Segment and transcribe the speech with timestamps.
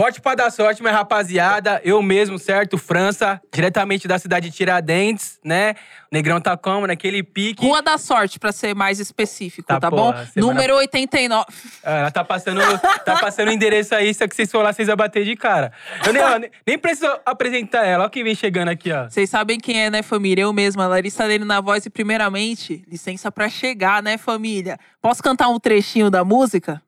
[0.00, 1.78] Forte pra dar sorte, minha rapaziada.
[1.84, 2.78] Eu mesmo, certo?
[2.78, 5.72] França, diretamente da cidade de Tiradentes, né?
[6.10, 6.86] O Negrão tá como?
[6.86, 7.62] Naquele pique.
[7.66, 10.26] Rua da Sorte, pra ser mais específico, Tá, tá, porra, bom?
[10.32, 11.44] semana- Número 89.
[11.84, 12.62] Ah, Ela tá passando,
[13.04, 15.70] tá passando o endereço aí, só que vocês for lá, vocês vão bater de cara.
[16.06, 18.06] Eu nem, ó, nem, preciso apresentar ela.
[18.06, 19.04] Ó quem vem chegando aqui, ó.
[19.06, 20.44] Vocês sabem quem é, né, família?
[20.44, 21.84] Eu mesma, Larissa Lene na voz.
[21.84, 24.78] E primeiramente, licença pra chegar, né, família?
[25.02, 26.80] Posso cantar um trechinho da música?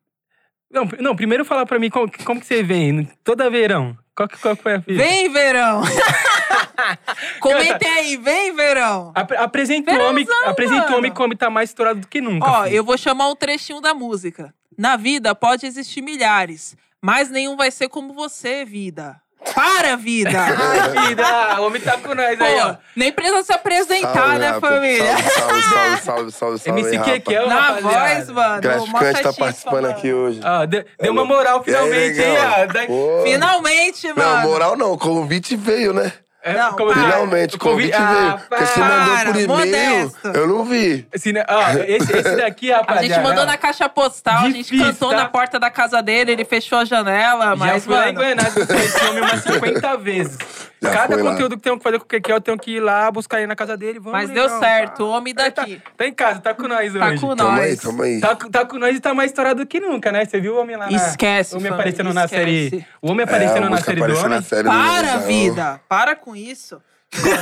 [0.73, 3.97] Não, não primeiro fala pra mim como, como que você vem, toda verão.
[4.15, 5.03] Qual que, qual que foi a fita?
[5.03, 5.83] Vem, verão!
[7.41, 9.13] Comentem aí, vem, verão!
[9.15, 12.47] Apre- apresenta o homem, apresenta o homem como tá mais estourado do que nunca.
[12.47, 12.77] Ó, filho.
[12.77, 14.53] eu vou chamar um trechinho da música.
[14.77, 19.21] Na vida pode existir milhares, mas nenhum vai ser como você, vida.
[19.55, 20.31] Para, vida!
[20.39, 22.77] Ai, vida, o homem tá com nós aí, ó.
[22.97, 24.69] Nem precisa se apresentar, Salve, né, rapa.
[24.69, 25.05] família?
[25.17, 27.11] Salve, salve, salve, salve, salve, salve, MC rapa.
[27.11, 28.15] Kekel, Na rapaziada.
[28.15, 28.61] voz, mano.
[28.61, 29.91] Gratificante estar chispa, participando mano.
[29.97, 30.41] aqui hoje.
[30.45, 32.37] Ó, deu, deu uma moral E aí, finalmente, hein?
[32.39, 32.87] ó.
[32.87, 33.23] Pô.
[33.25, 34.49] Finalmente, Não, mano.
[34.49, 36.13] moral não, o convite veio, né?
[36.45, 37.03] É, Não, como- para.
[37.05, 38.39] Finalmente, o convite Ah, veio.
[38.49, 41.07] Porque você mandou por e-mail, eu não vi.
[41.13, 43.07] Esse, ó, esse, esse daqui, A rapaziada.
[43.15, 45.17] gente mandou na caixa postal, a gente Difícil, cantou tá?
[45.17, 48.19] na porta da casa dele, ele fechou a janela, Já mas, fui lá em mano.
[48.19, 50.39] Goiânia esse homem umas 50 vezes.
[50.83, 51.31] Já Cada foi lá.
[51.31, 53.47] conteúdo que tenho que fazer com o Kekel, eu tenho que ir lá buscar ele
[53.47, 54.01] na casa dele.
[54.01, 55.81] Vamos, Mas deu certo, o homem Tá, daqui.
[55.97, 57.21] tá em casa, tá com nós Tá hoje.
[57.21, 57.79] com Tamo aí, nós.
[57.81, 58.21] tamo aí.
[58.21, 60.25] Tá, com- tá com nós e tá mais estourado que nunca, né?
[60.25, 60.97] Você viu o homem lá na...
[60.97, 62.45] Esquece, O homem aparecendo na esquece.
[62.71, 62.87] série...
[63.01, 64.37] O homem aparecendo É, na série do apareceu homem.
[64.39, 65.29] na série do Para, Museu.
[65.29, 65.81] vida!
[65.89, 66.83] Para com isso.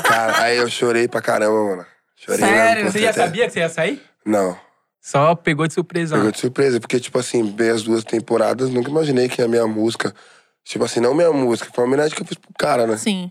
[0.05, 1.87] Cara, aí eu chorei pra caramba, mano.
[2.17, 2.75] Chorei Sério?
[2.85, 4.03] mesmo, Você já até- sabia que você ia sair?
[4.27, 4.55] Não.
[5.01, 6.15] Só pegou de surpresa.
[6.15, 9.67] Pegou de surpresa, porque, tipo assim, ver as duas temporadas, nunca imaginei que a minha
[9.67, 10.15] música.
[10.71, 12.97] Tipo assim, não minha música, foi uma homenagem que eu fiz pro cara, né?
[12.97, 13.29] Sim.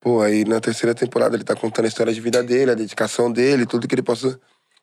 [0.00, 3.30] Pô, aí na terceira temporada ele tá contando a história de vida dele, a dedicação
[3.30, 4.34] dele, tudo que ele passou.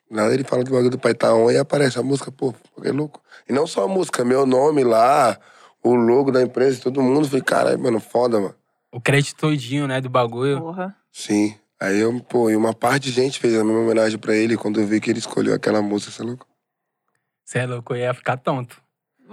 [0.08, 3.20] Nada ele fala do bagulho do Pai Taon e aparece a música, pô, é louco.
[3.50, 5.40] E não só a música, meu nome lá,
[5.84, 7.28] o logo da empresa, todo mundo.
[7.28, 8.56] Falei, caralho, mano, foda, mano.
[8.92, 10.60] O crédito todinho, né, do bagulho.
[10.60, 10.96] Porra.
[11.12, 11.56] Sim.
[11.80, 14.80] Aí eu, pô, e uma parte de gente fez a mesma homenagem pra ele quando
[14.80, 16.48] eu vi que ele escolheu aquela música, você é louco?
[17.44, 18.80] Você é louco, eu ia ficar tonto.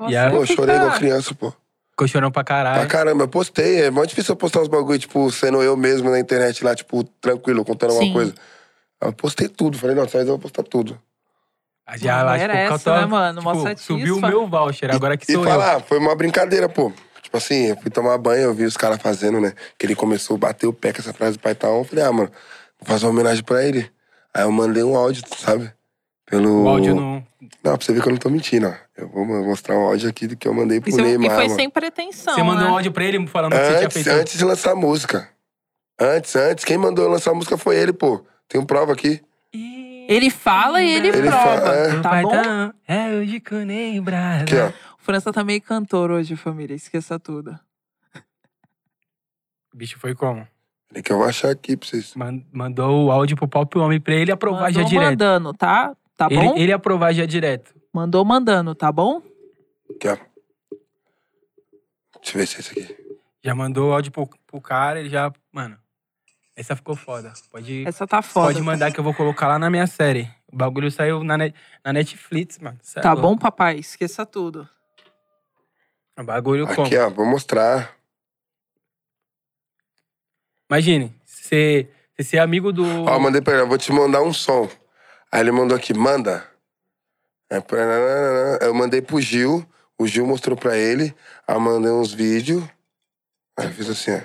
[0.08, 0.30] E aí?
[0.30, 1.52] Pô, eu chorei igual criança, pô.
[1.98, 2.88] Ficou chorando pra Pra caralho.
[2.88, 3.82] caramba, eu postei.
[3.82, 7.02] É muito difícil eu postar uns bagulho, tipo, sendo eu mesmo na internet lá, tipo,
[7.20, 7.96] tranquilo, contando Sim.
[7.96, 8.34] alguma coisa.
[9.00, 9.76] Aí Eu postei tudo.
[9.76, 10.96] Falei, não, só eu vou postar tudo.
[11.84, 13.42] Aí Já lá, tipo, Merece, né, mano?
[13.42, 13.86] Mó tipo, satisfa.
[13.94, 15.50] subiu o meu voucher, agora que E sou eu.
[15.50, 16.92] falar, foi uma brincadeira, pô.
[17.20, 19.52] Tipo assim, eu fui tomar banho, eu vi os caras fazendo, né?
[19.76, 21.78] Que ele começou a bater o pé com essa frase do Pai Taon.
[21.78, 22.30] Eu falei, ah, mano,
[22.78, 23.90] vou fazer uma homenagem pra ele.
[24.32, 25.72] Aí eu mandei um áudio, sabe?
[26.30, 26.64] Pelo.
[26.64, 27.26] O áudio não...
[27.64, 28.74] Não, pra você ver que eu não tô mentindo, ó.
[28.96, 31.30] Eu vou mostrar um áudio aqui do que eu mandei pro Isso, e Neymar.
[31.36, 31.54] foi mano.
[31.56, 32.70] sem pretensão, Você mandou né?
[32.70, 34.10] um áudio pra ele falando que você tinha Antes, feito...
[34.10, 35.28] antes de lançar a música.
[36.00, 36.64] Antes, antes.
[36.64, 38.24] Quem mandou eu lançar a música foi ele, pô.
[38.48, 39.20] Tem prova aqui.
[39.52, 42.00] Ele fala e ele, Ele prova, fala, é.
[42.00, 42.72] tá bom?
[42.86, 44.42] É eu nem brasa.
[44.44, 44.68] Aqui, ó.
[44.68, 46.74] O França tá meio cantor hoje, família.
[46.74, 47.58] Esqueça tudo.
[49.72, 50.46] O bicho foi como?
[50.88, 52.14] Peraí que eu vou achar aqui pra vocês.
[52.14, 55.10] Man- Mandou o áudio pro próprio homem pra ele aprovar já Mandou direto.
[55.10, 55.94] mandando, tá?
[56.18, 56.56] Tá Ele, bom?
[56.56, 57.72] ele aprovar já direto.
[57.94, 59.22] Mandou mandando, tá bom?
[59.88, 60.16] Aqui, ó.
[62.20, 63.18] Deixa eu ver se é esse aqui.
[63.40, 65.32] Já mandou o áudio pro, pro cara, ele já...
[65.52, 65.78] Mano,
[66.56, 67.32] essa ficou foda.
[67.52, 68.48] Pode, Essa tá foda.
[68.48, 70.28] pode mandar que eu vou colocar lá na minha série.
[70.52, 72.76] O bagulho saiu na, net, na Netflix, mano.
[72.82, 73.28] Cê é Tá louco.
[73.28, 73.76] bom, papai?
[73.78, 74.68] Esqueça tudo.
[76.18, 76.84] O bagulho como?
[76.84, 77.08] Aqui, ó.
[77.08, 77.94] Vou mostrar.
[80.68, 81.88] Imagine, você
[82.20, 82.84] ser amigo do...
[83.04, 84.68] Ó, mandei pra ele, eu vou te mandar um som.
[85.30, 86.44] Aí ele mandou aqui, manda.
[88.60, 89.66] Eu mandei pro Gil,
[89.98, 91.14] o Gil mostrou pra ele,
[91.46, 92.62] aí eu mandei uns vídeos.
[93.58, 94.20] Aí eu fiz assim, ó.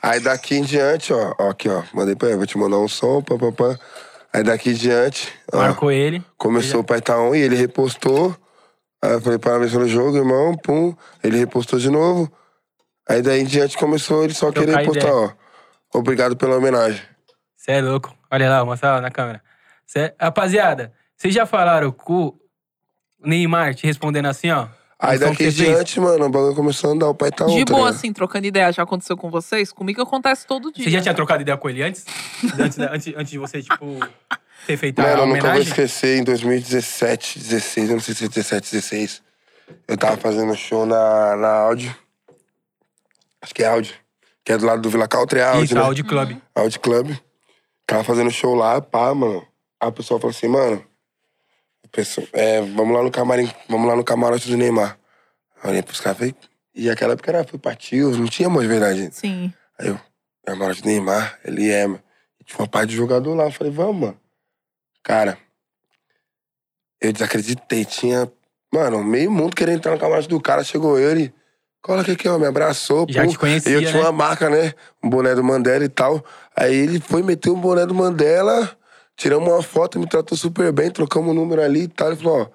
[0.00, 2.88] Aí daqui em diante, ó, ó, aqui, ó, mandei pra ele, vou te mandar um
[2.88, 3.78] som, pá, pá, pá.
[4.32, 6.22] Aí daqui em diante, ó, Marcou ele.
[6.36, 8.34] começou o Pai Taon e ele repostou.
[9.02, 10.94] Aí eu falei, parabéns pelo jogo, irmão, pum.
[11.22, 12.30] Ele repostou de novo.
[13.08, 15.14] Aí daí em diante começou ele só Trocar querer postar, ideia.
[15.14, 15.32] ó.
[15.92, 17.02] Obrigado pela homenagem.
[17.56, 18.14] Você é louco.
[18.30, 19.42] Olha lá, mostra lá na câmera.
[19.86, 20.14] Cê...
[20.20, 22.38] Rapaziada, vocês já falaram com o
[23.24, 24.68] Neymar te respondendo assim, ó?
[25.00, 27.52] Aí daqui que em diante, mano, o bagulho começou a andar, o pai tá De
[27.60, 27.74] outro.
[27.76, 28.72] boa, assim, trocando ideia.
[28.72, 29.72] Já aconteceu com vocês?
[29.72, 30.84] Comigo acontece todo dia.
[30.84, 32.04] Você já tinha trocado ideia com ele antes?
[32.58, 33.86] antes, da- antes, antes de você, tipo,
[34.66, 35.68] ter feito a Mano, eu nunca vou homenagem?
[35.68, 39.22] esquecer, em 2017, 16, eu não sei se é 17, 16.
[39.86, 41.94] Eu tava fazendo show na, na áudio.
[43.40, 43.94] Acho que é áudio.
[44.48, 45.82] Que é do lado do Vila Country, áudio, Isso, né?
[45.82, 46.38] Audi Club.
[46.54, 47.14] Audi Club.
[47.86, 49.46] Tava fazendo show lá, pá, mano.
[49.78, 50.82] Aí o pessoal falou assim, mano.
[51.92, 54.98] pessoal- é, vamos lá no camarim, vamos lá no camarote do Neymar.
[55.56, 56.34] Aí eu olhei pros caras e falei,
[56.74, 59.10] e aquela época era foi partiu, não tinha mais verdade.
[59.12, 59.52] Sim.
[59.78, 60.00] Aí eu,
[60.46, 62.02] camarote do Neymar, ele é, mano.
[62.40, 64.20] E tinha uma parte de jogador lá, eu falei, vamos, mano.
[65.02, 65.36] Cara,
[67.02, 67.84] Eu desacreditei.
[67.84, 68.32] Tinha,
[68.72, 70.64] mano, meio mundo querendo entrar no camarote do cara.
[70.64, 71.34] Chegou ele.
[71.82, 72.38] Cola aqui, aqui, ó.
[72.38, 73.06] Me abraçou.
[73.08, 73.30] Já pum.
[73.30, 74.00] te conhecia, E eu tinha né?
[74.00, 74.72] uma marca, né?
[75.02, 76.24] Um boné do Mandela e tal.
[76.56, 78.70] Aí ele foi meter um boné do Mandela.
[79.16, 80.90] Tiramos uma foto, me tratou super bem.
[80.90, 82.08] Trocamos o número ali e tal.
[82.08, 82.46] Ele falou, ó.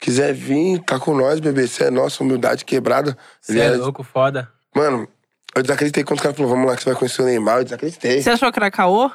[0.00, 1.66] Quiser vir, tá com nós, bebê.
[1.66, 3.16] Você é nossa, humildade quebrada.
[3.40, 4.48] Você é louco, foda.
[4.74, 5.08] Mano,
[5.56, 7.58] eu desacreditei quando o cara falou, vamos lá que você vai conhecer o Neymar.
[7.58, 8.22] Eu desacreditei.
[8.22, 9.10] Você achou que era caô?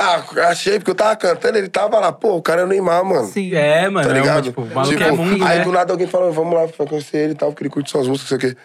[0.00, 3.04] Ah, achei, porque eu tava cantando, ele tava lá, pô, o cara é o Neymar,
[3.04, 3.28] mano.
[3.28, 3.54] Sim.
[3.54, 4.08] É, mano.
[4.08, 4.44] Tá é ligado?
[4.44, 5.64] tipo, o maluco Tipo, é mundo, aí né?
[5.64, 8.08] do nada alguém falou, vamos lá pra conhecer ele e tal, porque ele curte suas
[8.08, 8.60] músicas, não sei o quê.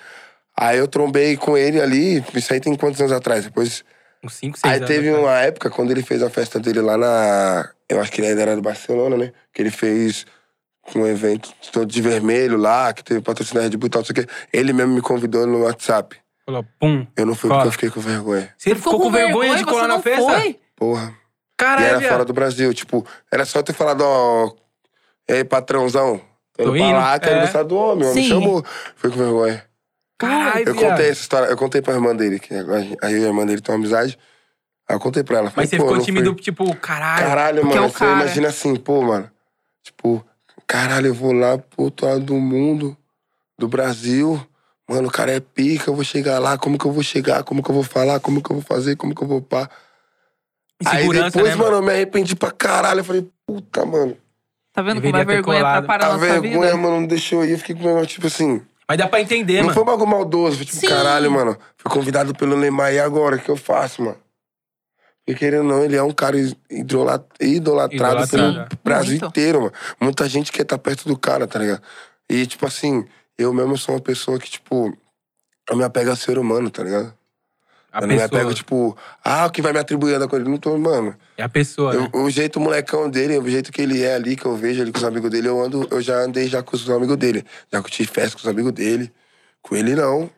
[0.62, 3.46] Aí eu trombei com ele ali, isso aí tem quantos anos atrás?
[3.46, 3.86] Depois.
[4.22, 4.90] Uns 5, 6 Aí anos.
[4.90, 5.26] teve atrás.
[5.26, 7.70] uma época, quando ele fez a festa dele lá na.
[7.88, 9.32] Eu acho que ele ainda era do Barcelona, né?
[9.54, 10.26] Que ele fez
[10.94, 14.06] um evento todo de vermelho lá, que teve patrocínio da Red Bull e tal, não
[14.06, 14.34] sei o quê.
[14.52, 16.18] Ele mesmo me convidou no WhatsApp.
[16.46, 17.08] Falou, pum.
[17.16, 17.62] Eu não fui Cola.
[17.62, 18.54] porque eu fiquei com vergonha.
[18.58, 20.24] Você ficou com vergonha de você colar na não festa?
[20.24, 20.60] Foi?
[20.76, 21.14] Porra.
[21.14, 22.12] E Caralho, era viado.
[22.12, 22.74] fora do Brasil.
[22.74, 24.52] Tipo, era só ter falado, ó.
[25.30, 26.20] E aí, patrãozão?
[26.58, 27.42] Tô indo pra lá, quero é.
[27.42, 28.06] gostar do homem.
[28.06, 28.66] O homem chamou.
[28.98, 29.69] Foi com vergonha.
[30.20, 30.90] Caralho, Eu viado.
[30.92, 33.46] contei essa história, eu contei pra irmã dele, que agora aí eu e a irmã
[33.46, 34.20] dele tem uma amizade.
[34.88, 35.50] Aí eu contei pra ela.
[35.50, 36.42] Falei, Mas você pô, ficou tímido, fui.
[36.42, 37.26] tipo, caralho.
[37.26, 37.86] Caralho, Porque mano.
[37.86, 38.12] é o Você cara.
[38.12, 39.32] imagina assim, pô, mano.
[39.84, 40.24] Tipo,
[40.68, 42.98] caralho, eu vou lá pro outro lado do mundo,
[43.58, 44.40] do Brasil.
[44.88, 47.62] Mano, o cara é pica, eu vou chegar lá, como que eu vou chegar, como
[47.64, 49.70] que eu vou falar, como que eu vou fazer, como que eu vou pá.
[50.86, 53.02] Aí Insegurança, depois, né, mano, eu me arrependi pra caralho.
[53.02, 54.18] Eu falei, puta, mano.
[54.74, 55.78] Tá vendo como a ter vergonha colado.
[55.86, 56.78] atrapalha a A nossa vergonha, vida?
[56.78, 57.52] mano, não deixou ir.
[57.52, 58.62] Eu fiquei com vergonha, tipo assim.
[58.90, 59.74] Mas dá pra entender, não mano.
[59.76, 60.58] foi um bagulho maldoso.
[60.58, 60.88] Foi tipo, Sim.
[60.88, 61.56] caralho, mano.
[61.78, 63.36] Fui convidado pelo Neymar e agora?
[63.36, 64.18] O que eu faço, mano?
[65.24, 66.36] Porque querendo ou não, ele é um cara
[66.72, 68.30] idrola- idolatrado Idolatrado.
[68.68, 69.26] pelo Brasil Muito.
[69.28, 69.74] inteiro, mano.
[70.02, 71.84] Muita gente quer estar perto do cara, tá ligado?
[72.28, 73.06] E, tipo assim,
[73.38, 74.98] eu mesmo sou uma pessoa que, tipo,
[75.70, 77.14] eu me apego ao ser humano, tá ligado?
[77.92, 78.40] A eu não me pessoa.
[78.42, 80.48] apego, tipo, ah, o que vai me atribuir da coisa.
[80.48, 81.16] Não tô, mano.
[81.38, 82.10] É a pessoa, né?
[82.14, 84.92] Eu- o jeito molecão dele, o jeito que ele é ali, que eu vejo ali
[84.92, 87.44] com os amigos dele, eu ando, eu já andei já com os amigos dele.
[87.72, 89.12] Já curti festa com os amigos dele.
[89.62, 90.30] Com ele não.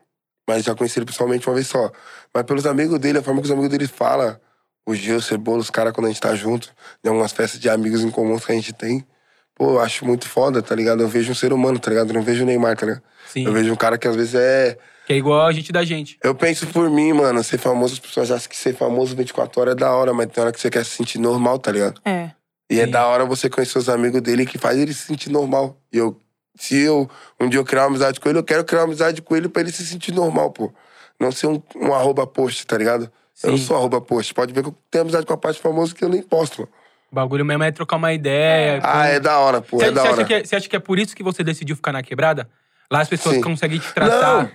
[0.47, 1.91] Mas já conheci ele pessoalmente uma vez só.
[2.33, 4.37] Mas pelos amigos dele, a forma que os amigos dele falam,
[4.85, 6.69] o Gil, o Cebola, os caras quando a gente tá junto,
[7.03, 9.05] em algumas festas de amigos em comuns que a gente tem.
[9.53, 11.01] Pô, eu acho muito foda, tá ligado?
[11.03, 12.09] Eu vejo um ser humano, tá ligado?
[12.09, 13.03] Eu não vejo o Neymar, tá ligado?
[13.27, 13.45] Sim.
[13.45, 14.77] Eu vejo um cara que às vezes é.
[15.05, 16.17] Que é igual a gente da gente.
[16.23, 19.73] Eu penso por mim, mano, ser famoso, as pessoas acham que ser famoso 24 horas
[19.73, 21.99] é da hora, mas tem hora que você quer se sentir normal, tá ligado?
[22.05, 22.31] É.
[22.69, 22.91] E é Sim.
[22.91, 25.77] da hora você conhecer os amigos dele que faz ele se sentir normal.
[25.91, 26.17] E eu,
[26.55, 27.09] se eu
[27.39, 29.49] um dia eu criar uma amizade com ele, eu quero criar uma amizade com ele
[29.49, 30.71] pra ele se sentir normal, pô.
[31.19, 33.11] Não ser um, um arroba post, tá ligado?
[33.43, 33.65] Eu não Sim.
[33.65, 34.33] sou arroba post.
[34.33, 36.71] Pode ver que eu tenho amizade com a parte famosa que eu nem posto, mano.
[37.11, 38.79] O bagulho mesmo é trocar uma ideia.
[38.81, 39.77] Ah, é da hora, pô.
[39.77, 40.15] Você, é da você hora.
[40.15, 42.49] acha que é, você acha que é por isso que você decidiu ficar na quebrada?
[42.89, 43.41] Lá as pessoas Sim.
[43.41, 44.43] conseguem te tratar.
[44.43, 44.51] Não.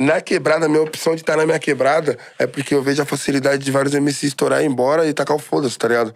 [0.00, 3.64] Na quebrada, minha opção de estar na minha quebrada é porque eu vejo a facilidade
[3.64, 6.14] de vários MCs estourar e ir embora e tacar o foda-se, tá ligado?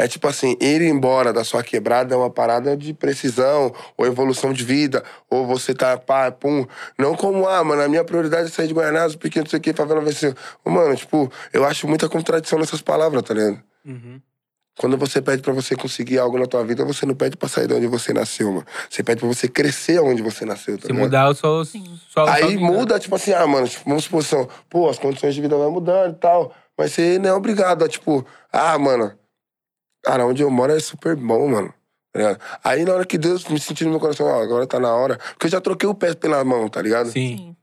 [0.00, 4.52] É tipo assim, ir embora da sua quebrada é uma parada de precisão, ou evolução
[4.52, 6.64] de vida, ou você tá, pá, pum.
[6.96, 9.62] Não como, ah, mano, a minha prioridade é sair de Guaianazes, porque não sei o
[9.62, 10.36] que, favela vai ser.
[10.64, 13.60] Mano, tipo, eu acho muita contradição nessas palavras, tá ligado?
[13.84, 14.20] Uhum.
[14.78, 17.66] Quando você pede pra você conseguir algo na tua vida, você não pede pra sair
[17.66, 18.66] de onde você nasceu, mano.
[18.88, 21.04] Você pede pra você crescer onde você nasceu, tá Se ligado?
[21.04, 21.64] mudar o seu.
[21.64, 22.60] sua- sua Aí vida.
[22.60, 25.70] muda, tipo assim, ah, mano, tipo, vamos supor, são, pô, as condições de vida vão
[25.72, 26.54] mudando e tal.
[26.78, 29.12] Mas você não é obrigado a, tipo, ah, mano,
[30.04, 31.74] cara, onde eu moro é super bom, mano.
[32.12, 32.40] tá ligado?
[32.64, 35.18] Aí na hora que Deus me sentiu no meu coração, ó, agora tá na hora.
[35.18, 37.10] Porque eu já troquei o pé pela mão, tá ligado?
[37.10, 37.36] Sim.
[37.36, 37.56] Sim.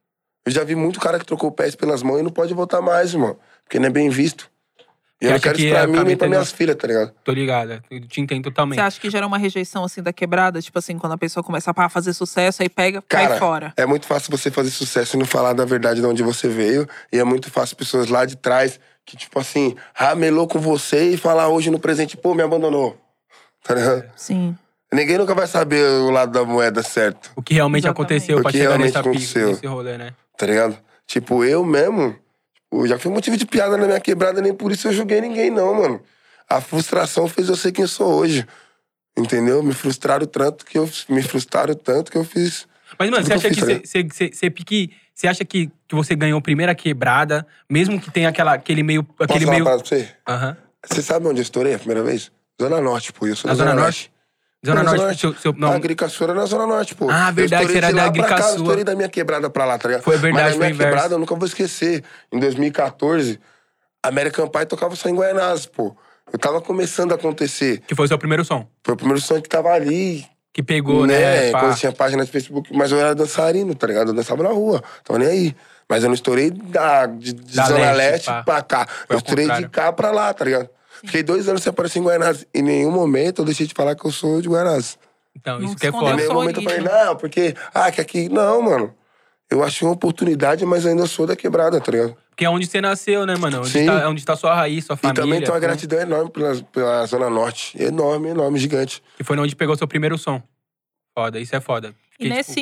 [0.46, 2.80] Eu já vi muito cara que trocou o pé pelas mãos e não pode voltar
[2.80, 3.38] mais, irmão.
[3.64, 4.50] Porque não é bem visto.
[5.22, 7.14] E eu não quero que isso pra é mim nem pra minhas filhas, tá ligado?
[7.24, 7.82] Tô ligado.
[7.90, 8.76] Eu te entendo totalmente.
[8.76, 10.62] Você acha que gera uma rejeição assim da quebrada?
[10.62, 13.74] Tipo assim, quando a pessoa começa a fazer sucesso, aí pega, Cara, cai fora.
[13.78, 16.86] É muito fácil você fazer sucesso e não falar da verdade de onde você veio.
[17.14, 21.18] E é muito fácil pessoas lá de trás que, tipo assim, ramelou com você e
[21.18, 23.00] falar hoje no presente, pô, me abandonou.
[23.64, 24.04] Tá ligado?
[24.18, 24.56] Sim.
[24.92, 28.02] Ninguém nunca vai saber o lado da moeda certo, O que realmente Exatamente.
[28.14, 29.48] aconteceu O pra que chegar realmente nessa aconteceu.
[29.48, 30.14] nesse rolê, né?
[30.38, 30.78] tá ligado?
[31.08, 32.16] Tipo, eu mesmo,
[32.76, 35.50] tipo, já fui motivo de piada na minha quebrada, nem por isso eu julguei ninguém,
[35.50, 36.02] não, mano.
[36.50, 38.46] A frustração fez eu ser quem eu sou hoje.
[39.18, 39.64] Entendeu?
[39.64, 40.90] Me frustraram tanto que eu.
[41.08, 42.68] Me frustraram tanto que eu fiz.
[43.00, 46.38] Mas, mano, você acha que eu você, você, pique- você acha que, que você ganhou
[46.70, 49.04] a quebrada, mesmo que tenha aquela, aquele meio.
[49.04, 49.64] Posso Aquele falar meio.
[49.64, 50.10] parada pra você?
[50.28, 50.58] Aham.
[50.86, 52.32] Você sabe onde eu estourei a primeira vez?
[52.62, 53.26] Zona Norte, pô.
[53.26, 54.12] Eu sou Na da Zona Norte?
[54.66, 57.10] Zona Não, Norte, seu, seu, não, A Agricaçura é na Zona Norte, pô.
[57.10, 58.52] Ah, verdade, era de da pra Agricaçua.
[58.52, 60.04] Eu estourei da minha quebrada pra lá, tá ligado?
[60.04, 60.92] Foi verdade, Mas na minha inverso.
[60.94, 62.04] quebrada, eu nunca vou esquecer.
[62.32, 63.40] Em 2014,
[64.04, 65.96] American Pie tocava só em Guaianazes, pô.
[66.32, 67.82] Eu tava começando a acontecer.
[67.88, 68.68] que foi o seu primeiro som.
[68.84, 71.52] Foi o primeiro som que tava ali, Que pegou, né?
[71.52, 71.60] pá.
[71.62, 72.76] Quando tinha página de Facebook.
[72.76, 74.10] Mas eu era dançarino, tá ligado?
[74.10, 74.84] Eu dançava na rua.
[75.04, 75.56] Tava nem aí.
[75.88, 78.44] Mas eu não estourei da, de, de Da Zona leste, Leste pá.
[78.44, 78.88] pra cá.
[79.08, 79.70] Foi eu estourei de contrário.
[79.70, 80.68] cá pra lá, tá ligado?
[81.06, 82.46] Fiquei dois anos sem aparecer em Guaianazes.
[82.54, 84.98] Em nenhum momento eu deixei de falar que eu sou de Guaianazes.
[85.36, 86.22] Então, Não isso que é escondeu Em foda.
[86.24, 87.56] nenhum momento eu falei, não, porque.
[87.74, 88.30] Ah, que aqui.
[88.30, 88.94] Não, mano.
[89.50, 92.18] Eu achei uma oportunidade, mas ainda sou da quebrada, tá ligado?
[92.30, 93.60] Porque é onde você nasceu, né, mano?
[93.60, 93.86] Onde Sim.
[93.86, 95.22] tá, é onde tá sua raiz, sua E família.
[95.24, 97.82] também tem uma gratidão enorme pela, pela Zona Norte.
[97.82, 99.04] Enorme, enorme, gigante.
[99.20, 100.42] E foi onde pegou seu primeiro som.
[101.18, 101.90] Foda, isso é foda.
[102.20, 102.60] E Porque, nesse, tipo,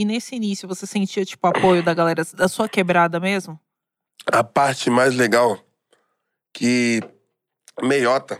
[0.00, 3.58] e nesse início, você sentia, tipo, apoio da galera da sua quebrada mesmo?
[4.30, 5.58] A parte mais legal
[6.52, 7.02] que
[7.82, 8.38] meiota,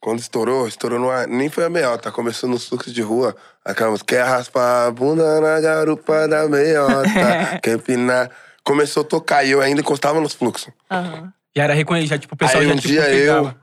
[0.00, 1.26] quando estourou, estourou numa.
[1.26, 3.34] Nem foi a meiota, começou nos fluxos de rua.
[3.64, 7.02] Aquela música, quer raspar a bunda na garupa da meiota,
[7.62, 8.30] quer empinar.
[8.62, 10.72] Começou a tocar e eu ainda encostava nos fluxos.
[10.90, 11.32] Aham.
[11.56, 13.48] já era reconhecido, já, tipo, o pessoal Aí já um tipo, dia pegava.
[13.48, 13.54] eu,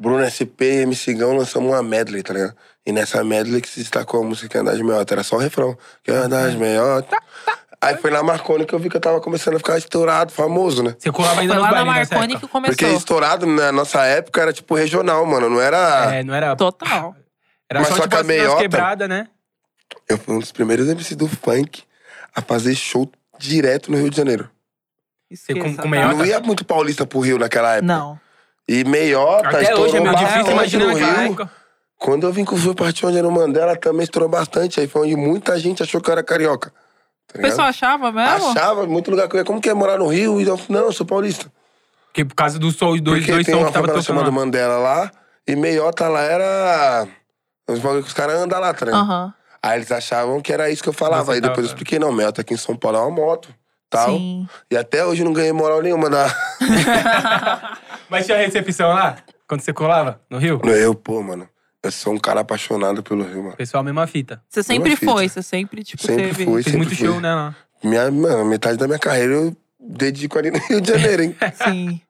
[0.00, 2.56] Bruno SP e MC Gão lançamos uma medley, tá ligado?
[2.86, 5.36] E nessa medley que se destacou a música que é Andar de Meiota, era só
[5.36, 5.76] o refrão.
[6.02, 7.16] Que é Andar de Meiota.
[7.86, 10.82] Aí foi na Marconi que eu vi que eu tava começando a ficar estourado, famoso,
[10.82, 10.94] né?
[10.98, 12.74] Você colava ainda Foi lá na Marconi que começou.
[12.76, 15.48] Porque estourado na nossa época era tipo regional, mano.
[15.50, 16.14] Não era.
[16.16, 16.54] É, não era...
[16.56, 17.14] Total.
[17.70, 19.26] Era Mas só, só tipo, que a meiota- quebradas, né?
[20.06, 21.82] Eu fui um dos primeiros MC do funk
[22.36, 24.50] a fazer show direto no Rio de Janeiro.
[25.30, 26.14] Esqueça, com- com meiota?
[26.14, 27.86] Não ia muito paulista pro Rio naquela época.
[27.86, 28.20] Não.
[28.68, 31.26] E meiota, Até hoje é meio estourou difícil, bastante imagina no naquela Rio.
[31.26, 31.50] época.
[31.98, 34.78] Quando eu vim com o Fui Partir Onde era o Mandela, também estourou bastante.
[34.78, 36.70] Aí foi onde muita gente achou que eu era carioca.
[37.34, 38.50] Tá O pessoal achava mesmo?
[38.50, 39.44] Achava, muito lugar que eu ia.
[39.44, 40.40] Como que é morar no Rio?
[40.40, 41.52] E eu não, eu sou paulista.
[42.06, 44.26] Porque por causa dos dois, dois, Porque dois tem sons uma que tava tocando chamada
[44.28, 44.32] lá.
[44.32, 45.10] Mandela lá.
[45.46, 47.08] E meiota lá era...
[47.68, 49.00] Os bagulho que os caras andam lá, tá ligado?
[49.02, 49.34] Aham.
[49.62, 51.24] Aí eles achavam que era isso que eu falava.
[51.24, 53.48] Você Aí depois tava- eu expliquei, não, meiota aqui em São Paulo é uma moto.
[53.90, 54.10] Tal.
[54.10, 54.48] Sim.
[54.70, 56.26] E até hoje eu não ganhei moral nenhuma da...
[58.08, 59.16] Mas tinha recepção lá?
[59.48, 60.60] Quando você colava no Rio?
[60.64, 61.48] Eu, pô, mano.
[61.84, 63.56] Eu sou um cara apaixonado pelo Rio, mano.
[63.56, 64.42] Pessoal, mesma fita.
[64.48, 65.12] Você sempre fita.
[65.12, 66.44] foi, você sempre, tipo, Sempre teve.
[66.44, 66.54] fui.
[66.54, 67.06] Fez sempre muito fui.
[67.06, 67.34] show, né?
[67.34, 67.54] lá.
[67.82, 71.36] Minha, mano, metade da minha carreira eu dedico ali no Rio de Janeiro, hein?
[71.62, 72.00] Sim.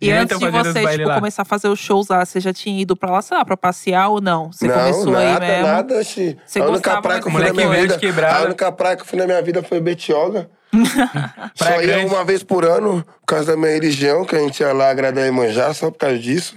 [0.00, 1.14] E antes de fazendo os você, tipo, lá.
[1.14, 3.56] começar a fazer os shows lá, você já tinha ido pra lá, sei lá, pra
[3.56, 4.50] passear ou não?
[4.50, 5.66] Você não, começou nada, aí mesmo?
[5.68, 6.36] nada, xi.
[6.44, 8.28] Você a única gostava, praia que eu fui na moleque minha vida.
[8.28, 10.50] A única praia que eu fui na minha vida foi Betioga.
[11.54, 12.06] Só ia Grande.
[12.06, 15.24] uma vez por ano, por causa da minha religião, que a gente ia lá agradar
[15.24, 16.56] e manjar, só por causa disso.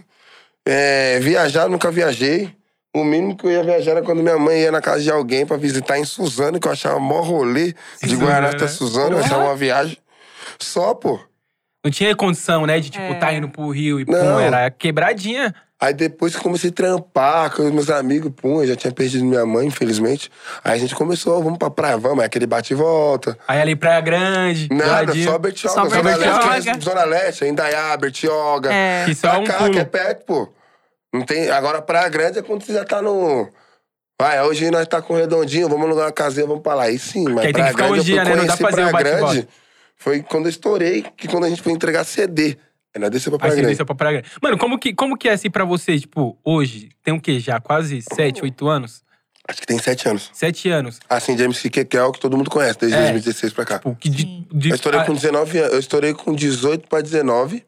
[0.67, 2.53] É, viajar, nunca viajei.
[2.95, 5.45] O mínimo que eu ia viajar era quando minha mãe ia na casa de alguém
[5.45, 8.67] pra visitar em Suzano, que eu achava mó rolê de Suzano, Guaraná até né?
[8.69, 9.97] Suzano, eu achava uma viagem.
[10.59, 11.19] Só, pô.
[11.83, 12.79] Não tinha condição, né?
[12.79, 13.13] De, tipo, É.
[13.15, 14.39] tá indo pro Rio e pum, Não.
[14.39, 15.53] era quebradinha.
[15.85, 19.23] Aí depois que comecei a trampar com os meus amigos, pum, eu já tinha perdido
[19.23, 20.31] minha mãe, infelizmente.
[20.63, 23.37] Aí a gente começou, vamos pra praia, vamos, é aquele bate e volta.
[23.47, 25.75] Aí ali Praia Grande, Nada, só Bertioga.
[25.75, 26.49] Só Zona Bertioga.
[26.49, 28.73] Leste, que é Zona Leste, Indaiá, Bertioga.
[28.73, 29.05] É.
[29.05, 29.71] Que só Pra um cá, pulo.
[29.73, 30.49] que é perto, pô.
[31.13, 31.51] Não tem...
[31.51, 33.47] Agora, Praia Grande é quando você já tá no...
[34.19, 36.83] Vai, hoje nós tá com redondinho, vamos alugar uma casinha, vamos pra lá.
[36.85, 38.41] Aí sim, mas Praia Grande, um dia, eu fui né?
[38.41, 39.47] Conhecer Praia Grande,
[39.95, 42.57] foi quando eu estourei, que quando a gente foi entregar CD.
[42.95, 43.71] Aí nós descemos pra Aí Praia você Grande.
[43.73, 44.35] desceu pra Praia Grande.
[44.41, 46.89] Mano, como que, como que é assim pra você, tipo, hoje?
[47.03, 47.39] Tem o quê?
[47.41, 49.03] Já quase 7, 8 anos?
[49.47, 50.31] Acho que tem sete anos.
[50.33, 50.99] 7 anos.
[51.07, 53.01] Assim, de MC Kekel, que todo mundo conhece, desde É.
[53.01, 53.75] 2016 pra cá.
[53.77, 55.73] Tipo, que de, de- Eu estourei com 19 anos.
[55.73, 57.63] Eu estourei com 18 pra 19.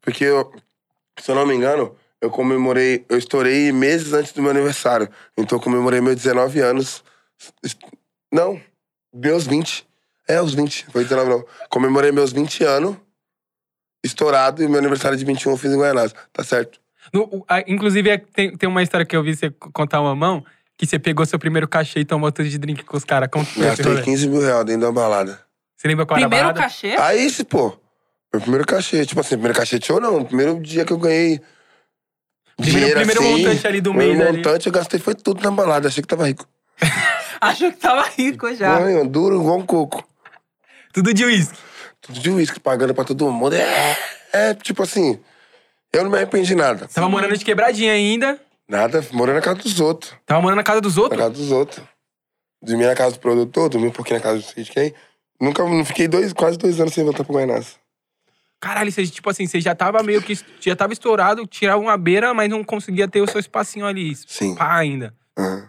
[0.00, 0.50] Porque eu,
[1.20, 3.04] se eu não me engano, eu comemorei.
[3.06, 5.10] Eu estourei meses antes do meu aniversário.
[5.36, 7.04] Então eu comemorei meus 19 anos.
[8.32, 8.58] Não,
[9.12, 9.86] meus 20.
[10.26, 10.86] É, os 20.
[10.90, 11.44] Foi 19, não.
[11.68, 12.96] Comemorei meus 20 anos.
[14.04, 16.14] Estourado, e meu aniversário de 21 eu fiz em Guianás.
[16.32, 16.78] Tá certo?
[17.12, 20.44] no- ah, inclusive, é- tem, tem uma história que eu vi você contar uma mão,
[20.76, 23.28] que você pegou seu primeiro cachê e tomou tudo de drink com os caras.
[23.32, 24.02] Conta pra esse Gastei rolê.
[24.02, 25.40] 15 mil reais dentro da balada.
[25.76, 26.60] Você lembra qual era a Primeiro balada?
[26.60, 26.96] cachê?
[26.98, 27.76] Aí, se, pô.
[28.32, 29.06] Meu primeiro cachê.
[29.06, 30.22] Tipo assim, primeiro cachê de show não.
[30.24, 31.40] Primeiro dia que eu ganhei.
[32.56, 34.36] Primeiro- dinheiro primeiro assim, montante ali do primeiro mês ali.
[34.38, 35.88] montante eu gastei foi tudo na balada.
[35.88, 36.46] Achei que tava rico.
[37.40, 38.78] Achou que tava rico já.
[38.80, 40.06] Mãe, duro igual um coco.
[40.92, 41.56] Tudo de uísque.
[42.08, 43.54] De uísque, pagando pra todo mundo.
[43.54, 43.96] É,
[44.32, 45.18] é, tipo assim,
[45.92, 46.88] eu não me arrependi de nada.
[46.88, 48.40] Tava morando de quebradinha ainda.
[48.68, 50.14] Nada, morando na casa dos outros.
[50.26, 51.20] Tava morando na casa dos Na outros.
[51.20, 51.82] casa dos outros.
[52.62, 54.94] Dormi na casa do produtor, dormi um pouquinho na casa do sei de quem.
[55.40, 57.78] Nunca, não fiquei dois, quase dois anos sem voltar pro Guaianás.
[58.60, 60.36] Caralho, você, tipo assim, você já tava meio que.
[60.60, 64.14] Já tava estourado, tirava uma beira, mas não conseguia ter o seu espacinho ali.
[64.26, 64.54] Sim.
[64.56, 65.14] Pá, ainda.
[65.38, 65.68] Aham.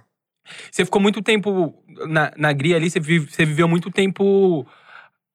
[0.71, 1.75] Você ficou muito tempo
[2.07, 4.65] na, na gria ali, você, vive- você viveu muito tempo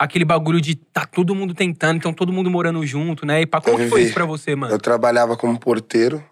[0.04, 3.40] aquele bagulho de tá todo mundo tentando, então todo mundo morando junto, né?
[3.42, 4.72] E pá, como Eu que foi isso pra você, mano?
[4.72, 6.22] Eu trabalhava como porteiro.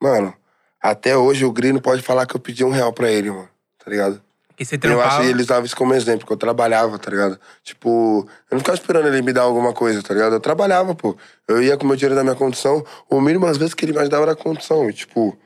[0.00, 0.34] Mano,
[0.82, 3.48] até hoje o Gri não pode falar que eu pedi um real pra ele, mano.
[3.84, 4.20] Tá ligado?
[4.48, 5.08] Porque você Eu trampava.
[5.08, 7.38] acho que ele usava isso como exemplo, que eu trabalhava, tá ligado?
[7.64, 10.34] Tipo, eu não ficava esperando ele me dar alguma coisa, tá ligado?
[10.34, 11.16] Eu trabalhava, pô.
[11.48, 13.92] Eu ia com o meu dinheiro da minha condição, o mínimo às vezes que ele
[13.92, 14.88] me ajudava era a condição.
[14.90, 15.36] E, tipo,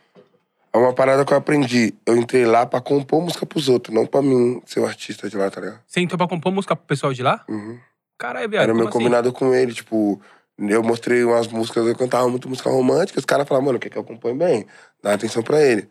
[0.77, 1.95] é uma parada que eu aprendi.
[2.05, 5.37] Eu entrei lá pra compor música pros outros, não pra mim ser o artista de
[5.37, 5.81] lá, tá ligado?
[5.87, 7.45] Você entrou pra compor música pro pessoal de lá?
[7.49, 7.79] Uhum.
[8.19, 8.65] Caralho, viado.
[8.65, 8.99] Era o meu assim?
[8.99, 10.21] combinado com ele, tipo,
[10.59, 13.99] eu mostrei umas músicas, eu cantava muito música romântica, os caras falavam, mano, quer que
[13.99, 14.67] eu acompanhe bem?
[15.03, 15.89] Dá atenção pra ele.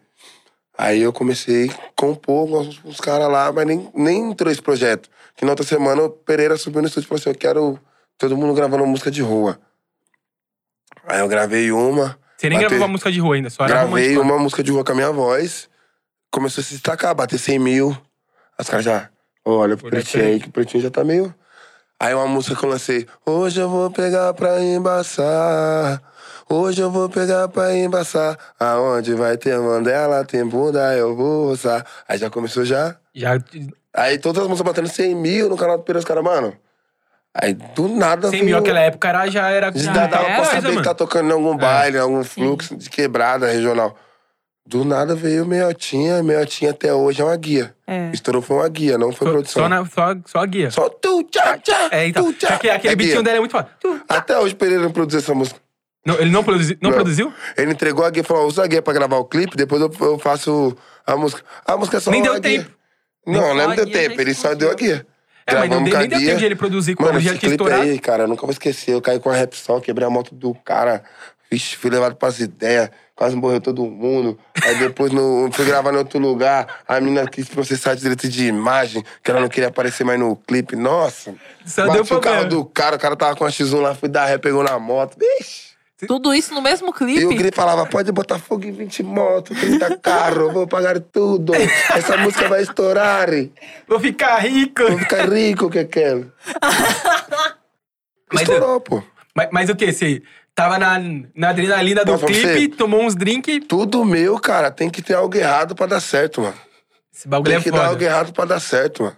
[0.77, 5.09] Aí eu comecei a compor com uns caras lá, mas nem, nem entrou esse projeto.
[5.35, 7.79] Que na outra semana o Pereira subiu no estúdio e falou assim: Eu quero
[8.17, 9.57] todo mundo gravando música de rua.
[11.07, 12.17] Aí eu gravei uma.
[12.37, 14.83] Você nem Bater- gravava música de rua ainda, só era Gravei uma música de rua
[14.83, 15.69] com a minha voz.
[16.31, 17.97] Começou a se destacar, bater 100 mil.
[18.59, 19.09] Os caras já,
[19.45, 21.33] olha pro Pretinho aí, que o Pretinho já tá meio...
[21.97, 23.07] Aí uma música que eu lancei.
[23.25, 26.01] Hoje eu vou pegar pra embaçar.
[26.49, 28.37] Hoje eu vou pegar pra embaçar.
[28.59, 31.85] Aonde vai ter Mandela, tem bunda, eu vou roçar.
[32.05, 32.97] Aí já começou já.
[33.13, 33.39] Já,
[33.93, 36.53] Aí todas as músicas batendo 100 mil no canal do Pereira, os caras, mano.
[37.37, 39.71] Aí do nada 100 mil naquela época era, já era.
[39.75, 41.57] já dava era, pra saber que tá tocando em algum É.
[41.57, 43.95] baile, em algum fluxo de quebrada regional.
[44.67, 47.75] Do nada veio Meiotinha, Meiotinha até hoje é uma guia.
[47.85, 48.09] É.
[48.13, 49.63] Estourou foi uma guia, não foi Só, produção.
[49.63, 50.71] só, na, só, só a guia.
[50.71, 52.23] Só tu, tchá, tchá, É, então.
[52.25, 52.55] tu, tchá.
[52.55, 53.69] Aquele, aquele É beatinho dele é muito foda.
[54.09, 55.59] Até hoje o Pereira não produziu essa música.
[56.05, 56.95] Não, ele não, produzi, não, Não.
[56.97, 57.33] produziu?
[57.57, 59.91] Ele entregou a guia e falou: usa a guia pra gravar o clipe, depois eu,
[60.01, 60.75] eu faço
[61.05, 61.43] a música.
[61.65, 62.59] A música é só Nem uma deu guia.
[62.63, 62.75] tempo.
[63.27, 65.05] Não, Só não a deu tempo, ele só deu a guia.
[65.47, 67.83] É, mas não deu, nem deu tempo de ele produzir, Mano, já esse clipe estourado.
[67.83, 68.93] aí, cara, eu nunca vou esquecer.
[68.93, 71.03] Eu caí com a Repsol, quebrei a moto do cara.
[71.51, 72.89] Vixe, fui levado pras ideias.
[73.15, 74.37] Quase morreu todo mundo.
[74.61, 76.81] Aí depois no, fui gravar em outro lugar.
[76.87, 80.75] A menina quis processar direito de imagem, que ela não queria aparecer mais no clipe.
[80.75, 81.33] Nossa.
[81.65, 82.45] Só bati deu o carro problema.
[82.49, 85.15] do cara, o cara tava com a X1 lá, fui dar ré, pegou na moto.
[85.17, 85.64] Vixe.
[86.07, 87.35] Tudo isso no mesmo E o clipe?
[87.35, 91.53] Gri falava, pode botar fogo em 20 motos, 30 carros, vou pagar tudo.
[91.55, 93.29] Essa música vai estourar.
[93.87, 94.83] Vou ficar rico.
[94.85, 96.33] Vou ficar rico, que quero.
[98.33, 99.03] Mas Estourou, pô.
[99.33, 99.91] Mas, mas o que?
[99.91, 100.23] Você
[100.53, 100.97] tava na,
[101.35, 102.67] na adrenalina do clipe, você?
[102.69, 103.59] tomou uns drinks.
[103.67, 106.55] Tudo meu, cara, tem que ter algo errado pra dar certo, mano.
[107.13, 108.05] Esse bagulho Tem é que dar algo foda.
[108.05, 109.17] errado pra dar certo, mano.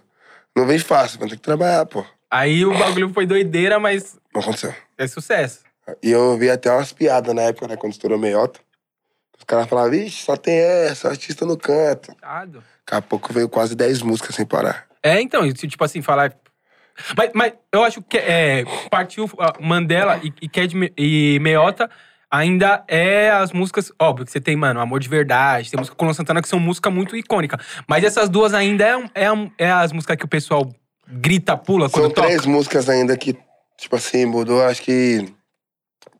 [0.56, 2.04] Não vem fácil, mas tem que trabalhar, pô.
[2.30, 4.74] Aí o bagulho foi doideira, mas Não aconteceu.
[4.96, 5.60] é sucesso.
[6.02, 8.60] E eu vi até umas piadas na época, né, quando estourou meiota.
[9.38, 12.12] Os caras falavam, vixe, só tem essa, artista no canto.
[12.12, 12.62] Cuidado.
[12.84, 14.86] Daqui a pouco veio quase 10 músicas sem parar.
[15.02, 16.34] É, então, tipo assim, falar.
[17.16, 21.88] Mas, mas eu acho que é, partiu Mandela e, e, Cad Me- e Meota
[22.28, 23.92] ainda é as músicas.
[24.00, 26.58] Óbvio que você tem, mano, Amor de Verdade, tem música com o Santana que são
[26.58, 27.64] músicas muito icônicas.
[27.86, 30.68] Mas essas duas ainda é, é, é as músicas que o pessoal
[31.06, 32.26] grita, pula quando São toca.
[32.26, 33.36] três músicas ainda que,
[33.76, 35.32] tipo assim, mudou, acho que.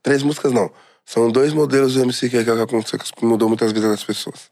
[0.01, 0.71] Três músicas não.
[1.05, 4.51] São dois modelos do MC que, é que mudou muitas vidas das pessoas.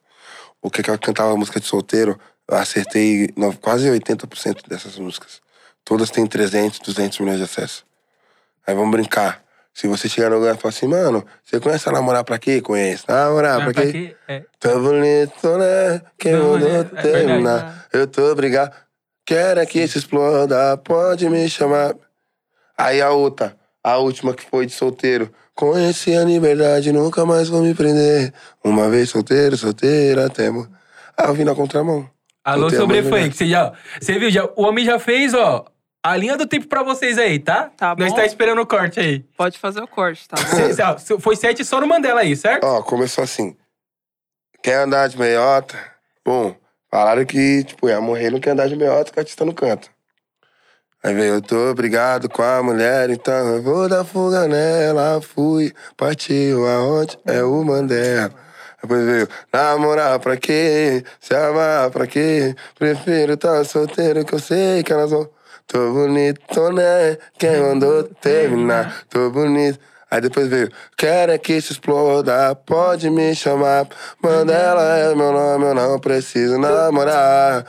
[0.62, 5.40] O que, que eu cantava música de solteiro, eu acertei quase 80% dessas músicas.
[5.86, 7.86] Todas têm 300, 200 milhões de acessos.
[8.66, 9.44] Aí vamos brincar.
[9.74, 12.60] Se você chegar no lugar e falar assim, mano, você conhece a namorar pra quê?
[12.60, 13.04] Conhece.
[13.08, 13.92] Namorar pra pra quê?
[13.92, 14.16] quê?
[14.28, 14.44] É.
[14.60, 16.02] Tá bonito, né?
[16.18, 17.58] Quem mandou é- é terminar?
[17.58, 17.86] verdade.
[17.94, 18.76] Eu tô obrigado.
[19.24, 21.96] Quero é que se exploda, pode me chamar.
[22.76, 23.56] Aí a outra,
[23.91, 25.32] a última que foi de solteiro.
[25.56, 28.34] Conheci a liberdade, nunca mais vou me prender.
[28.63, 30.67] Uma vez solteiro, solteira, até mo-
[31.17, 32.08] Aí eu vim na contramão.
[32.43, 33.36] Alô, Solteiro, sobre funk.
[33.36, 34.30] Você, já, você viu?
[34.30, 35.65] Já, o homem já fez, ó,
[36.06, 37.71] a linha do tempo pra vocês aí, tá?
[37.76, 38.15] Tá Nós bom.
[38.17, 39.19] tá esperando o corte aí.
[39.36, 41.19] Pode fazer o corte, tá bom?
[41.19, 42.63] Foi sete só no Mandela aí, certo?
[42.65, 43.56] Ó, começou assim.
[44.62, 45.76] Quer andar de meiota?
[46.26, 46.56] Bom,
[46.91, 49.88] falaram que, tipo, ia morrer, não quer andar de meiota, que o artista não canta.
[51.08, 55.22] Aí veio, eu tô brigado com a mulher, então eu vou dar fuga nela.
[55.22, 58.30] Fui, partiu aonde é o Mandela.
[58.82, 61.06] Depois veio, namorar pra quê?
[61.22, 62.54] Se amar pra quê?
[62.78, 65.30] Prefiro tá solteiro que eu sei que elas vão.
[65.65, 67.17] Tô bonito, né?
[67.39, 69.06] Quem mandou terminar?
[69.10, 69.80] Tô bonito.
[70.12, 73.88] Aí depois veio, quero é que se exploda, pode me chamar.
[74.22, 77.65] Mandela é meu nome, eu não preciso namorar.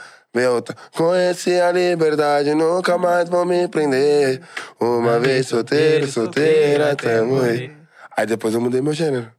[0.46, 4.40] Outra, conheci a liberdade, nunca mais vou me prender.
[4.78, 7.72] Uma vez solteiro, solteira até morrer.
[8.16, 9.30] Aí depois eu mudei meu gênero.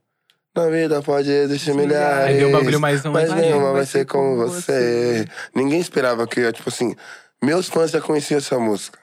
[0.56, 2.28] Na vida pode existir milhares.
[2.28, 5.24] Aí deu bagulho mais um- Mas nenhuma vai ser como como você.
[5.54, 6.94] Ninguém esperava que eu, tipo assim,
[7.42, 8.98] meus fãs já conheciam essa música.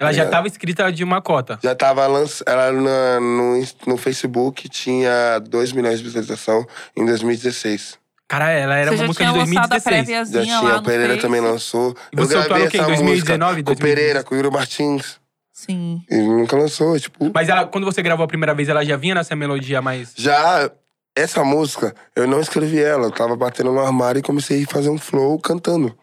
[0.00, 0.28] Ela já É.
[0.28, 1.58] tava escrita de uma cota.
[1.62, 2.48] Já tava lançando.
[2.48, 7.98] Ela na- no, no Facebook tinha 2 milhões de visualização em 2016.
[8.32, 10.32] Cara, ela era Você uma já música tinha de lançado a 2016.
[10.32, 11.90] Já tinha, lá o Pereira também lançou.
[12.10, 12.78] E quê?
[12.78, 13.78] Em essa 2019, música com o 2020?
[13.78, 15.20] Pereira, com o Yuri Martins.
[15.52, 16.02] Sim.
[16.10, 17.30] E nunca lançou, tipo.
[17.34, 20.14] Mas ela, quando você gravou a primeira vez, ela já vinha nessa melodia mais.
[20.16, 20.70] Já
[21.14, 23.04] essa música, eu não escrevi ela.
[23.08, 25.94] Eu tava batendo no armário e comecei a fazer um flow cantando.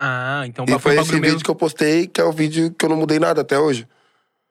[0.00, 1.22] Ah, então E foi foi um esse meio.
[1.34, 3.86] vídeo que eu postei, que é o vídeo que eu não mudei nada até hoje.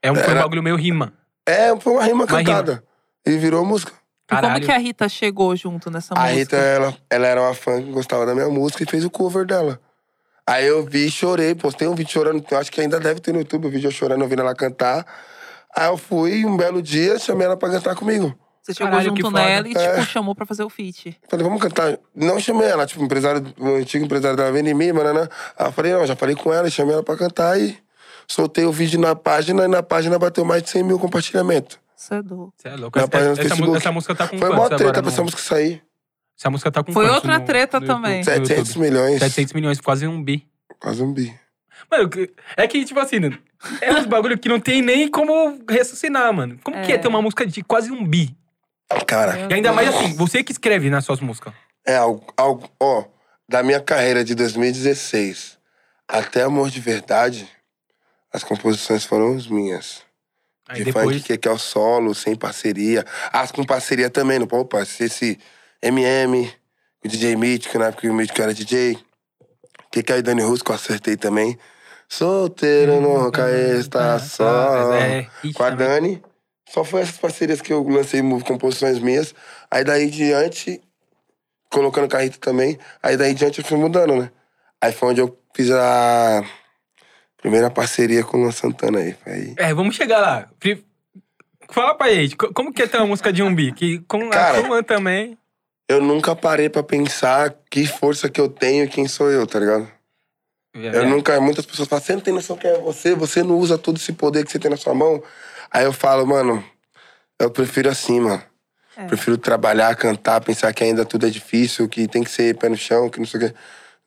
[0.01, 1.11] É um, foi um era- bagulho meio rima.
[1.45, 2.43] É, foi uma rima Uma rima.
[2.43, 2.83] cantada.
[3.27, 3.91] E virou música.
[4.25, 4.65] E como Caralho.
[4.65, 6.35] que a Rita chegou junto nessa A música?
[6.39, 9.45] Rita, ela, ela era uma fã que gostava da minha música e fez o cover
[9.45, 9.79] dela.
[10.47, 13.31] Aí eu vi e chorei, postei um vídeo chorando, eu acho que ainda deve ter
[13.33, 15.05] no YouTube o vídeo eu chorando, ouvindo ela cantar.
[15.75, 18.35] Aí eu fui, um belo dia, chamei ela pra cantar comigo.
[18.61, 19.39] Você chegou Caralho, junto foda.
[19.43, 19.91] nela e, É.
[19.95, 21.15] tipo, chamou pra fazer o feat.
[21.29, 21.99] Falei, vamos cantar.
[22.15, 25.13] Não chamei ela, tipo, o empresário, o antigo empresário dela vem em mim, mano.
[25.13, 25.27] né?
[25.57, 27.77] Aí eu falei, não, já falei com ela, chamei ela pra cantar e
[28.27, 31.77] soltei o vídeo na página e na página bateu mais de 100 mil compartilhamentos.
[31.95, 32.53] Você é doido.
[32.57, 32.97] Você é louco.
[32.97, 33.77] Na Essa, página essa, Facebook.
[33.77, 35.83] essa música tá com Foi mó treta pra no- essa música sair.
[36.37, 37.95] Essa música tá com Foi outra no- treta no YouTube?
[38.03, 38.19] também.
[38.19, 38.83] No 700 YouTube?
[38.89, 39.19] milhões.
[39.19, 40.45] 700 milhões, quase um bi.
[40.79, 41.33] Quase um bi.
[41.89, 43.17] Mano, que- é que, tipo assim,
[43.81, 46.59] é uns bagulho que não tem nem como raciocinar, mano.
[46.63, 46.97] Como que é É.
[46.97, 48.35] ter uma música de quase um bi?
[49.07, 51.53] Cara, E ainda mais assim, você que escreve nas suas músicas.
[51.85, 53.03] é algo, algo, ó,
[53.47, 55.57] da minha carreira de 2016
[56.07, 57.47] até Amor de Verdade,
[58.31, 60.03] as composições foram as minhas.
[60.67, 61.05] Aí de depois.
[61.05, 63.05] funk que, que é o solo, sem parceria.
[63.31, 64.67] As com parceria também, não pode
[64.99, 65.39] esse
[65.81, 66.51] MM,
[67.03, 68.97] o DJ Mítico, na época que o Mítico era DJ.
[69.91, 71.57] Que que aí Dani Russo que eu acertei também.
[72.09, 74.89] Solteiro nunca está só.
[74.89, 75.69] Mas é, ixi, Com a.
[75.69, 76.23] Dani.
[76.67, 79.35] Só foi essas parcerias que eu lancei composições minhas.
[79.69, 80.81] Aí daí em diante,
[81.69, 82.77] colocando Carrito também.
[83.01, 84.31] Aí daí em diante eu fui mudando, né?
[84.81, 86.43] Aí foi onde eu fiz a
[87.45, 89.15] primeira parceria com o Luan Santana aí.
[89.23, 89.53] Foi aí.
[89.57, 90.49] É, vamos chegar lá.
[91.69, 93.71] Fala pra gente, co- como que é ter uma música de um bi?
[93.71, 95.37] Que com Cara, a também.
[95.87, 99.59] Eu nunca parei pra pensar que força que eu tenho e quem sou eu, tá
[99.59, 99.87] ligado?
[100.75, 101.39] É, Eu nunca.
[101.39, 104.11] Muitas pessoas falam, você não tem noção quem é você, você não usa todo esse
[104.13, 105.21] poder que você tem na sua mão.
[105.69, 106.63] Aí eu falo, mano,
[107.39, 108.41] eu prefiro assim, mano.
[108.97, 109.05] É.
[109.05, 112.77] Prefiro trabalhar, cantar, pensar que ainda tudo é difícil, que tem que ser pé no
[112.77, 113.55] chão, que não sei o quê.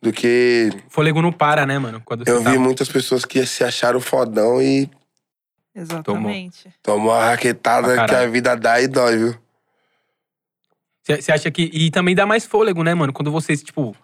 [0.00, 2.02] Do que Fôlego não para, né, mano?
[2.26, 2.50] Eu tá...
[2.50, 4.88] vi muitas pessoas que se acharam fodão e
[5.74, 6.68] Exatamente.
[6.82, 8.28] tomou uma Pra raquetada que caralho.
[8.28, 9.34] a vida dá e dói, viu?
[11.04, 11.70] Você acha que.
[11.72, 13.12] E também dá mais fôlego, né, mano?
[13.12, 13.96] Quando você, tipo,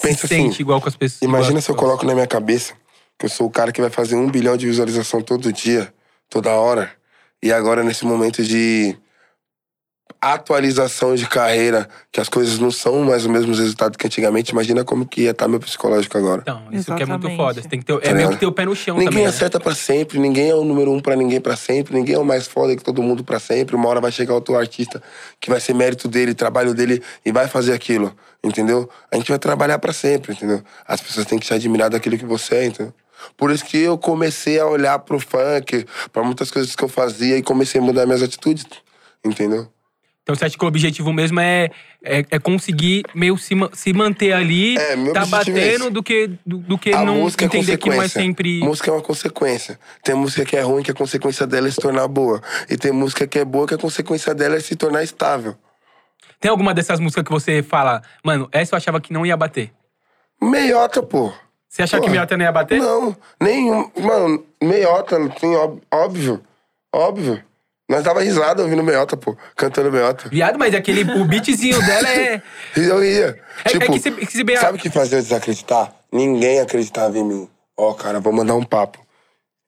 [0.00, 1.22] Pensa se assim, sente igual com as pessoas.
[1.22, 1.78] Imagina se eu as pessoas.
[1.80, 2.74] coloco na minha cabeça
[3.18, 5.92] que eu sou o cara que vai fazer um bilhão de visualização todo dia,
[6.28, 6.92] toda hora.
[7.42, 8.96] E agora, nesse momento de
[10.22, 14.84] atualização de carreira, que as coisas não são mais o mesmo resultado que antigamente, imagina
[14.84, 16.42] como que ia estar meu psicológico agora.
[16.42, 17.36] Então, isso que é muito Exatamente.
[17.36, 17.60] foda.
[17.62, 19.24] Você tem que ter, é Tá meio que ter o pé no chão Ninguém também.
[19.24, 19.28] né?
[19.30, 22.24] acerta pra sempre, ninguém é o número um pra ninguém pra sempre, ninguém é o
[22.24, 23.74] mais foda que todo mundo pra sempre.
[23.74, 25.02] Uma hora vai chegar outro artista
[25.40, 28.88] que vai ser mérito dele, trabalho dele e vai fazer aquilo, entendeu?
[29.10, 30.62] A gente vai trabalhar pra sempre, entendeu?
[30.86, 32.94] As pessoas têm que se admirar daquilo que você é, entendeu?
[33.36, 37.36] Por isso que eu comecei a olhar pro funk, pra muitas coisas que eu fazia
[37.38, 38.64] e comecei a mudar minhas atitudes,
[39.24, 39.68] entendeu?
[40.22, 41.68] Então você acha que o objetivo mesmo é,
[42.04, 45.90] é, é conseguir meio se, se manter ali, É, tá é batendo, esse.
[45.90, 48.60] do que, do, do que A não é entender que não é sempre.
[48.60, 49.78] Música é uma consequência.
[50.04, 52.40] Tem música que é ruim, que a consequência dela é se tornar boa.
[52.70, 55.56] E tem música que é boa, que a consequência dela é se tornar estável.
[56.38, 59.72] Tem alguma dessas músicas que você fala, mano, essa eu achava que não ia bater?
[60.40, 61.32] Meiota, pô.
[61.68, 62.10] Você achava que.
[62.10, 62.80] Miata não ia bater?
[62.80, 63.90] Não, nenhum.
[63.98, 65.56] Mano, meiota, tem
[65.90, 66.42] óbvio.
[66.94, 67.42] Óbvio.
[67.88, 69.36] Nós dava risada ouvindo meiota, pô.
[69.56, 70.28] Cantando meiota.
[70.28, 72.42] Viado, mas aquele, o beatzinho dela é.
[72.76, 73.38] Eu ia.
[73.64, 75.92] É- é tipo, que se- que se bem- sabe o que fazia eu desacreditar?
[76.10, 77.48] Ninguém acreditava em mim.
[77.76, 78.98] Ó, cara, vou mandar um papo.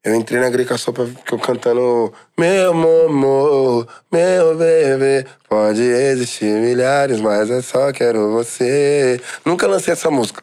[0.04, 7.22] Eu entrei na Greca só pra ficar cantando Meu momô, meu bebê Pode existir milhares,
[7.22, 10.42] mas eu só quero você Nunca lancei essa música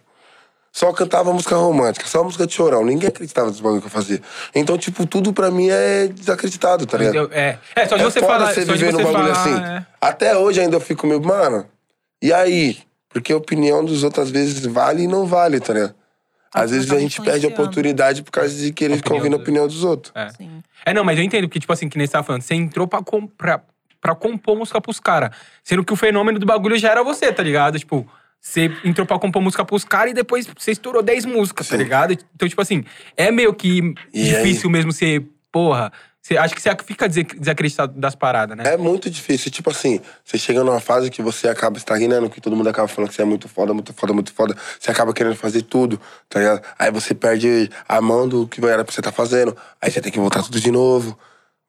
[0.72, 4.22] Só cantava música romântica, só música de chorão Ninguém acreditava nos bagulho que eu fazia
[4.56, 7.30] Então, tipo, tudo pra mim é desacreditado, tá ligado?
[7.34, 7.60] É.
[7.76, 8.54] é, só de é você foda falar.
[8.54, 9.64] você só de viver você num bagulho falar, assim.
[9.64, 9.86] é.
[10.00, 11.68] Até hoje ainda eu fico meio, mano,
[12.22, 12.78] e aí?
[13.10, 15.96] Porque a opinião dos outros às vezes vale e não vale, tá ligado?
[16.54, 19.40] Às vezes tá a gente perde a oportunidade por causa de querer ficar ouvindo a
[19.40, 20.14] opinião dos outros.
[20.16, 20.30] É.
[20.30, 20.62] Sim.
[20.86, 22.88] É, não, mas eu entendo que, tipo assim, que nem você tava falando, você entrou
[22.88, 23.62] pra,
[24.02, 25.32] pra compor música pros caras.
[25.64, 27.80] Sendo que o fenômeno do bagulho já era você, tá ligado?
[27.80, 28.06] Tipo,
[28.42, 31.84] você entrou pra compor música pros caras e depois você estourou 10 músicas, tá Sim.
[31.84, 32.12] ligado?
[32.12, 32.84] Então, tipo assim,
[33.16, 35.94] é meio que E difícil mesmo ser, porra.
[36.20, 38.64] Você, acho que você fica desacreditado das paradas, né?
[38.66, 39.52] É muito difícil.
[39.52, 43.10] Tipo assim, você chega numa fase que você acaba estagnando, que todo mundo acaba falando
[43.10, 44.56] que você é muito foda, muito foda, muito foda.
[44.80, 46.00] Você acaba querendo fazer tudo,
[46.30, 46.62] tá ligado?
[46.78, 49.56] Aí você perde a mão do que era pra você estar fazendo.
[49.82, 51.18] Aí você tem que voltar tudo de novo.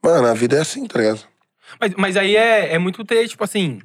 [0.03, 1.21] Mano, a vida é assim, tá ligado?
[1.81, 3.81] Mas, mas aí é, é muito ter, tipo assim,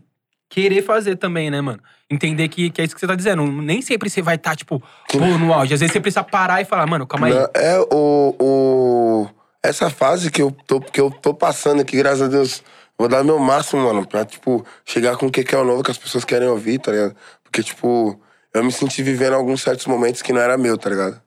[0.49, 1.79] querer fazer também, né, mano?
[2.09, 3.45] Entender que, que é isso que você tá dizendo.
[3.45, 4.81] Nem sempre você vai estar, tipo,
[5.11, 5.73] pô, no auge.
[5.73, 7.33] Às vezes você precisa parar e falar, mano, calma aí.
[7.33, 9.29] Não, É o, o.
[9.61, 12.63] Essa fase que eu, tô, que eu tô passando aqui, graças a Deus,
[12.97, 15.91] vou dar meu máximo, mano, pra, tipo, chegar com o que é o novo que
[15.91, 17.15] as pessoas querem ouvir, tá ligado?
[17.43, 18.19] Porque, tipo,
[18.53, 21.21] eu me senti vivendo alguns certos momentos que não era meu, tá ligado?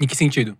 [0.00, 0.56] Em que sentido?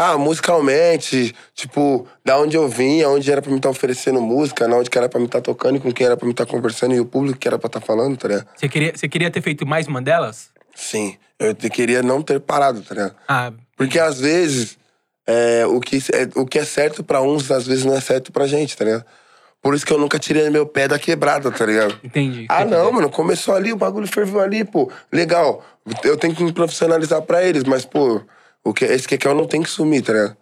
[0.00, 4.76] Ah, musicalmente, tipo, da onde eu vim, aonde era pra me estar oferecendo música, na
[4.76, 6.94] onde que era pra me estar tocando e com quem era pra me estar conversando
[6.94, 8.46] e o público que era pra estar falando, tá ligado?
[8.54, 10.50] Você queria, você queria ter feito mais uma delas?
[10.72, 13.16] Sim, eu te- queria não ter parado, tá ligado?
[13.26, 14.78] Ah, Porque às vezes,
[15.26, 18.30] é, o, que é, o que é certo pra uns, às vezes não é certo
[18.30, 19.04] pra gente, tá ligado?
[19.60, 21.98] Por isso que eu nunca tirei meu pé da quebrada, tá ligado?
[22.04, 22.46] Entendi.
[22.48, 24.88] Ah, não, mano, começou ali, o bagulho ferveu ali, pô.
[25.12, 25.64] Legal.
[26.04, 28.20] Eu tenho que me profissionalizar pra eles, mas, pô,
[28.68, 30.36] o que, esse que é eu não tem que sumir, tá ligado?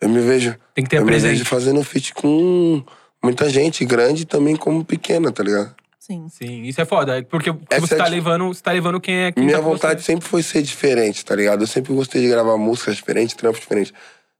[0.00, 0.56] Eu me vejo.
[0.74, 1.30] Tem que ter eu me presente.
[1.32, 2.82] vejo fazendo feat com
[3.22, 5.74] muita gente, grande e também como pequena, tá ligado?
[5.98, 6.26] Sim.
[6.30, 7.22] Sim, isso é foda.
[7.30, 9.62] Porque Essa você é tá de- levando, você tá levando quem é quem Minha tá
[9.62, 10.06] vontade você.
[10.06, 11.62] sempre foi ser diferente, tá ligado?
[11.62, 13.92] Eu sempre gostei de gravar músicas diferentes, trampos diferentes.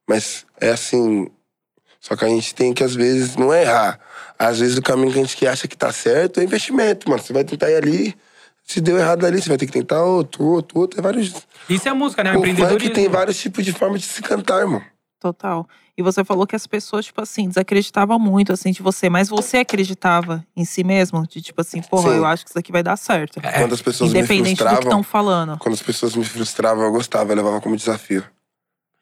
[0.08, 1.28] Mas é assim.
[2.00, 4.00] Só que a gente tem que, às vezes, não errar.
[4.38, 7.22] Às vezes o caminho que a gente que acha que tá certo é investimento, mano.
[7.22, 8.14] Você vai tentar ir ali.
[8.70, 10.94] Se deu errado ali, você vai ter que tentar outro, outro, outro.
[10.94, 11.34] Tem vários.
[11.68, 12.36] Isso é música, né?
[12.36, 14.80] O funk tem vários tipos de forma de se cantar, irmão.
[15.18, 15.68] Total.
[15.98, 19.10] E você falou que as pessoas, tipo assim, desacreditavam muito, assim, de você.
[19.10, 21.26] Mas você acreditava em si mesmo?
[21.26, 22.16] De tipo assim, porra, Sim.
[22.18, 23.40] eu acho que isso aqui vai dar certo.
[23.42, 23.58] É.
[23.58, 25.58] Quando as pessoas me Independente do que estão frustravam, falando.
[25.58, 28.22] quando as pessoas me frustravam, eu gostava, eu levava como desafio.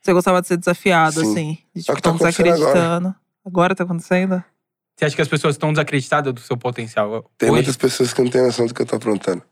[0.01, 1.31] Você gostava de ser desafiado, Sim.
[1.31, 1.59] assim.
[1.75, 3.15] De É tipo, que tá estão acontecendo desacreditando.
[3.45, 3.75] Agora.
[3.75, 4.43] tá acontecendo?
[4.97, 7.31] Você acha que as pessoas estão desacreditadas do seu potencial?
[7.37, 7.57] Tem Hoje?
[7.57, 9.43] muitas pessoas que não têm noção do que eu tô aprontando.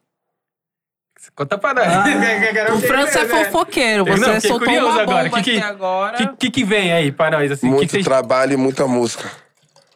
[1.34, 1.86] Conta pra nós.
[2.76, 4.04] O França é fofoqueiro.
[4.04, 5.24] Não, Você fiquei soltou uma agora.
[5.28, 6.14] bomba Que que- aqui agora.
[6.14, 7.50] O que, que, que vem aí pra nós?
[7.52, 7.66] Assim?
[7.66, 9.30] Muito que que vocês- trabalho e muita música.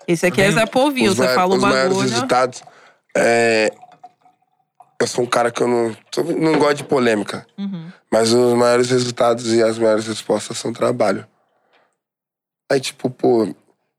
[0.08, 0.50] Esse aqui é.
[0.50, 1.10] Zé Povil.
[1.10, 2.08] Os Você fala o os maiores bagulho.
[2.08, 2.62] resultados.
[3.16, 3.70] É...
[5.00, 5.96] Eu sou um cara que eu não,
[6.38, 7.46] não gosto de polêmica.
[7.56, 7.90] Uhum.
[8.12, 11.26] Mas os maiores resultados e as maiores respostas são trabalho.
[12.70, 13.48] Aí, tipo, pô,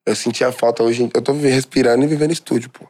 [0.05, 1.09] eu senti a falta hoje.
[1.13, 2.85] Eu tô respirando e vivendo estúdio, pô.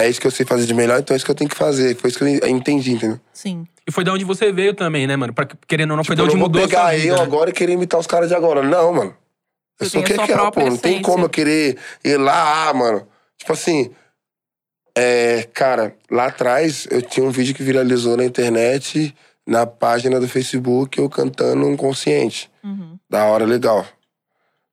[0.00, 1.56] É isso que eu sei fazer de melhor, então é isso que eu tenho que
[1.56, 1.94] fazer.
[1.94, 3.20] Foi isso que eu entendi, entendeu?
[3.34, 3.66] Sim.
[3.86, 5.34] E foi de onde você veio também, né, mano?
[5.34, 6.90] Pra, querendo ou não, foi de Tipo, eu onde não vou mudou a pegar sua
[6.92, 7.06] vida.
[7.08, 7.22] eu né?
[7.22, 8.62] agora e querer imitar os caras de agora.
[8.62, 9.14] Não, mano.
[9.78, 10.60] Eu Você sou o tem que é é, pô.
[10.60, 13.06] Não tem como eu querer ir lá, ah, mano.
[13.36, 13.90] Tipo assim.
[14.96, 19.14] É, cara, lá atrás eu tinha um vídeo que viralizou na internet,
[19.46, 22.50] na página do Facebook, eu cantando um consciente.
[22.64, 22.98] Uhum.
[23.08, 23.86] Da hora, legal.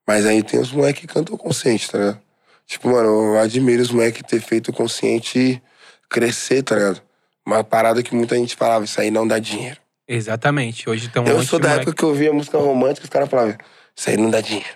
[0.08, 2.27] Mas aí tem os moleques que cantam consciente, tá ligado?
[2.68, 5.62] Tipo, mano, eu admiro os moleques ter feito o consciente
[6.10, 7.02] crescer, tá ligado?
[7.46, 9.78] Uma parada que muita gente falava, isso aí não dá dinheiro.
[10.08, 10.90] Exatamente.
[10.90, 11.84] Hoje tem um Eu sou da moleque.
[11.84, 13.56] época que eu via música romântica, os caras falavam,
[13.96, 14.70] isso aí não dá dinheiro.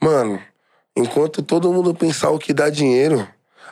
[0.00, 0.40] Mano,
[0.96, 3.28] enquanto todo mundo pensar o que dá dinheiro,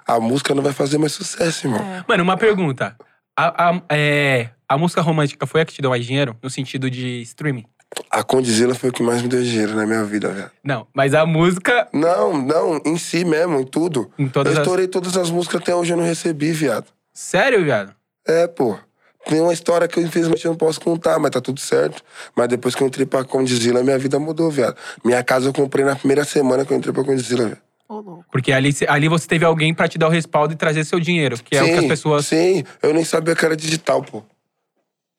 [0.07, 1.81] a música não vai fazer mais sucesso, irmão.
[1.81, 2.05] É.
[2.09, 2.97] Mano, uma pergunta.
[3.37, 6.37] A, a, é, a música romântica foi a que te deu mais dinheiro?
[6.43, 7.65] No sentido de streaming?
[8.11, 10.51] A Condizila foi o que mais me deu dinheiro na minha vida, velho.
[10.63, 14.11] Não, mas a música Não, não, em si mesmo, em tudo.
[14.19, 14.67] em todas eu as...
[14.67, 16.87] estourei todas as músicas até hoje eu não recebi, viado.
[17.13, 17.93] Sério, viado?
[18.27, 18.79] É, pô.
[19.27, 22.03] Tem uma história que eu, infelizmente não posso contar, mas tá tudo certo.
[22.35, 24.77] Mas depois que eu entrei pra Condizila, minha vida mudou, viado.
[25.05, 28.25] Minha casa eu comprei na primeira semana que eu entrei pra Condizila, louco.
[28.31, 31.37] Porque ali, ali você teve alguém pra te dar o respaldo e trazer seu dinheiro.
[31.43, 32.27] Que é o que as pessoas...
[32.27, 34.23] Sim, eu nem sabia que era digital, pô.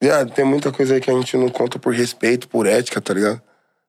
[0.02, 3.14] Viado, tem muita coisa aí que a gente não conta por respeito, por ética, tá
[3.14, 3.40] ligado?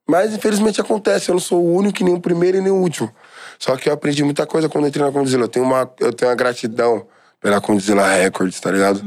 [0.07, 3.11] Mas infelizmente acontece, eu não sou o único, nem o primeiro e nem o último.
[3.59, 5.45] Só que eu aprendi muita coisa quando entrei na Condizila.
[5.45, 7.07] Eu tenho uma, eu tenho uma gratidão
[7.41, 9.03] pela Condizila Records, tá ligado?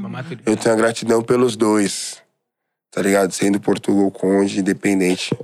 [0.45, 2.21] Eu tenho a gratidão pelos dois,
[2.89, 3.31] tá ligado?
[3.31, 5.37] Sendo Portugal Conde, independente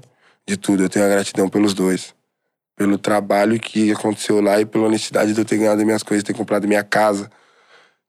[0.48, 0.84] de tudo.
[0.84, 2.16] Eu tenho a gratidão pelos dois.
[2.76, 6.34] Pelo trabalho que aconteceu lá e pela honestidade de eu ter ganhado minhas coisas, ter
[6.34, 7.30] comprado minha casa,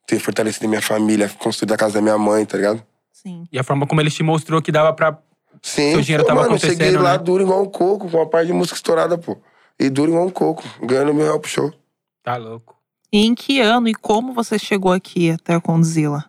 [0.07, 2.83] ter fortalecido minha família, construído a casa da minha mãe, tá ligado?
[3.25, 3.47] Sim.
[3.51, 5.17] E a forma como ele te mostrou que dava pra...
[5.61, 5.91] Sim.
[5.93, 7.23] Seu dinheiro Pô, tava mano, eu cheguei acontecendo, lá né?
[7.23, 9.37] duro igual um coco, com uma parte de música estourada, pô.
[9.79, 11.73] E duro igual um coco, ganhando meu help show.
[12.21, 12.75] Tá louco.
[13.11, 16.25] E em que ano e como você chegou aqui até a Condzilla?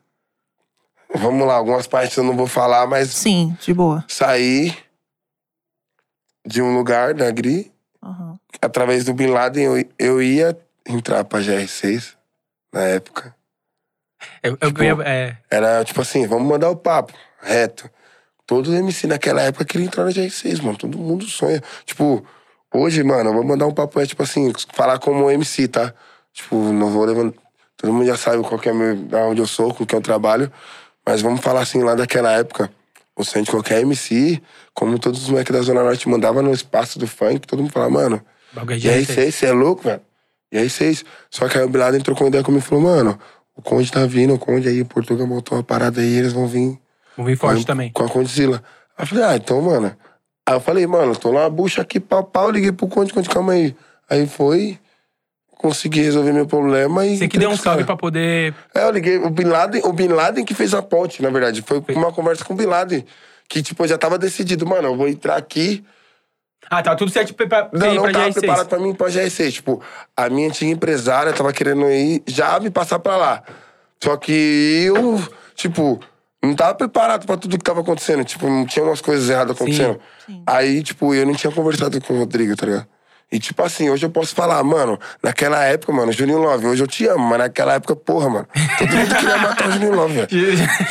[1.16, 4.04] Vamos lá, algumas partes eu não vou falar, mas Sim, de boa.
[4.08, 4.76] saí
[6.46, 8.38] de um lugar, da Gri, Aham.
[8.60, 12.14] através do Bin Laden, eu, eu ia entrar pra GR6
[12.72, 13.34] na época.
[14.42, 14.96] Eu, eu Tipo, ganhei...
[15.04, 17.88] É, Era tipo assim, vamos mandar o papo, reto.
[18.46, 20.76] Todo MC naquela época queria entrar na GR6, mano.
[20.76, 21.62] Todo mundo sonha.
[21.86, 22.24] Tipo,
[22.72, 25.94] hoje, mano, eu vou mandar um papo, é tipo assim, falar como MC, tá?
[26.32, 27.40] Tipo, não vou levantar.
[27.76, 28.96] Todo mundo já sabe qual que é meu,
[29.28, 30.52] onde eu sou, com quem eu trabalho.
[31.06, 32.70] Mas vamos falar assim, lá daquela época.
[33.16, 34.42] O de qualquer MC,
[34.74, 37.92] como todos os moleques da Zona Norte mandavam no espaço do funk, todo mundo falava,
[37.92, 38.20] mano,
[38.52, 39.12] bagulho de e aí, RT.
[39.12, 40.00] vocês, você é louco, velho?
[40.50, 41.04] E aí, vocês.
[41.30, 43.18] Só que aí o Bilado entrou com uma ideia comigo e falou, mano,
[43.56, 46.46] o Conde tá vindo, o Conde aí, o Portugal montou uma parada aí, eles vão
[46.46, 46.78] vir
[47.16, 47.90] Vou vir forte com, também.
[47.92, 48.62] com a Condizila.
[48.96, 49.96] Aí eu falei, ah, então, mano.
[50.46, 53.52] Aí eu falei, mano, tô lá, bucha aqui, pau, pau, liguei pro Conde, Conde, calma
[53.52, 53.74] aí.
[54.10, 54.78] Aí foi,
[55.56, 57.16] consegui resolver meu problema e.
[57.16, 58.54] Você que deu um salve pra poder...
[58.74, 61.62] É, eu liguei, o Bin Laden, o Bin Laden que fez a ponte, na verdade.
[61.62, 63.04] Foi uma conversa com o Bin Laden.
[63.48, 65.84] Que, tipo, já tava decidido, mano, eu vou entrar aqui,
[66.70, 68.34] Ah, tá tudo certo pra, pra, não, não pra tava GR6.
[68.34, 69.52] preparado pra mim pra GR6.
[69.52, 69.82] Tipo,
[70.16, 73.42] a minha antiga empresária tava querendo ir já me passar pra lá.
[74.02, 75.22] Só que eu,
[75.54, 76.00] tipo,
[76.42, 78.24] não tava preparado pra tudo que tava acontecendo.
[78.24, 80.00] Tipo, não tinha umas coisas erradas acontecendo.
[80.26, 80.42] Sim.
[80.46, 82.86] Aí, tipo, eu não tinha conversado com o Rodrigo, tá ligado?
[83.32, 86.86] E tipo assim, hoje eu posso falar, mano, naquela época, mano, Juninho Love, hoje eu
[86.86, 88.46] te amo, mas naquela época, porra, mano,
[88.78, 90.28] todo mundo queria matar o Juninho Love, velho.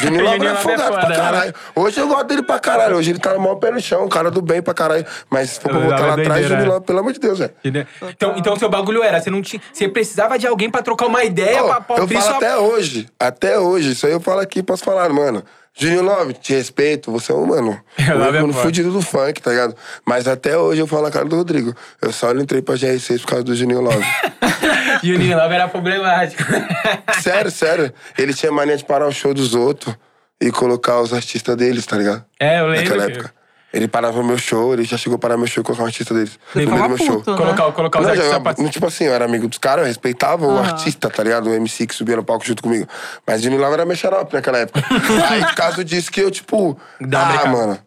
[0.01, 1.15] Juninho Love era folgado pra né?
[1.15, 1.53] caralho.
[1.75, 2.97] Hoje eu gosto dele pra caralho.
[2.97, 5.05] Hoje ele tá no maior pé no chão, um cara do bem pra caralho.
[5.29, 6.69] Mas se for pra botar lá é atrás, Juninho é.
[6.69, 7.51] Love, pelo amor de Deus, velho.
[7.59, 7.85] Entendeu?
[8.09, 9.61] Então, então seu bagulho era, você não tinha.
[9.71, 12.57] Você precisava de alguém pra trocar uma ideia, Ô, pra, pra eu falo sua- até
[12.57, 15.43] hoje, até hoje, isso aí eu falo aqui, posso falar, mano.
[15.75, 18.53] Juninho Love, te respeito, você é um, mano, Eu um love é foda.
[18.53, 19.75] fudido do funk, tá ligado?
[20.05, 21.75] Mas até hoje eu falo a cara do Rodrigo.
[22.01, 24.05] Eu só não entrei pra GR6 por causa do Juninho Love.
[25.03, 26.43] Juninho Love era problemático.
[27.21, 27.91] sério, sério.
[28.17, 29.95] Ele tinha mania de parar o show dos outros
[30.39, 32.23] e colocar os artistas deles, tá ligado?
[32.39, 32.83] É, eu lembro.
[32.89, 33.33] Naquela época.
[33.73, 35.87] Ele parava o meu show, ele já chegou a parar meu show e colocar um
[35.87, 36.37] artista deles.
[36.53, 37.17] No Ele meio do meu show.
[37.17, 37.37] puto, né?
[37.37, 38.53] Colocar, colocar os Não, artistas já, pra...
[38.69, 40.69] tipo assim, eu era amigo dos caras, eu respeitava o Aham.
[40.69, 41.49] artista, tá ligado?
[41.49, 42.87] O MC que subia no palco junto comigo.
[43.25, 44.79] Mas Jimmy Lava era meu xarope naquela época.
[45.27, 46.77] Aí, por causa disso que eu, tipo...
[47.01, 47.49] Dá ah, brincada.
[47.49, 47.79] mano.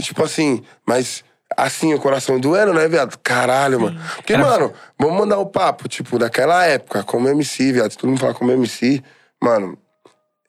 [0.00, 1.24] Tipo assim, mas...
[1.56, 3.18] Assim, o coração doendo, né, viado?
[3.22, 4.00] Caralho, mano.
[4.16, 7.90] Porque, Era- mano, vamos mandar o papo, tipo, daquela época, como MC, viado.
[7.90, 9.02] Se todo mundo falar como MC,
[9.42, 9.76] mano,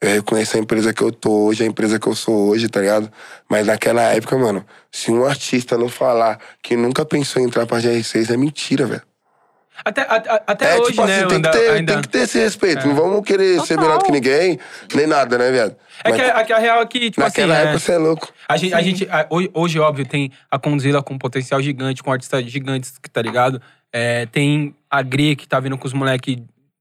[0.02, 2.80] eu reconheço a empresa que eu tô hoje, a empresa que eu sou hoje, tá
[2.80, 3.12] ligado?
[3.50, 7.80] Mas naquela época, mano, se um artista não falar que nunca pensou em entrar pra
[7.80, 9.02] GR6, é mentira, velho.
[9.84, 11.20] Até, a- até É, hoje, tipo né?
[11.20, 12.86] assim, tem que, ainda- ter, ainda- tem que ter esse respeito.
[12.86, 13.78] Não vamos querer ser Total.
[13.84, 14.60] melhor do que ninguém,
[14.94, 15.76] nem nada, né, viado?
[16.04, 17.62] É Mas que, a- que a real é que, tipo naquela assim.
[17.62, 18.28] é- época você é louco.
[18.48, 22.12] A gente, a gente a- hoje, hoje, óbvio, tem a Conzilla com potencial gigante, com
[22.12, 23.62] artistas gigantes, tá ligado?
[23.92, 26.36] É, tem a Gri, que tá vindo com os moleques,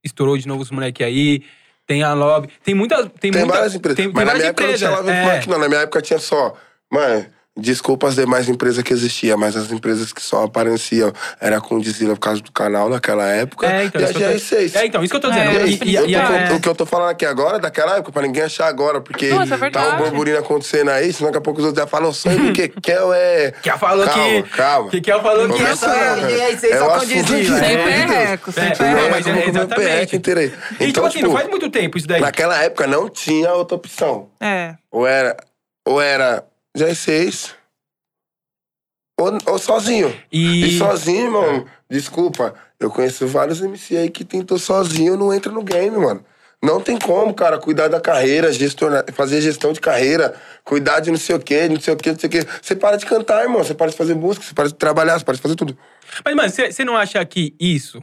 [0.05, 1.43] estourou de novo os moleques aí.
[1.89, 2.51] Tem a Lobby.
[2.63, 3.01] Tem muitas.
[3.19, 3.97] Tem, Tem muita, várias empresas.
[3.97, 4.91] Tem, Mas tem na várias minha época empresas.
[4.91, 5.35] não tinha é.
[5.41, 5.59] Funk, não.
[5.59, 6.55] Na minha época tinha só.
[6.91, 7.27] Mano,
[7.61, 11.81] desculpa as demais empresas que existiam, mas as empresas que só apareciam era com o
[11.81, 13.67] Dizila por causa do canal naquela época.
[13.67, 14.77] É, então, e a isso que eu tô- GR6.
[14.77, 15.51] É, então, isso que eu tô dizendo.
[15.59, 17.97] É, E- e- Eu e com- é- O que eu tô falando aqui agora daquela
[17.97, 21.39] época, pra ninguém achar agora, porque Nossa, é tá um burburinho acontecendo aí, senão daqui
[21.39, 23.53] a pouco os outros já falam sonho, porque Kel é.
[23.63, 24.43] Que ela falou calma, que.
[24.51, 24.91] Calma.
[24.91, 27.25] Que, que ela falou que essa é, é só o com Dizila.
[27.39, 27.85] de- Sem É.
[28.07, 29.17] perreco, sem É, perreco.
[29.49, 29.75] exatamente.
[29.75, 30.47] perreco inteiro aí.
[30.47, 32.21] E tipo Então, assim, tipo, não faz muito tempo isso daí.
[32.21, 34.29] Naquela época não tinha outra opção.
[34.41, 34.75] É.
[34.91, 35.37] Ou era,
[35.87, 36.45] ou era
[36.79, 37.55] G6,
[39.19, 40.15] ou, ou sozinho.
[40.31, 45.51] E, E sozinho, irmão, desculpa, eu conheço vários MC aí que tentou sozinho não entra
[45.51, 46.25] no game, mano.
[46.63, 51.19] Não tem como, cara, cuidar da carreira, gestionar, fazer gestão de carreira, cuidar de não
[51.19, 52.47] sei o quê, não sei o quê, não sei o quê.
[52.61, 55.25] Você para de cantar, irmão, você para de fazer música, você para de trabalhar, você
[55.25, 55.79] para de fazer tudo.
[56.25, 58.03] Mas, mano, você não acha que isso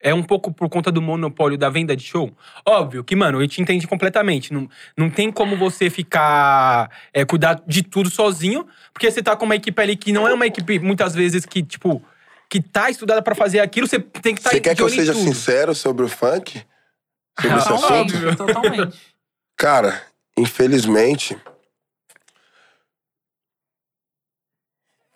[0.00, 2.30] é um pouco por conta do monopólio da venda de show?
[2.64, 4.52] Óbvio que, mano, eu te entendi completamente.
[4.52, 6.90] Não, não tem como você ficar.
[7.12, 10.32] é, cuidar de tudo sozinho, porque você tá com uma equipe ali que não é
[10.34, 12.02] uma equipe, muitas vezes, que, tipo.
[12.48, 15.12] Que tá estudada pra fazer aquilo, você tem que estar Você quer que eu seja
[15.12, 15.24] tudo.
[15.24, 16.62] sincero sobre o funk?
[17.40, 17.92] Sobre esse Ah, assunto?
[17.92, 18.36] óbvio.
[18.36, 18.98] Totalmente, totalmente.
[19.56, 20.02] Cara,
[20.38, 21.36] infelizmente.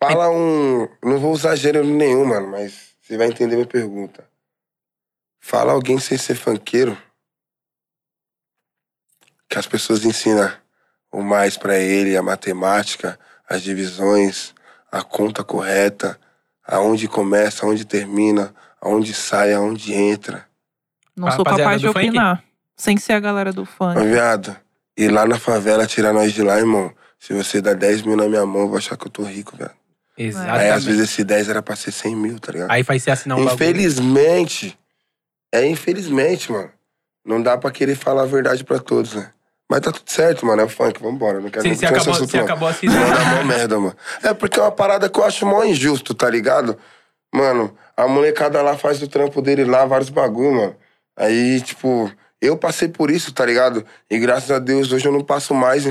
[0.02, 0.88] Fala um.
[1.04, 4.24] Não vou usar gênero nenhum, mano, mas você vai entender minha pergunta.
[5.40, 6.96] Fala alguém sem ser funkeiro.
[9.48, 10.53] Que as pessoas ensinam
[11.11, 14.55] o mais pra ele, a matemática, as divisões,
[14.92, 16.18] a conta correta,
[16.64, 20.46] aonde começa, aonde termina, aonde sai, aonde entra.
[21.16, 22.07] Não A sou capaz de do funk?
[22.09, 22.44] opinar.
[22.76, 23.98] Sem ser a galera do funk.
[23.98, 24.57] Ô, viado,
[24.96, 26.94] ir lá na favela tirar nós de lá, irmão.
[27.18, 29.57] Se você dá 10 mil na minha mão, eu vou achar que eu tô rico,
[29.57, 29.70] velho.
[30.16, 30.61] Exatamente.
[30.62, 32.70] Aí às vezes esse 10 era pra ser 100 mil, tá ligado?
[32.70, 33.55] Aí faz você assinar um bagulho.
[33.55, 34.79] infelizmente,
[35.52, 36.70] é infelizmente, mano.
[37.24, 39.30] Não dá pra querer falar a verdade pra todos, né?
[39.70, 40.62] Mas tá tudo certo, mano.
[40.62, 41.38] É o funk, vambora.
[41.40, 42.44] Não quero nem você acabou, você não.
[42.44, 43.96] acabou Não dá mó merda, mano.
[44.22, 46.76] É porque é uma parada que eu acho mó injusto, tá ligado?
[47.32, 50.76] Mano, a molecada lá faz o trampo dele lá, vários bagulho, mano.
[51.16, 52.10] Aí, tipo,
[52.40, 53.86] eu passei por isso, tá ligado?
[54.10, 55.84] E graças a Deus hoje eu não passo mais,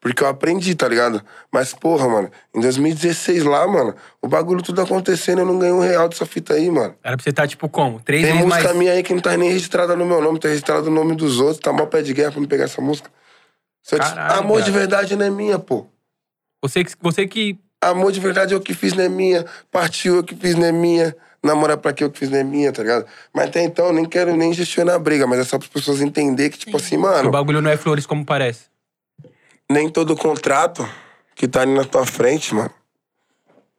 [0.00, 1.22] porque eu aprendi, tá ligado?
[1.52, 5.80] Mas, porra, mano, em 2016 lá, mano, o bagulho tudo acontecendo, eu não ganhei um
[5.80, 6.94] real dessa fita aí, mano.
[7.02, 8.00] Era pra você estar, tipo, como?
[8.00, 8.76] Três Tem música mais.
[8.76, 11.38] minha aí que não tá nem registrada no meu nome, tá registrada no nome dos
[11.38, 13.10] outros, tá mó pé de guerra pra me pegar essa música.
[13.86, 14.78] Que Caralho, amor de cara.
[14.78, 15.86] verdade não é minha, pô.
[16.62, 17.58] Você, que- você que.
[17.82, 19.44] Amor de verdade eu que fiz não é minha.
[19.70, 21.16] Partiu eu que fiz não é minha.
[21.42, 23.06] Namorar pra quê eu que fiz não é minha, tá ligado?
[23.34, 26.02] Mas até então eu nem quero nem gestionar a briga, mas é só as pessoas
[26.02, 28.64] entenderem que, tipo assim, O mano, bagulho não é flores como parece.
[29.70, 30.86] Nem todo contrato
[31.34, 32.70] que tá ali na tua frente, mano,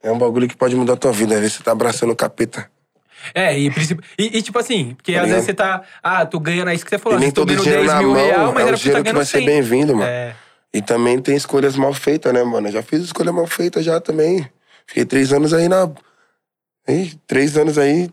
[0.01, 1.35] é um bagulho que pode mudar a tua vida.
[1.35, 2.71] Às vezes você tá abraçando o capeta.
[3.35, 3.67] É, e,
[4.17, 5.83] e, e tipo assim, porque Tá às vezes você tá.
[6.01, 7.19] Ah, tô ganhando aí isso que você falou.
[7.19, 9.25] e nem todo dinheiro 10 na mão real, mas é o tá dinheiro que vai
[9.25, 9.45] ser 100.
[9.45, 10.09] bem-vindo, mano.
[10.09, 10.35] É.
[10.73, 12.69] E também tem escolhas mal feitas, né, mano?
[12.69, 14.49] Eu já fiz escolha mal feita já também.
[14.87, 15.89] Fiquei três anos aí na.
[16.87, 18.09] Aí, três anos aí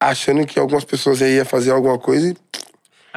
[0.00, 2.36] achando que algumas pessoas aí iam fazer alguma coisa e.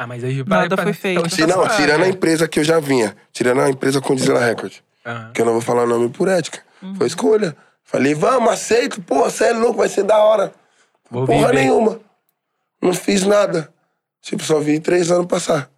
[0.00, 1.18] Ah, mas aí Nada foi feito.
[1.26, 4.38] então, Se não, tirando a empresa que eu já vinha, tirando a empresa com Dizela
[4.38, 4.74] Record,
[5.04, 5.32] Aham.
[5.32, 6.62] que eu não vou falar o nome por ética.
[6.96, 7.56] Foi escolha.
[7.82, 10.54] Falei, vamos, aceito, pô, você é louco, vai ser da hora.
[11.10, 11.54] Vou Porra viver.
[11.62, 12.00] nenhuma.
[12.80, 13.74] Não fiz nada.
[14.22, 15.68] Tipo, só vi três anos passar.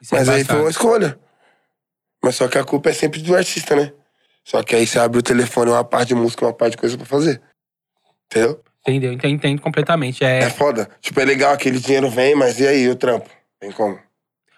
[0.00, 1.18] Isso é Mas aí foi uma escolha.
[2.24, 3.92] Mas só que a culpa é sempre do artista, né?
[4.42, 6.96] Só que aí você abre o telefone, uma parte de música, uma parte de coisa
[6.96, 7.42] pra fazer.
[8.30, 8.62] Entendeu?
[8.86, 9.12] Entendeu?
[9.12, 10.24] Entendo, entendo completamente.
[10.24, 10.88] É, É foda.
[11.00, 13.28] Tipo, é legal, aquele dinheiro vem, mas e aí, o trampo?
[13.60, 13.98] Tem como?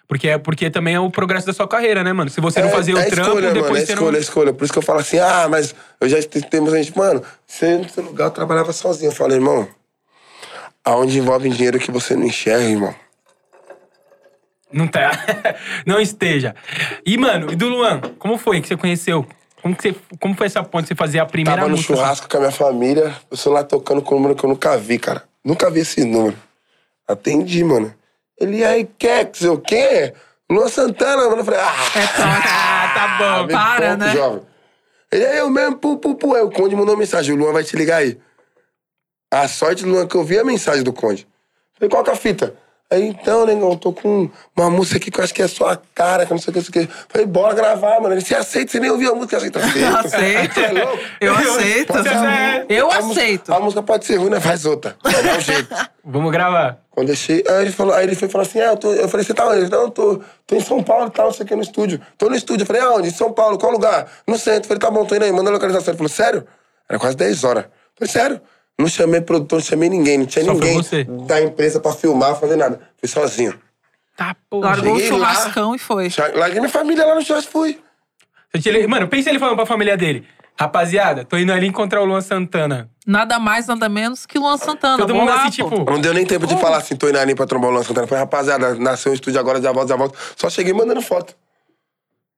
[0.07, 2.29] porque, é porque também é o progresso da sua carreira, né, mano?
[2.29, 4.11] Se você não É- fazer o é trampo, escolha, depois mano, é você escolha, é
[4.13, 4.19] não.
[4.19, 4.53] escolha.
[4.53, 7.75] Por isso que eu falo assim, ah, mas eu já te- temos gente, mano, você
[7.77, 9.09] no seu lugar eu trabalhava sozinho.
[9.09, 9.67] Eu falei, irmão,
[10.83, 12.93] aonde envolve dinheiro que você não enxerga, irmão.
[14.71, 15.11] Não tá.
[15.87, 16.55] não esteja.
[17.05, 17.99] E, mano, e do Luan?
[18.19, 19.25] Como foi que você conheceu?
[19.65, 20.87] Como, que você, como foi essa ponte?
[20.87, 21.95] Você fazia a primeira Tava no música?
[21.95, 24.99] churrasco com a minha família, o celular tocando com um número que eu nunca vi,
[24.99, 25.23] cara.
[25.43, 26.37] Nunca vi esse número.
[27.07, 27.91] Atendi, mano.
[28.39, 30.13] Ele aí quer, que sei o quê?
[30.47, 31.37] Luan Santana, mano.
[31.37, 33.47] Eu falei, ah, Ah, tá bom.
[33.47, 34.13] para, pouco, né?
[34.13, 34.41] jovem.
[35.11, 36.35] Ele é eu mesmo, pu, pu, pu.
[36.35, 38.19] Aí o Conde mandou mensagem, o Luan vai te ligar aí.
[39.33, 41.27] A sorte do Luan que eu vi a mensagem do Conde.
[41.73, 42.53] Falei, qual que é a fita?
[42.91, 45.81] Aí, então, negão, eu tô com uma música aqui que eu acho que é sua
[45.95, 46.93] cara, que eu não sei o que, não sei o que.
[47.09, 48.13] Falei, bora gravar, mano.
[48.13, 48.71] Ele, você aceita?
[48.71, 49.59] Você nem ouviu a música, aceita?
[49.59, 50.53] Aceito.
[50.53, 50.99] Você é louco?
[51.19, 51.93] Eu aceito.
[52.03, 53.53] Ser a- Eu a aceito.
[53.53, 54.39] A música pode ser ruim, né?
[54.39, 54.95] Faz outra.
[55.03, 55.75] Dar um jeito.
[56.05, 56.77] Vamos gravar.
[56.91, 59.09] Quando eu cheguei, aí ele, falou, aí ele foi falar assim: ah, eu, tô, eu
[59.09, 59.61] falei, você tá onde?
[59.61, 61.99] Ele, não, eu tô, tô em São Paulo e tal, você aqui no estúdio.
[62.19, 62.61] Tô no estúdio.
[62.63, 63.07] Eu falei, aonde?
[63.07, 64.07] Em São Paulo, qual lugar?
[64.27, 64.61] No centro.
[64.61, 65.91] Eu falei, tá bom, tô indo aí, manda a localização.
[65.91, 66.45] Ele falou, sério?
[66.87, 67.63] Era quase 10 horas.
[67.65, 68.41] Eu falei, sério?
[68.77, 70.81] Não chamei produtor, não chamei ninguém, não tinha Só ninguém
[71.27, 72.81] da empresa pra filmar, fazer nada.
[72.97, 73.57] Fui sozinho.
[74.17, 74.59] Tá, pô.
[74.59, 75.33] Largou o Cheguei lá.
[75.33, 76.09] churrascão e foi.
[76.35, 77.79] Larguei minha família lá no churrasco fui.
[78.87, 80.25] Mano, pensa ele falando pra família dele.
[80.57, 82.89] Rapaziada, tô indo ali encontrar o Luan Santana.
[83.05, 84.97] Nada mais, nada menos que Luan Santana.
[84.97, 85.69] Todo mundo lá, assim, pô.
[85.69, 85.91] tipo.
[85.91, 88.07] Não deu nem tempo de falar assim, tô indo ali pra trombar o Luan Santana.
[88.07, 90.17] Falei, rapaziada, nasceu um estúdio agora, já volto, já volto.
[90.37, 91.35] Só cheguei mandando foto.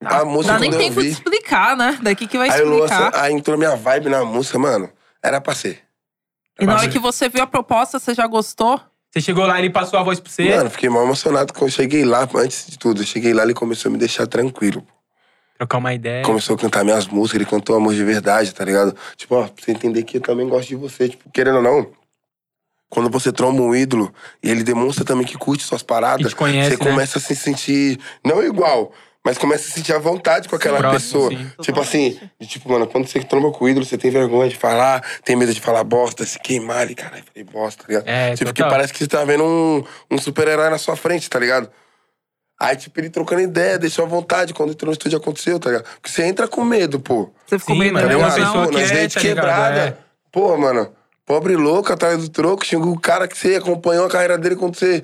[0.04, 1.14] A música Dá nem quando eu tempo de vi.
[1.14, 2.00] explicar, né?
[2.02, 3.16] Daqui que vai Aí, o Luan, explicar.
[3.16, 4.90] aí entrou minha vibe na música, mano.
[5.24, 5.80] Era pra ser.
[6.60, 8.80] E na hora que você viu a proposta, você já gostou?
[9.12, 10.56] Você chegou lá, ele passou a voz pra você.
[10.56, 13.02] Mano, fiquei mal emocionado quando eu cheguei lá, antes de tudo.
[13.02, 14.86] Eu cheguei lá, ele começou a me deixar tranquilo.
[15.58, 16.24] Trocar uma ideia.
[16.24, 18.96] Começou a cantar minhas músicas, ele cantou Amor de Verdade, tá ligado?
[19.16, 21.10] Tipo, ó, pra você entender que eu também gosto de você.
[21.10, 21.88] Tipo, querendo ou não,
[22.90, 26.78] quando você tromba um ídolo e ele demonstra também que curte suas paradas, E conhece,
[26.78, 26.92] você né?
[26.92, 28.92] começa a se sentir, não igual,
[29.26, 31.30] mas começa a sentir a vontade com aquela próximo, pessoa.
[31.30, 31.52] sim.
[31.62, 34.56] Tipo assim, de, tipo, mano, quando você tromba com o ídolo, você tem vergonha de
[34.56, 38.08] falar, tem medo de falar bosta, se queimar ali, caralho, falei bosta, tá ligado?
[38.08, 38.68] É, tipo, total.
[38.68, 41.70] que parece que você tá vendo um, um super-herói na sua frente, tá ligado?
[42.60, 44.54] Aí, tipo, ele trocando ideia, deixou à vontade.
[44.54, 45.86] Quando entrou no estúdio aconteceu, tá ligado?
[46.02, 47.30] Porque você entra com medo, pô.
[47.46, 48.20] Você ficou meio é uma ligado?
[48.20, 49.80] nervoso, pessoa que é, tá quebrada.
[49.80, 49.98] É.
[50.32, 50.92] Pô, mano,
[51.24, 54.76] pobre louco atrás do troco, xingou o cara que você acompanhou a carreira dele quando
[54.76, 55.04] você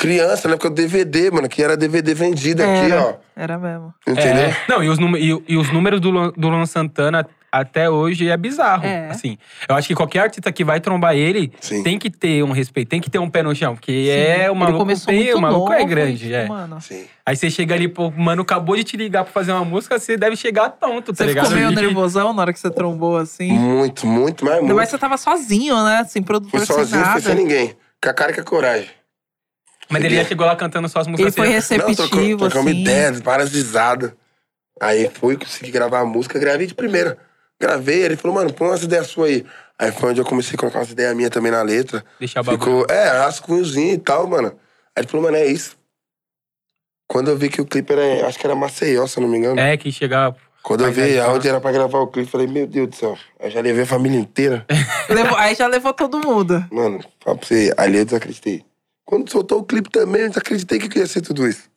[0.00, 0.54] criança, né?
[0.56, 3.14] Porque o DVD, mano, que era DVD vendido aqui, Era, ó.
[3.36, 3.94] era mesmo.
[4.06, 4.44] Entendeu?
[4.44, 4.56] É.
[4.68, 8.86] Não, e os, e, e os números do, do Luan Santana até hoje é bizarro.
[8.86, 9.08] É.
[9.10, 9.36] Assim,
[9.68, 11.82] eu acho que qualquer artista que vai trombar ele Sim.
[11.82, 13.74] tem que ter um respeito, tem que ter um pé no chão.
[13.74, 14.08] Porque Sim.
[14.08, 16.32] é o Ele maluco, tem- o maluco é grande.
[16.32, 16.46] é.
[16.46, 17.04] Mano, Sim.
[17.26, 20.16] Aí você chega ali, pô, mano acabou de te ligar pra fazer uma música, você
[20.16, 21.46] deve chegar tonto, tá você ligado?
[21.48, 23.50] ficou meio nervosão na hora que você trombou assim.
[23.52, 24.74] Muito, muito, mas muito.
[24.74, 26.04] mais você tava sozinho, né?
[26.08, 27.20] Sem Fui produtor, sem sozinho, fui nada.
[27.20, 27.74] sem ninguém.
[28.02, 28.88] Com a cara e com a coragem.
[29.90, 31.34] Mas ele já chegou lá cantando suas Ele músicas.
[31.34, 32.80] foi assim, Não, trocou- receptivo, trocamos assim.
[32.80, 34.12] ideias, várias risadas.
[34.80, 37.18] Aí fui, consegui gravar a música, gravei de primeira.
[37.60, 39.46] Gravei, ele falou, mano, põe umas ideias suas aí.
[39.78, 42.04] Aí foi onde eu comecei a colocar umas ideias minhas também na letra.
[42.18, 42.58] Deixar bagulho.
[42.62, 44.48] Ficou, é, rascunhozinho e tal, mano.
[44.96, 45.76] Aí ele falou, mano, é isso.
[47.08, 49.36] Quando eu vi que o clipe era, acho que era Maceió, se eu não me
[49.38, 49.58] engano.
[49.60, 50.34] É, que chega.
[50.62, 53.18] Quando eu vi aí, aonde era pra gravar o clipe, falei, meu Deus do céu.
[53.40, 54.64] Eu já levei a família inteira.
[55.08, 56.64] Levou- aí já levou todo mundo.
[56.70, 58.64] mano, fala pra você, ali eu desacreditei.
[59.10, 61.68] Quando soltou o clipe também, eu desacreditei que ia ser tudo isso.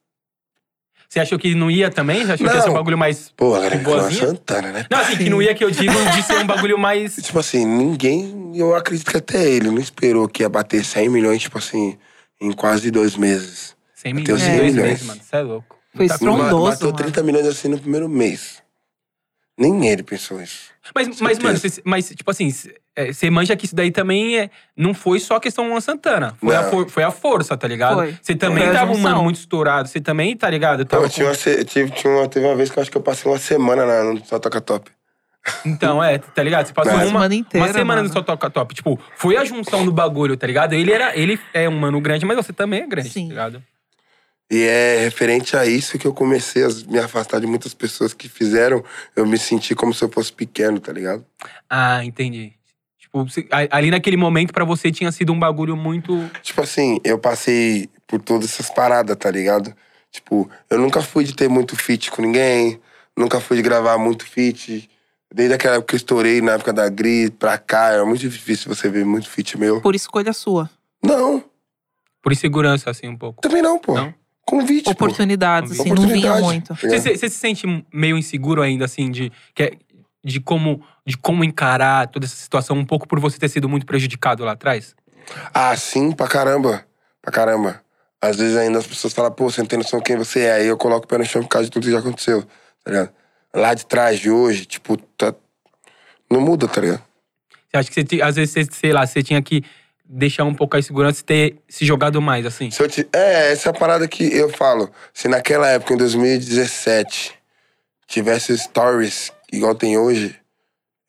[1.09, 2.23] Você achou que não ia também?
[2.23, 2.79] Você achou que ia ser um Não.
[2.79, 3.33] bagulho mais.
[3.35, 4.27] Pô, agora Com com a boazinha?
[4.27, 4.85] Santana, né?
[4.89, 7.15] Não, assim, que não ia que eu digo de ser um bagulho mais.
[7.15, 11.41] Tipo assim, ninguém, eu acredito que até ele não esperou que ia bater 100 milhões,
[11.41, 11.97] tipo assim,
[12.39, 13.75] em quase dois meses.
[13.95, 14.89] 100 Bateu milhões em 100 dois milhões.
[14.91, 15.21] meses, mano.
[15.23, 15.75] Você é louco.
[15.91, 16.43] Foi Muita estrondoso.
[16.51, 16.97] Mano, bateu mano.
[16.97, 18.62] 30 milhões assim no primeiro mês.
[19.57, 20.71] Nem ele pensou isso.
[20.95, 24.37] Mas, mas mano, você- mas, tipo assim, cê- é, você manja que isso daí também
[24.37, 26.35] é, não foi só a questão Luan Santana.
[26.39, 28.03] Foi, a, for- foi a força, tá ligado?
[28.21, 29.87] Você também Foi tava um mano muito estourado.
[29.87, 30.83] Você também, tá ligado?
[30.85, 32.97] Tava eu tinha uma, se- tive, tinha uma- teve uma vez que eu acho que
[32.97, 34.89] eu passei uma semana na, no Só Toca Top.
[34.89, 36.65] com- Então, é, tá ligado?
[36.67, 38.07] Você passou Uma uma, semana inteira, uma semana mano.
[38.07, 38.73] no seu toca top.
[38.73, 40.71] Tipo, foi a junção do bagulho, tá ligado?
[40.73, 43.23] Ele, era, ele é um mano grande, mas você também é grande, Sim.
[43.23, 43.63] tá ligado?
[44.51, 48.29] E é referente a isso que eu comecei a me afastar de muitas pessoas que
[48.29, 48.83] fizeram
[49.15, 51.25] eu me sentir como se eu fosse pequeno, tá ligado?
[51.69, 52.53] Ah, entendi.
[52.99, 53.25] Tipo,
[53.71, 56.29] ali naquele momento pra você tinha sido um bagulho muito.
[56.41, 59.73] Tipo assim, eu passei por todas essas paradas, tá ligado?
[60.11, 62.79] Tipo, eu nunca fui de ter muito feat com ninguém,
[63.17, 64.89] nunca fui de gravar muito feat.
[65.33, 68.73] Desde aquela época que eu estourei, na época da Gri, pra cá, era muito difícil
[68.73, 69.81] você ver muito feat meu.
[69.81, 70.69] Por escolha sua.
[71.03, 71.43] Não,
[72.21, 73.41] Por insegurança, assim, um pouco.
[73.41, 73.95] também não, pô.
[73.95, 74.13] Não?
[74.45, 74.91] Convite, pô.
[74.91, 76.41] Oportunidades, assim, não vinha Oportunidade.
[76.43, 76.75] muito.
[76.75, 79.73] Você, você- você se sente meio inseguro ainda, assim, de, que é-
[80.23, 83.85] de, como, de como encarar toda essa situação, um pouco por você ter sido muito
[83.85, 84.95] prejudicado lá atrás?
[85.53, 86.85] Ah, sim, pra caramba.
[87.21, 87.81] Pra caramba.
[88.21, 90.53] Às vezes ainda as pessoas falam, pô, você não tem noção quem você é.
[90.53, 92.41] Aí eu coloco o pé no chão por causa de tudo que já aconteceu,
[92.83, 93.09] tá ligado?
[93.53, 95.33] Lá de trás de hoje, tipo, tá...
[96.29, 97.01] não muda, tá ligado?
[97.69, 99.63] Você acha que você, às vezes, você, sei lá, você tinha que
[100.15, 102.69] deixar um pouco a insegurança e ter se jogado mais, assim?
[102.71, 103.07] Se eu te...
[103.11, 104.89] É, essa é a parada que eu falo.
[105.13, 107.33] Se naquela época, em 2017,
[108.07, 110.35] tivesse stories igual tem hoje,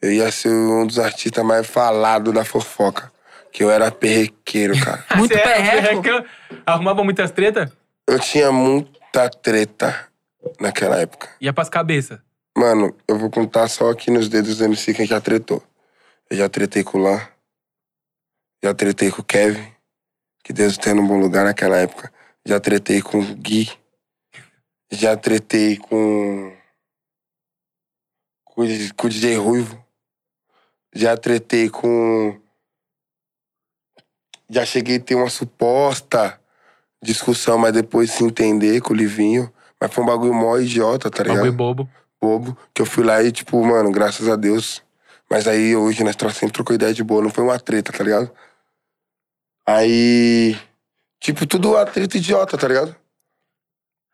[0.01, 3.13] eu ia ser um dos artistas mais falados da fofoca.
[3.53, 5.05] Que eu era perrequeiro, cara.
[5.17, 6.27] Muito Você era- perreco.
[6.67, 7.71] Arrumava muitas tretas?
[8.07, 10.09] eu tinha muita treta
[10.61, 11.29] naquela época.
[11.41, 12.19] Ia pras cabeças.
[12.57, 15.63] Mano, eu vou contar só aqui nos dedos do MC quem já tretou.
[16.29, 17.21] Eu já tretei com o Lan.
[18.65, 19.71] Já tretei com o Kevin.
[20.43, 22.11] Que Deus tenha num bom lugar naquela época.
[22.47, 23.71] Já tretei com o Gui.
[24.91, 26.51] Já tretei com.
[28.47, 29.85] Com, o- com o DJ Ruivo.
[30.95, 32.41] Já tretei com.
[34.49, 36.41] Já cheguei a ter uma suposta
[37.03, 39.53] discussão, mas depois se entender com o Livinho.
[39.79, 41.37] Mas foi um bagulho mó idiota, tá ligado?
[41.37, 41.89] Bagulho bobo.
[42.21, 44.83] bobo, que eu fui lá e, tipo, mano, graças a Deus.
[45.29, 48.31] Mas aí hoje nós sempre trocou ideia de boa, não foi uma treta, tá ligado?
[49.67, 50.57] Aí.
[51.21, 52.95] Tipo, tudo uma treta idiota, tá ligado?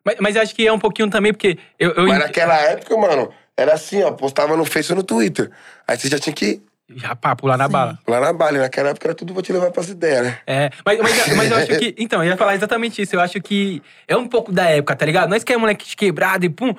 [0.05, 1.91] Mas, mas acho que é um pouquinho também, porque eu.
[1.93, 5.51] eu Mas naquela época, mano, era assim, ó, postava no Face ou no Twitter.
[5.87, 6.63] Aí você já tinha que
[6.97, 7.73] Já pá, pular na Sim.
[7.73, 7.99] bala.
[8.07, 8.57] lá na bala.
[8.57, 10.39] E naquela época era tudo vou te levar pras ideias, né?
[10.47, 11.95] É, mas, mas, mas eu acho que.
[11.99, 13.15] Então, eu ia falar exatamente isso.
[13.15, 15.29] Eu acho que é um pouco da época, tá ligado?
[15.29, 16.75] Nós que é moleque de quebrado e pum.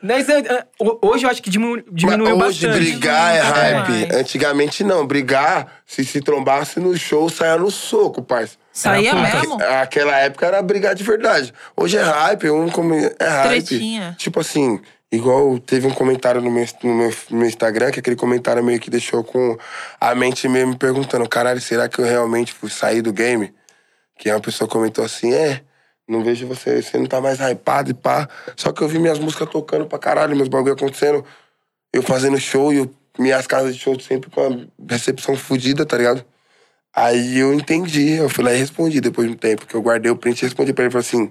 [0.00, 0.66] Nós, ah, ah,
[1.02, 2.84] hoje eu acho que diminu- diminuiu Mas hoje bastante.
[2.90, 3.88] brigar é hype.
[3.90, 4.14] mais.
[4.14, 5.04] Antigamente não.
[5.06, 8.56] Brigar, se se trombasse no show, saia no soco, parça.
[8.72, 9.58] Saía mesmo?
[9.82, 11.52] Aquela época era brigar de verdade.
[11.76, 13.48] Hoje é hype, um como é hype.
[13.64, 14.14] Tretinha.
[14.16, 14.80] Tipo assim,
[15.10, 18.78] igual teve um comentário no meu, no meu, no meu Instagram, que aquele comentário meio
[18.78, 19.58] que deixou com
[20.00, 23.52] a mente meio me perguntando, caralho, será que eu realmente fui sair do game?
[24.16, 25.60] Que uma pessoa comentou assim, é,
[26.08, 28.28] não vejo você, você não tá mais hypado e pá.
[28.56, 31.24] Só que eu vi minhas músicas tocando pra caralho, meus bagulho acontecendo,
[31.92, 35.96] eu fazendo show e eu, minhas casas de show sempre com a recepção fodida, tá
[35.96, 36.24] ligado?
[36.96, 40.10] Aí eu entendi, eu fui lá e respondi depois de um tempo, que eu guardei
[40.10, 41.30] o print e respondi pra ele, falei assim,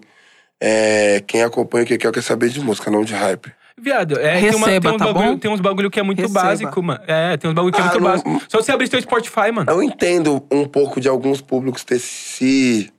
[0.61, 3.51] é, quem acompanha o que quer, quer saber de música, não de hype.
[3.80, 5.38] Viado, é, tem, uma, Receba, tem, uns tá bagulho, bom?
[5.38, 6.41] tem uns bagulho que é muito Receba.
[6.41, 6.99] básico, mano.
[7.07, 8.41] É, tem uns bagulho que é Ah, muito não- básico.
[8.49, 9.69] Só você abrir seu Spotify, mano.
[9.69, 12.91] Eu entendo um pouco de alguns públicos ter se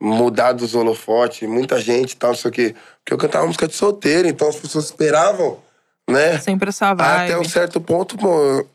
[0.00, 2.74] mudado os holofotes, muita gente e tal, não sei o quê.
[2.98, 5.58] Porque eu cantava música de solteiro, então as pessoas esperavam,
[6.08, 6.38] né?
[6.38, 7.32] Sempre essa vibe.
[7.32, 8.66] Até um certo ponto, pô,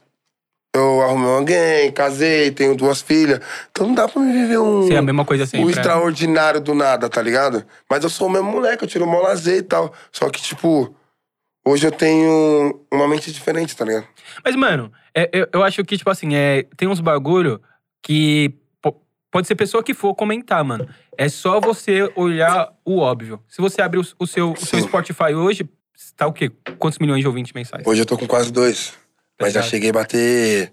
[0.74, 3.42] eu, arrumei alguém, casei, tenho duas filhas.
[3.70, 4.88] Então não dá pra me viver um.
[4.88, 5.66] Sim, é a mesma coisa sempre.
[5.66, 5.72] o é.
[5.74, 7.66] extraordinário do nada, tá ligado?
[7.90, 9.94] Mas eu sou o mesmo moleque, eu tiro o maior lazer e tal.
[10.12, 10.96] Só que, tipo,
[11.66, 14.08] hoje eu tenho uma mente diferente, tá ligado?
[14.46, 17.62] Mas, mano, é- eu, eu acho que, tipo assim, é, tem uns bagulho
[18.02, 18.54] que
[19.32, 20.88] pode ser pessoa que for comentar, mano.
[21.18, 23.42] É só você olhar o óbvio.
[23.48, 24.88] Se você abrir o, o seu, o seu Sim.
[24.88, 25.68] Spotify hoje,
[26.18, 26.52] tá o quê?
[26.78, 27.86] Quantos milhões de ouvintes mensais?
[27.86, 28.94] Hoje eu tô com quase dois.
[29.40, 30.72] Mas já cheguei a bater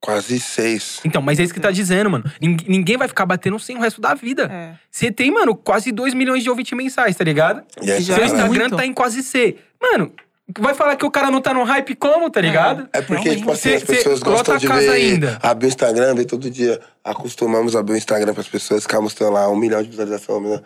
[0.00, 1.00] quase seis.
[1.04, 2.24] Então, mas é isso que tá dizendo, mano.
[2.40, 4.44] Ning- Ninguém vai ficar batendo sem o resto da vida.
[4.52, 4.74] É.
[4.90, 7.62] Você tem, mano, quase 2 milhões de ouvintes mensais, tá ligado?
[7.80, 8.76] E aí, Já Seu é Instagram muito.
[8.76, 9.56] tá em quase C.
[9.80, 10.12] Mano,
[10.58, 12.88] vai falar que o cara não tá no hype como, tá ligado?
[12.92, 13.38] É porque, Realmente.
[13.38, 14.90] tipo assim, Cê- as pessoas cê gostam de ver.
[14.90, 15.38] ainda.
[15.42, 16.80] Abrir o Instagram, ver todo dia.
[17.04, 20.42] Acostumamos a abrir o Instagram pras pessoas ficar mostrando lá um milhão de visualizações.
[20.48, 20.60] Né?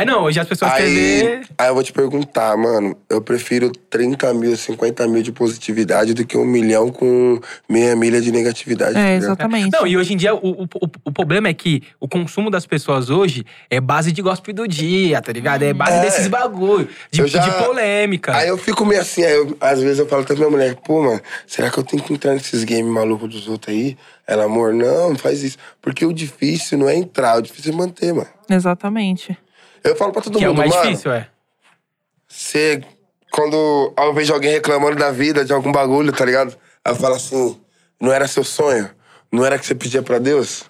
[0.00, 1.40] É, não, hoje as pessoas querem Aí, ver.
[1.58, 2.96] aí eu vou te perguntar, mano.
[3.10, 8.20] Eu prefiro 30 mil, 50 mil de positividade do que um milhão com meia milha
[8.20, 8.96] de negatividade.
[8.96, 9.72] É, exatamente.
[9.72, 12.64] Não, e hoje em dia o, o, o, o problema é que o consumo das
[12.64, 15.64] pessoas hoje é base de gospel do dia, tá ligado?
[15.64, 16.00] É base É.
[16.00, 18.36] desses bagulho, de, já- de polêmica.
[18.36, 21.02] Aí eu fico meio assim, aí eu- às vezes eu falo pra minha mulher, pô,
[21.02, 23.96] mano, será que eu tenho que entrar nesses games malucos dos outros aí?
[24.28, 25.56] Ela, amor, não, não faz isso.
[25.82, 28.28] Porque o difícil não é entrar, o difícil é manter, mano.
[28.48, 29.36] Exatamente.
[29.84, 31.28] Eu falo pra todo que é o mundo, mais mano, difícil, é.
[32.26, 32.82] você,
[33.30, 36.56] quando eu vejo alguém reclamando da vida, de algum bagulho, tá ligado?
[36.84, 37.60] Aí eu falo assim,
[38.00, 38.90] não era seu sonho?
[39.30, 40.64] Não era que você pedia pra Deus?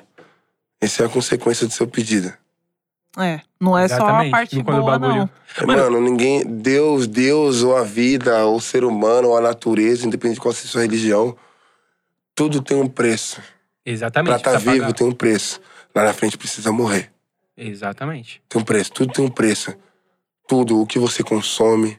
[0.80, 2.32] Essa é a consequência do seu pedido.
[3.18, 3.40] É.
[3.60, 5.28] Não é só a Exatamente, parte boa, bagulho-
[5.60, 5.66] não.
[5.66, 6.44] Mano, ninguém.
[6.46, 10.52] Deus, Deus, ou a vida, ou o ser humano, ou a natureza, independente de qual
[10.54, 11.36] seja a sua religião,
[12.34, 13.40] tudo tem um preço.
[13.84, 14.28] Exatamente.
[14.28, 14.94] Pra estar precisa vivo pagar.
[14.96, 15.60] tem um preço.
[15.94, 17.10] Lá na frente precisa morrer.
[17.58, 18.42] Exatamente.
[18.48, 19.74] Tem um preço, tudo tem um preço.
[20.46, 21.98] Tudo, o que você consome,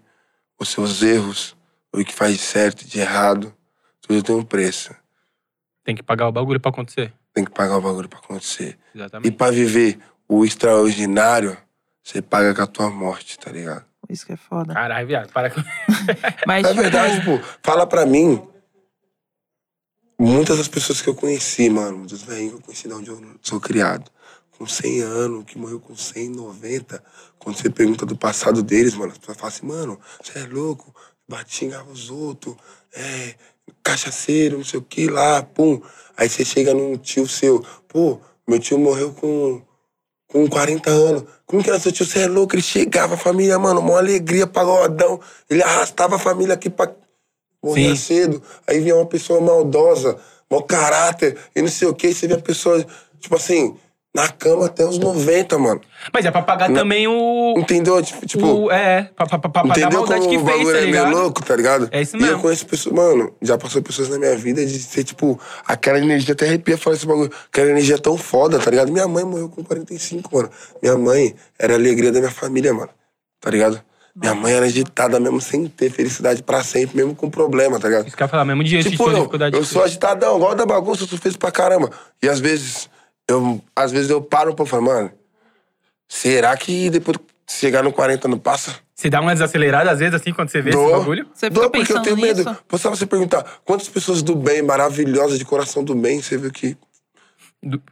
[0.59, 1.55] os seus erros,
[1.93, 3.53] o que faz de certo, de errado,
[4.01, 4.95] tudo tem um preço.
[5.83, 7.13] Tem que pagar o bagulho pra acontecer.
[7.33, 8.77] Tem que pagar o bagulho pra acontecer.
[8.93, 9.31] E Exatamente.
[9.31, 11.57] pra viver o extraordinário,
[12.03, 13.85] você paga com a tua morte, tá ligado?
[14.09, 14.73] Isso que é foda.
[14.73, 15.61] Caralho, viado, para com.
[16.47, 17.39] Mas, É tipo, verdade, pô.
[17.61, 18.41] Fala pra mim.
[20.19, 23.35] Muitas das pessoas que eu conheci, mano, dos velhinhos que eu conheci de onde eu
[23.41, 24.09] sou criado,
[24.59, 27.01] com 100 anos, que morreu com 100, 90,
[27.39, 30.93] quando você pergunta do passado deles, mano, as pessoas falam assim, mano, você é louco,
[31.25, 32.57] batia os outros,
[32.93, 33.35] é,
[33.81, 35.81] cachaceiro, não sei o que lá, pum.
[36.17, 39.61] Aí você chega num tio seu, pô, meu tio morreu com,
[40.27, 41.23] com 40 anos.
[41.45, 42.05] Como que era seu tio?
[42.05, 42.53] Você é louco?
[42.53, 45.21] Ele chegava, a família, mano, uma alegria, pagodão.
[45.49, 46.93] Ele arrastava a família aqui pra
[47.63, 48.43] morrer cedo.
[48.67, 50.19] Aí vinha uma pessoa maldosa,
[50.51, 52.13] mau caráter, e não sei o que.
[52.13, 52.85] Você vê a pessoa,
[53.21, 53.77] tipo assim,
[54.15, 55.81] na cama até os 90, mano.
[56.11, 57.53] Mas é pra pagar também o.
[57.57, 58.01] Entendeu?
[58.01, 60.57] Tipo, tipo o é, pra, pra, pra pagar a Entendeu maldade como que o fez,
[60.57, 61.11] bagulho tá é meio ligado?
[61.11, 61.89] louco, tá ligado?
[61.91, 62.41] É isso E eu mesmo.
[62.41, 66.47] conheço pessoas, mano, já passou pessoas na minha vida de ser, tipo, aquela energia, até
[66.47, 68.91] arrepia falar esse bagulho, aquela energia tão foda, tá ligado?
[68.91, 70.49] Minha mãe morreu com 45, mano.
[70.81, 72.89] Minha mãe era a alegria da minha família, mano,
[73.39, 73.79] tá ligado?
[74.15, 78.07] Minha mãe era agitada mesmo sem ter felicidade pra sempre, mesmo com problema, tá ligado?
[78.07, 79.55] Isso que eu ia falar, mesmo dia de Tipo, sua eu, dificuldade.
[79.55, 81.89] eu sou agitadão, gosto da bagunça, eu sou feito pra caramba.
[82.21, 82.89] E às vezes,
[83.29, 85.11] eu, às vezes eu paro um pouco e falo, mano,
[86.07, 88.75] será que depois de chegar no 40 não passa?
[88.93, 90.99] Você dá uma desacelerada às vezes assim quando você vê esse Dou.
[90.99, 91.25] bagulho?
[91.33, 92.43] Você fica Dou, porque eu tenho medo.
[92.43, 92.57] nisso?
[92.67, 96.51] Pô, Só você perguntar, quantas pessoas do bem, maravilhosas, de coração do bem, você viu
[96.51, 96.75] que.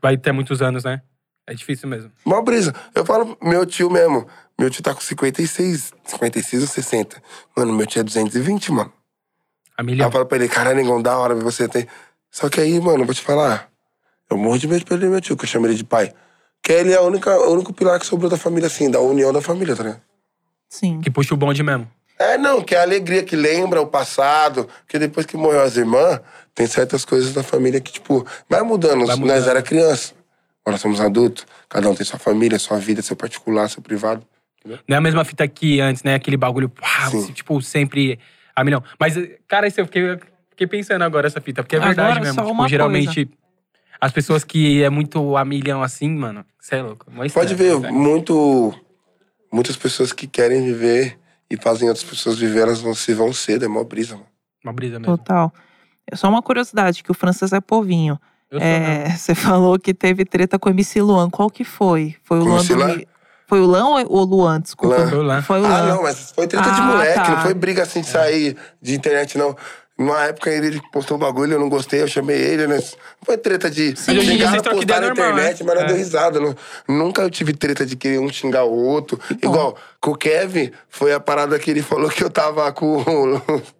[0.01, 1.01] Vai ter muitos anos, né?
[1.45, 2.11] É difícil mesmo.
[2.25, 2.73] Mó brisa.
[2.93, 4.27] Eu falo, meu tio mesmo.
[4.59, 7.21] Meu tio tá com 56, 56 ou 60.
[7.55, 8.91] Mano, meu tio é 220, mano.
[9.77, 10.07] A Aí milhão.
[10.07, 11.87] eu falo pra ele, caralho, negão, da hora ver você ter.
[12.29, 13.69] Só que aí, mano, eu vou te falar.
[14.29, 16.13] Eu morro de medo de perder meu tio, que eu chamo ele de pai.
[16.61, 19.31] Que ele é a única, o único pilar que sobrou da família, assim, da união
[19.31, 20.01] da família, tá ligado?
[20.69, 20.99] Sim.
[21.01, 21.89] Que puxa o bonde mesmo.
[22.19, 24.67] É, não, que é a alegria que lembra o passado.
[24.85, 26.19] Porque depois que morreu as irmãs,
[26.53, 28.99] tem certas coisas da família que, tipo, vai mudando.
[29.05, 29.47] Vai Nós mudando.
[29.49, 30.13] era criança.
[30.65, 31.45] Agora somos adultos.
[31.69, 34.25] Cada um tem sua família, sua vida, seu particular, seu privado.
[34.65, 36.15] Não é a mesma fita que antes, né?
[36.15, 37.31] Aquele bagulho, uau, Sim.
[37.31, 38.19] tipo, sempre
[38.53, 38.83] a milhão.
[38.99, 39.13] Mas,
[39.47, 40.19] cara, isso eu fiquei,
[40.49, 42.35] fiquei pensando agora essa fita, porque é verdade Agora, mesmo.
[42.35, 43.29] só Tipo, uma geralmente,
[43.99, 47.05] as pessoas que é muito a milhão assim, mano, você é louco.
[47.09, 47.91] mó Pode ver, né?
[47.91, 48.73] muito.
[49.51, 51.17] Muitas pessoas que querem viver
[51.49, 54.27] e fazem outras pessoas viver, elas vão se vão cedo, é mó brisa, mano.
[54.63, 55.17] Uma brisa mesmo.
[55.17, 55.53] Total.
[56.11, 58.19] É só uma curiosidade, que o francês é povinho.
[58.51, 61.29] É, você falou que teve treta com o MC Luan.
[61.29, 62.15] Qual que foi?
[62.23, 63.07] Foi o Luan MC do
[63.47, 64.59] Foi o Luan ou o Luan?
[64.61, 64.95] Desculpa.
[64.97, 65.41] Luan.
[65.41, 67.29] Foi o o Ah, não, mas foi treta de Ah, moleque, tá.
[67.35, 69.55] não foi briga assim de sair de internet, não.
[69.97, 72.75] Numa época ele postou um bagulho, eu não gostei, eu chamei ele, né?
[72.75, 74.21] Não foi treta de Sim.
[74.21, 75.65] Xingar, postar na normal, internet, né?
[75.65, 75.87] mas não É.
[75.87, 76.39] deu risada.
[76.39, 76.55] Não,
[76.87, 79.19] nunca eu tive treta de querer um xingar o outro.
[79.41, 83.03] Igual, com o Kevin, foi a parada que ele falou que eu tava com.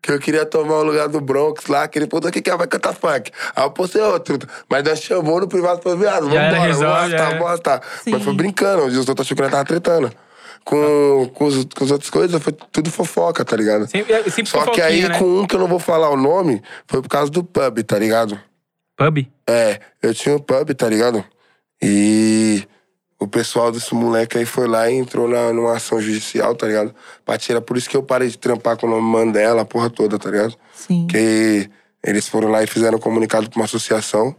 [0.00, 2.48] Que eu queria tomar o lugar do Bronx lá, que ele falou, o que que
[2.48, 2.56] é?
[2.56, 3.32] Vai cantar funk.
[3.54, 4.38] Aí eu postei outro.
[4.70, 6.30] Mas nós chamou no privado pra viado.
[6.30, 7.34] Já era Vambora, vamos era.
[7.34, 7.60] vamos.
[8.06, 10.10] Mas foi brincando, os outros achou que nós tava tretando.
[10.64, 13.86] Com, com, os, com as outras coisas, foi tudo fofoca, tá ligado?
[13.88, 15.18] Sempre, é sempre Só que aí, né?
[15.18, 17.98] com um que eu não vou falar o nome, foi por causa do pub, tá
[17.98, 18.38] ligado?
[18.96, 19.26] Pub?
[19.48, 21.24] É, eu tinha um pub, tá ligado?
[21.80, 22.66] E
[23.18, 26.94] o pessoal desse moleque aí foi lá e entrou na, numa ação judicial, tá ligado?
[27.24, 27.60] Pra tirar.
[27.60, 30.30] Por isso que eu parei de trampar com o nome Mandela, a porra toda, tá
[30.30, 30.54] ligado?
[30.74, 31.06] Sim.
[31.06, 31.70] Que
[32.04, 34.34] eles foram lá e fizeram um comunicado pra uma associação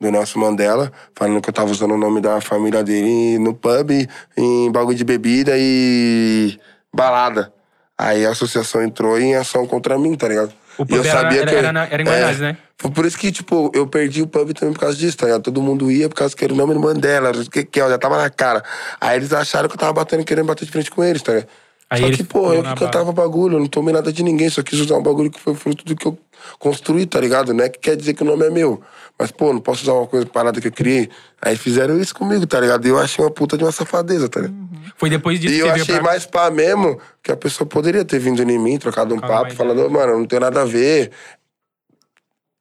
[0.00, 3.90] do Nelson Mandela, falando que eu tava usando o nome da família dele no pub,
[4.36, 6.58] em bagulho de bebida e
[6.94, 7.52] balada.
[7.98, 10.52] Aí a associação entrou em ação contra mim, tá ligado?
[10.76, 12.56] O E pub era- era- era na- era em Guanás, né?
[12.76, 15.42] Foi por isso que, tipo, eu perdi o pub também por causa disso, tá ligado?
[15.44, 17.88] Todo mundo ia por causa que era o nome do Mandela, o que que é,
[17.88, 18.62] já tava na cara.
[19.00, 21.48] Aí eles acharam que eu tava batendo, querendo bater de frente com eles, tá ligado?
[21.88, 24.62] Aí só que, pô, eu que cantava bagulho, eu não tomei nada de ninguém, só
[24.62, 26.18] quis usar um bagulho que foi fruto do que eu
[26.58, 27.52] construí, tá ligado?
[27.54, 28.80] Não é que quer dizer que o nome é meu.
[29.18, 31.08] Mas, pô, não posso usar uma coisa parada que eu criei.
[31.40, 32.84] Aí fizeram isso comigo, tá ligado?
[32.86, 34.56] E eu achei uma puta de uma safadeza, tá ligado?
[34.96, 36.02] Foi depois disso E que eu achei pra...
[36.04, 39.54] mais pá mesmo que a pessoa poderia ter vindo em mim, trocado um uma papo,
[39.54, 41.10] falando, "Ô, mano, não tem nada a ver.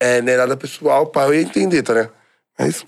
[0.01, 2.11] É, não é nada pessoal, pá, eu ia entender, tá ligado?
[2.59, 2.85] Mas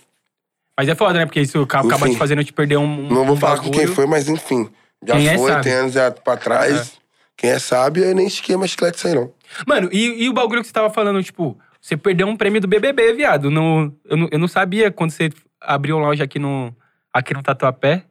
[0.77, 1.25] Mas é foda, né?
[1.25, 2.11] Porque isso acaba Enfim.
[2.11, 3.95] te fazendo te perder um, um não vou um falar com quem bagulho.
[3.95, 4.69] foi, mas enfim.
[5.05, 5.63] Já Quem é, foi, sabe.
[5.63, 6.73] tem anos já pra trás.
[6.75, 7.06] É.
[7.37, 9.31] Quem é sábio, eu nem esquema chiclete aí, não.
[9.65, 12.67] Mano, e, e o bagulho que você tava falando, tipo, você perdeu um prêmio do
[12.67, 13.51] BBB, viado.
[13.51, 15.29] No, eu, não, eu não sabia quando você
[15.61, 16.75] abriu loja aqui no,
[17.13, 18.03] aqui no Tatuapé.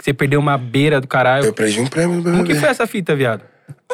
[0.00, 1.46] Você, perdeu uma beira do caralho.
[1.46, 2.60] Eu perdi um prêmio no Como que BBB.
[2.60, 3.44] foi essa fita, viado?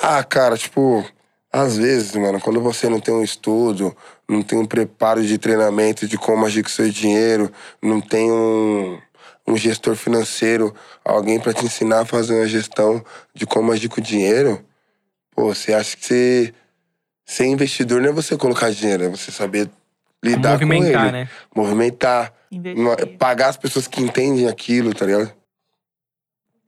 [0.02, 1.04] Ah, cara, tipo,
[1.52, 3.94] às vezes, mano, quando você não tem um estudo,
[4.28, 7.52] não tem um preparo de treinamento de como agir com seu dinheiro,
[7.82, 8.98] não tem um,
[9.46, 10.74] um gestor financeiro,
[11.04, 14.64] alguém pra te ensinar a fazer uma gestão de como agir com o dinheiro,
[15.36, 16.54] Pô, você acha que você.
[17.26, 19.68] Ser investidor não é você colocar dinheiro, é você saber
[20.24, 20.74] lidar com ele.
[20.74, 21.28] Movimentar, né?
[21.54, 22.32] Movimentar.
[22.50, 23.18] Investir.
[23.18, 25.32] Pagar as pessoas que entendem aquilo, tá ligado?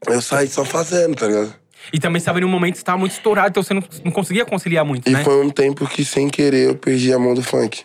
[0.06, 1.54] Eu saí só fazendo, tá ligado?
[1.92, 4.10] E também estava em um momento que você tava muito estourado, então você não, não
[4.10, 5.22] conseguia conciliar muito, E né?
[5.22, 7.84] foi um tempo que, sem querer, eu perdi a mão do funk.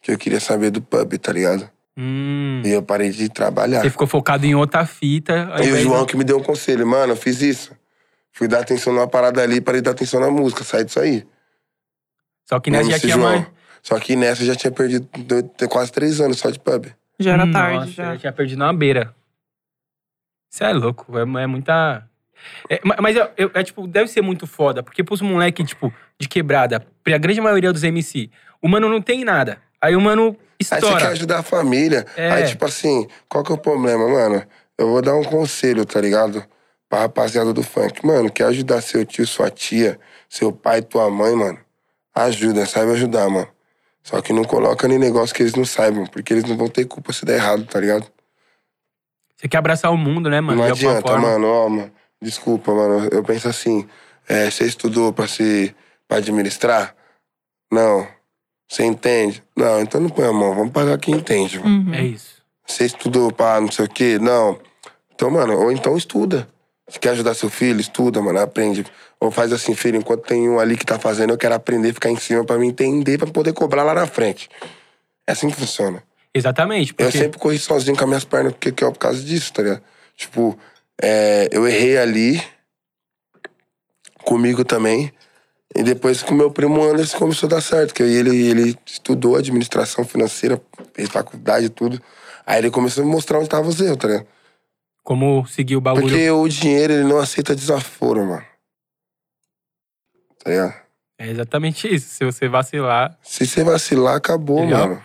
[0.00, 1.70] Que eu queria saber do pub, tá ligado?
[1.96, 2.62] Hum.
[2.64, 3.80] E eu parei de trabalhar.
[3.80, 5.48] Você ficou focado em outra fita.
[5.62, 7.72] E o João que me deu um conselho, mano, eu fiz isso.
[8.32, 11.24] Fui dar atenção numa parada ali, parei de dar atenção na música, saí disso aí.
[12.48, 13.30] Só que nessa já tinha João.
[13.38, 13.46] mais.
[13.82, 16.86] Só que nessa eu já tinha perdido dois- quase três anos só de pub.
[17.20, 18.14] Já era Hum, tarde, nossa, já.
[18.14, 19.14] Eu tinha perdido uma beira.
[20.52, 22.08] Isso é louco, é, é muita.
[22.68, 25.92] É, ma- mas eu- eu- é, tipo, deve ser muito foda, porque pros moleque, tipo,
[26.18, 28.30] de quebrada, pra grande maioria dos MC,
[28.60, 29.58] o mano não tem nada.
[29.80, 30.36] Aí o mano
[30.70, 31.08] Aí você quer estoura.
[31.12, 32.06] ajudar a família.
[32.16, 32.30] É.
[32.30, 34.44] Aí, tipo assim, qual que é o problema, mano?
[34.76, 36.44] Eu vou dar um conselho, tá ligado?
[36.88, 38.04] Pra rapaziada do funk.
[38.04, 39.98] Mano, quer ajudar seu tio, sua tia,
[40.28, 41.58] seu pai, tua mãe, mano?
[42.14, 43.48] Ajuda, sabe ajudar, mano.
[44.02, 46.84] Só que não coloca nem negócio que eles não saibam, porque eles não vão ter
[46.84, 48.06] culpa se der errado, tá ligado?
[49.36, 50.58] Você quer abraçar o mundo, né, mano?
[50.58, 51.92] não adianta, mano, ó, mano.
[52.20, 53.08] Desculpa, mano.
[53.10, 53.88] Eu penso assim,
[54.28, 55.74] é, você estudou pra se
[56.06, 56.94] pra administrar?
[57.72, 58.06] Não.
[58.68, 59.42] Você entende?
[59.56, 61.88] Não, então não põe a mão, vamos pagar quem entende, mano.
[61.88, 61.94] Uhum.
[61.94, 62.42] É isso.
[62.66, 64.18] Você estudou pra não sei o quê?
[64.18, 64.58] Não.
[65.14, 66.48] Então, mano, ou então estuda.
[66.88, 68.84] Se quer ajudar seu filho, estuda, mano, aprende.
[69.20, 72.10] Ou faz assim, filho, enquanto tem um ali que tá fazendo, eu quero aprender, ficar
[72.10, 74.50] em cima pra me entender, pra poder cobrar lá na frente.
[75.26, 76.02] É assim que funciona.
[76.34, 76.90] Exatamente.
[76.98, 79.52] Eu Porque sempre corri sozinho com as minhas pernas, porque que é por causa disso,
[79.52, 79.82] tá ligado?
[80.16, 80.58] Tipo,
[81.00, 82.42] é, eu errei ali,
[84.24, 85.12] comigo também.
[85.76, 90.04] E depois com meu primo Anderson começou a dar certo, que ele, ele estudou administração
[90.04, 90.60] financeira,
[90.92, 92.00] fez faculdade e tudo.
[92.46, 94.26] Aí ele começou a me mostrar onde tava os erros, tá ligado?
[95.04, 96.08] como seguir o bagulho.
[96.08, 98.44] Porque o dinheiro, ele não aceita desaforo, mano.
[100.42, 100.74] Tá ligado?
[101.18, 102.08] É exatamente isso.
[102.08, 105.02] Se você vacilar, Se você vacilar, acabou, ele, ó, mano.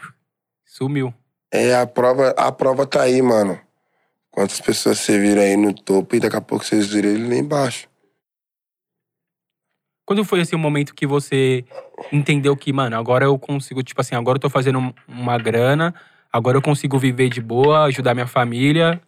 [0.66, 1.14] sumiu.
[1.52, 3.60] É, a prova, a prova tá aí, mano.
[4.32, 7.36] Quantas pessoas você vira aí no topo e daqui a pouco vocês viram ele lá
[7.36, 7.88] embaixo.
[10.10, 11.64] Quando foi assim o momento que você
[12.12, 15.94] entendeu que, mano, agora eu consigo, tipo assim, agora eu tô fazendo um- uma grana,
[16.34, 19.00] agora eu consigo viver de boa, ajudar minha família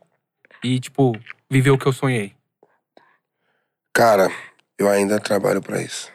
[0.63, 1.13] e, tipo,
[1.49, 2.35] viver o que eu sonhei?
[3.91, 4.31] Cara,
[4.77, 6.11] eu ainda trabalho pra isso.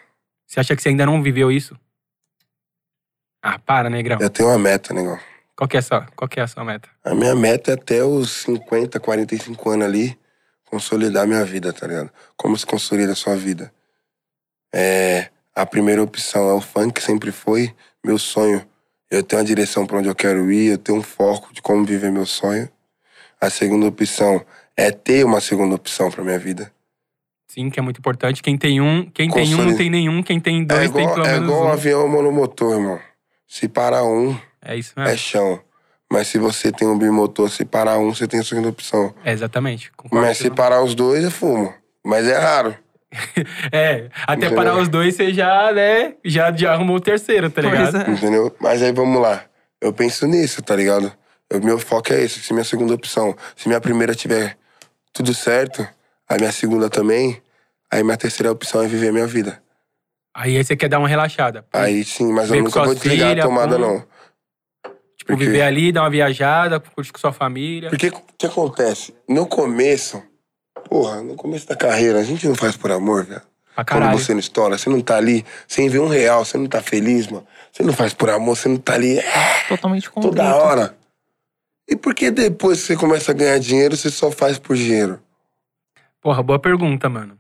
[0.47, 1.77] Você acha que você ainda não viveu isso?
[3.43, 4.19] Ah, para, negrão.
[4.21, 5.19] Eu tenho uma meta, negão.
[5.57, 6.89] Qual que é a sua, qual que é a sua meta?
[7.03, 10.17] A minha meta é até os 50, 45 anos ali,
[10.65, 12.13] consolidar minha vida, tá ligado?
[12.37, 13.75] Como se consolida a sua vida?
[14.79, 17.75] É, a primeira opção é o funk, sempre foi
[18.05, 18.63] meu sonho.
[19.11, 21.83] Eu tenho uma direção pra onde eu quero ir, eu tenho um foco de como
[21.83, 22.69] viver meu sonho.
[23.41, 24.45] A segunda opção
[24.77, 26.71] é ter uma segunda opção pra minha vida.
[27.49, 28.43] Sim, que é muito importante.
[28.43, 31.15] Quem tem um, quem tem um não tem nenhum, quem tem É dois tem igual,
[31.15, 31.73] pelo é menos igual um um.
[31.73, 33.01] avião monomotor, irmão.
[33.49, 35.19] Se parar um, É isso é mesmo.
[35.19, 35.61] chão.
[36.13, 39.15] Mas se você tem um bimotor, se parar um, você tem a segunda opção.
[39.25, 39.91] É, exatamente.
[39.97, 41.73] Concordo Mas se parar os dois, é fumo.
[42.05, 42.77] Mas é raro.
[43.73, 44.57] É, até Entendeu?
[44.57, 47.97] parar os dois, você já, né, já, já arrumou o terceiro, tá ligado?
[47.97, 48.11] é.
[48.11, 48.55] Entendeu?
[48.61, 49.45] Mas aí vamos lá.
[49.81, 51.13] Eu penso nisso, tá ligado?
[51.53, 53.37] O meu foco é esse, se minha segunda opção.
[53.55, 54.57] Se minha primeira tiver
[55.13, 55.87] tudo certo,
[56.29, 57.41] a minha segunda também,
[57.91, 59.63] aí minha terceira opção é viver minha vida.
[60.35, 61.65] Aí você quer dar uma relaxada.
[61.73, 64.01] Aí sim, mas eu nunca vou desligar filhas, a tomada, não.
[65.17, 67.89] Tipo, Porque- viver ali, dar uma viajada, curtir com sua família.
[67.89, 69.15] Porque o que acontece?
[69.29, 70.23] No começo,
[70.81, 73.43] porra, no começo da carreira, a gente não faz por amor, velho.
[73.75, 76.67] Pra Quando você não estoura, você não tá ali sem ver um real, você não
[76.67, 77.47] tá feliz, mano.
[77.71, 80.35] Você não faz por amor, você não tá ali ah, Totalmente contrito.
[80.35, 80.97] toda hora.
[81.87, 85.21] E por que depois que você começa a ganhar dinheiro, você só faz por dinheiro?
[86.23, 87.39] Porra, boa pergunta, mano.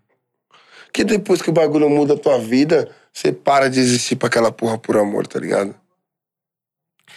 [0.92, 4.52] Que depois que o bagulho muda a tua vida, você para de existir pra aquela
[4.52, 5.74] porra por amor, tá ligado?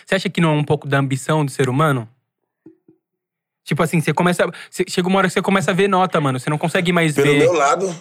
[0.05, 2.07] Você acha que não é um pouco da ambição do ser humano?
[3.69, 4.49] Tipo assim, você começa.
[4.67, 6.39] você- chega uma hora que você começa a ver nota, mano.
[6.39, 7.37] Você não consegue mais Pelo ver.
[7.37, 7.95] meu lado,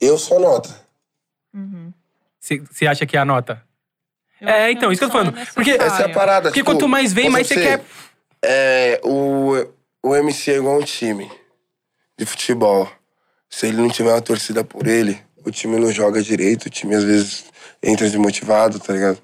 [0.00, 0.80] eu sou nota.
[1.52, 1.92] Uhum.
[2.38, 3.60] Você, você acha que é a nota?
[4.40, 5.36] Eu É, então, isso que eu tô falando.
[5.36, 6.50] é Porque- Essa é a parada.
[6.50, 7.84] Porque tipo, quanto mais vem, mais você quer.
[8.44, 9.54] É, o,
[10.04, 11.28] o MC é igual um time
[12.16, 12.88] de futebol.
[13.50, 16.94] Se ele não tiver uma torcida por ele, o time não joga direito, o time
[16.94, 17.44] às vezes
[17.82, 19.18] entra desmotivado, tá ligado?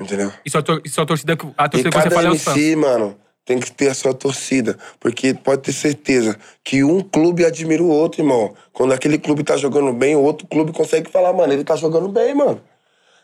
[0.00, 0.32] Entendeu?
[0.46, 0.62] E e sua
[1.04, 2.56] torcida, a E torcida que você fala é os fãs.
[2.56, 4.76] MC, mano, tem que ter a sua torcida.
[4.98, 8.52] Porque pode ter certeza que um clube admira o outro, irmão.
[8.72, 12.08] Quando aquele clube tá jogando bem, o outro clube consegue falar, mano, ele tá jogando
[12.08, 12.60] bem, mano.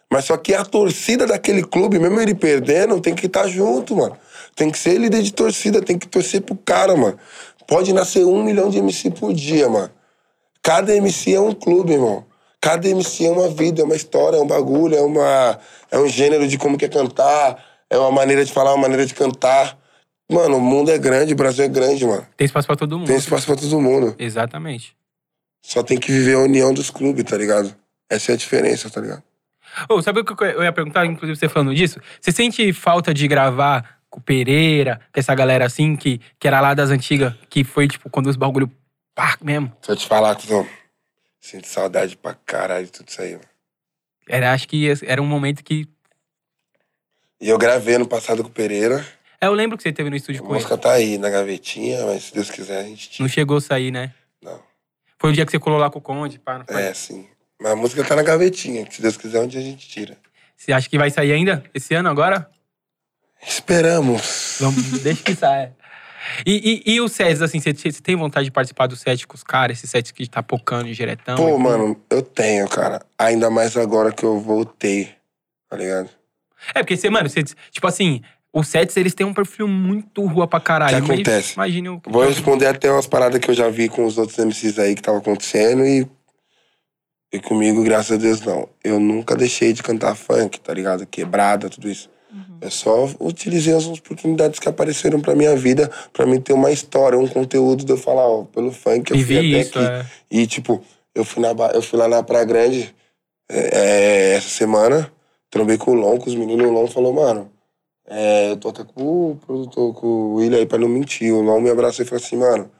[0.09, 4.16] Mas só que a torcida daquele clube, mesmo ele perdendo, tem que estar junto, mano.
[4.55, 7.18] Tem que ser líder de torcida, tem que torcer pro cara, mano.
[7.66, 9.91] Pode nascer um milhão de MC por dia, mano.
[10.62, 12.25] Cada MC é um clube, irmão.
[12.61, 15.59] cada MC é uma vida, é uma história, é um bagulho, é, uma,
[15.91, 17.61] é um gênero de como quer cantar,
[17.91, 19.77] é uma maneira de falar, uma maneira de cantar.
[20.31, 22.27] Mano, o mundo é grande, o Brasil é grande, mano.
[22.37, 23.07] Tem espaço pra todo mundo.
[23.07, 24.14] Tem espaço pra todo mundo.
[24.18, 24.97] Exatamente.
[25.62, 27.75] Só tem que viver a união dos clubes, tá ligado?
[28.09, 29.23] Essa é a diferença, tá ligado?
[29.89, 32.01] Ô, sabe o que eu ia perguntar, inclusive você falando disso?
[32.20, 36.61] Você sente falta de gravar com o Pereira, com essa galera assim, que, que era
[36.61, 38.70] lá das antigas, que foi, tipo, quando os bagulho
[39.14, 39.73] pá, mesmo?
[39.81, 40.66] Se eu te falar, cuzão,
[41.41, 43.45] sinto saudade pra caralho de tudo isso aí, mano.
[44.29, 45.89] Era, acho que era um momento que.
[47.41, 49.05] E eu gravei no passado com o Pereira.
[49.43, 50.62] É, eu lembro que você teve no estúdio A com ele.
[50.62, 53.24] música tá aí na gavetinha, mas se Deus quiser a gente tira.
[53.24, 54.14] Não chegou a sair, né?
[54.40, 54.61] Não.
[55.18, 56.80] Foi o dia que você colou lá com o Conde, pá, não foi?
[56.80, 57.26] É, sim.
[57.61, 60.16] Mas a música tá na gavetinha, que se Deus quiser um dia a gente tira.
[60.57, 61.64] Você acha que vai sair ainda?
[61.74, 62.49] Esse ano, agora?
[63.45, 64.59] Esperamos.
[64.61, 65.74] Vamos, deixa que saia.
[66.47, 69.43] E, e, e os sets, assim, você, tem vontade de participar do set com os
[69.43, 69.78] caras?
[69.78, 71.34] Esses sets que tá pocando em diretão?
[71.34, 73.05] Pô, mano, eu tenho, cara.
[73.18, 75.12] Ainda mais agora que eu voltei,
[75.68, 76.09] tá ligado?
[76.72, 78.22] É, porque você, mano, você, tipo assim,
[78.53, 81.05] os sets, eles têm um perfil muito rua pra caralho.
[81.05, 81.55] Que acontece?
[81.55, 82.03] Imagine o...
[82.07, 85.03] Vou responder até umas paradas que eu já vi com os outros MCs aí que
[85.03, 86.07] tava acontecendo e.
[87.34, 88.68] E comigo, graças a Deus, não.
[88.84, 91.07] Eu nunca deixei de cantar funk, tá ligado?
[91.07, 92.11] Quebrada, tudo isso.
[92.61, 97.18] Eu só utilizei as oportunidades que apareceram pra minha vida, pra mim ter uma história,
[97.18, 99.88] um conteúdo de eu falar, ó, pelo funk eu fui Vivi até isso, aqui.
[99.88, 100.07] é.
[100.30, 100.82] E, tipo,
[101.14, 102.94] eu fui, na, eu fui lá na Praia Grande
[103.50, 105.12] é, é, essa semana,
[105.50, 107.50] trombei com o Lon, com os meninos, o Lon falou, mano,
[108.09, 111.32] é, eu tô até com o produtor, com o William aí pra não mentir.
[111.32, 112.70] O Lon me abraçou e falou assim, mano,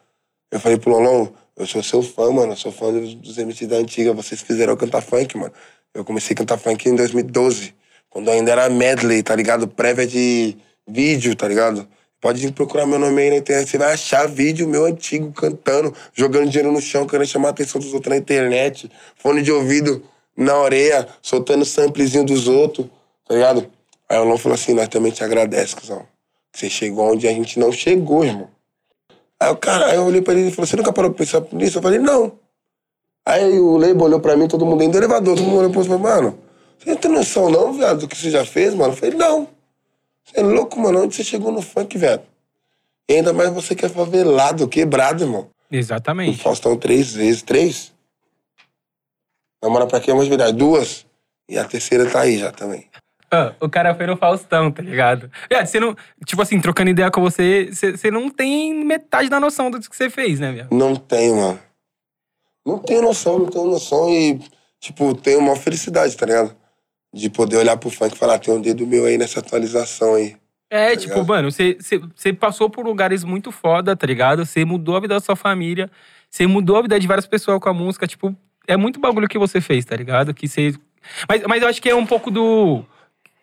[0.51, 3.69] eu falei pro Lon, eu sou seu fã, mano, eu sou fã dos, dos MCs
[3.69, 5.53] da antiga, vocês fizeram eu cantar funk, mano.
[5.95, 7.75] Eu comecei a cantar funk em 2012,
[8.11, 9.69] quando ainda era medley, tá ligado?
[9.69, 10.57] Prévia de
[10.87, 11.87] vídeo, tá ligado?
[12.21, 16.49] Pode procurar meu nome aí na internet, você vai achar vídeo meu antigo cantando, jogando
[16.49, 20.05] dinheiro no chão, querendo chamar a atenção dos outros na internet, fone de ouvido
[20.37, 22.87] na orelha, soltando samplezinho dos outros,
[23.27, 23.69] tá ligado?
[24.13, 26.07] Aí o Lon falou assim, nós também te agradecemos, cuzão.
[26.55, 28.51] Você chegou onde a gente não chegou, irmão.
[29.41, 31.43] Aí o cara, aí eu olhei pra ele e falou, você nunca parou pra pensar
[31.51, 31.79] nisso?
[31.79, 32.39] Eu falei, não.
[33.25, 35.81] Aí o Leibo olhou pra mim, todo mundo dentro do elevador, todo mundo olhou pra
[35.81, 36.39] mim e falou, mano,
[36.79, 38.93] você não tem noção não, viado, do que você já fez, mano?
[38.93, 39.49] Eu falei, não.
[40.25, 42.23] Você é louco, mano, onde você chegou no funk, viado?
[43.09, 45.49] E ainda mais você que é favelado, quebrado, irmão.
[45.71, 46.43] O Exatamente.
[46.43, 47.95] Faustão três vezes, três?
[49.63, 50.11] Namora pra quê?
[50.11, 51.07] É Uma verdade, duas.
[51.49, 52.87] E a terceira tá aí já também.
[53.33, 55.31] Ah, o cara foi no Faustão, tá ligado?
[55.51, 55.97] Viado, você não.
[56.27, 59.97] Tipo assim, trocando ideia com você, você, você não tem metade da noção do que
[59.97, 60.71] você fez, né, viado?
[60.71, 61.59] Não tenho, mano.
[62.65, 64.39] Não tenho noção, não tenho noção e,
[64.79, 66.55] tipo, tenho uma felicidade, tá ligado?
[67.13, 70.37] De poder olhar pro funk e falar, tem um dedo meu aí nessa atualização aí.
[70.71, 71.29] É, Tá tipo, ligado?
[71.29, 74.45] mano, você, você, você passou por lugares muito foda, tá ligado?
[74.45, 75.91] Você mudou a vida da sua família,
[76.31, 78.35] você mudou a vida de várias pessoas com a música, tipo,
[78.67, 80.33] é muito bagulho que você fez, tá ligado?
[80.33, 80.75] Que você.
[81.29, 82.85] Mas, mas eu acho que é um pouco do.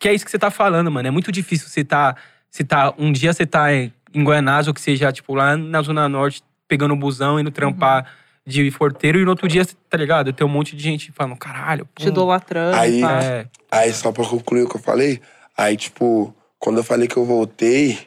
[0.00, 1.06] Que é isso que você tá falando, mano.
[1.06, 2.16] É muito difícil você tá.
[2.50, 2.92] Você tá.
[2.98, 3.92] Um dia você tá em
[4.24, 8.10] Goianás, ou que seja, tipo, lá na Zona Norte, pegando o busão, indo trampar
[8.46, 10.32] de forteiro, e no outro dia, tá ligado?
[10.32, 12.02] Tem um monte de gente falando, caralho, pô.
[12.02, 12.76] Te idolatrando.
[12.76, 13.04] Aí-.
[13.04, 15.20] É, Aí, só pra concluir o que eu falei,
[15.56, 17.98] aí, tipo, quando eu falei que eu voltei,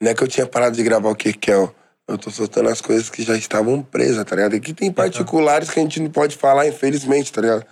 [0.00, 1.68] não é que eu tinha parado de gravar o que que é, ó.
[2.08, 4.56] Eu tô soltando as coisas que já estavam presas, tá ligado?
[4.56, 7.64] Aqui tem particulares que a gente não pode falar, infelizmente, tá ligado?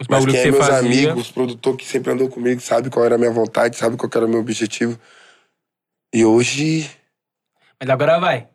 [0.00, 0.78] Os Mas quem que é meus fazia.
[0.78, 4.10] amigos, os produtor que sempre andou comigo, sabe qual era a minha vontade, sabe qual
[4.14, 4.98] era o meu objetivo.
[6.12, 6.90] E hoje,
[7.78, 8.48] Mas agora vai.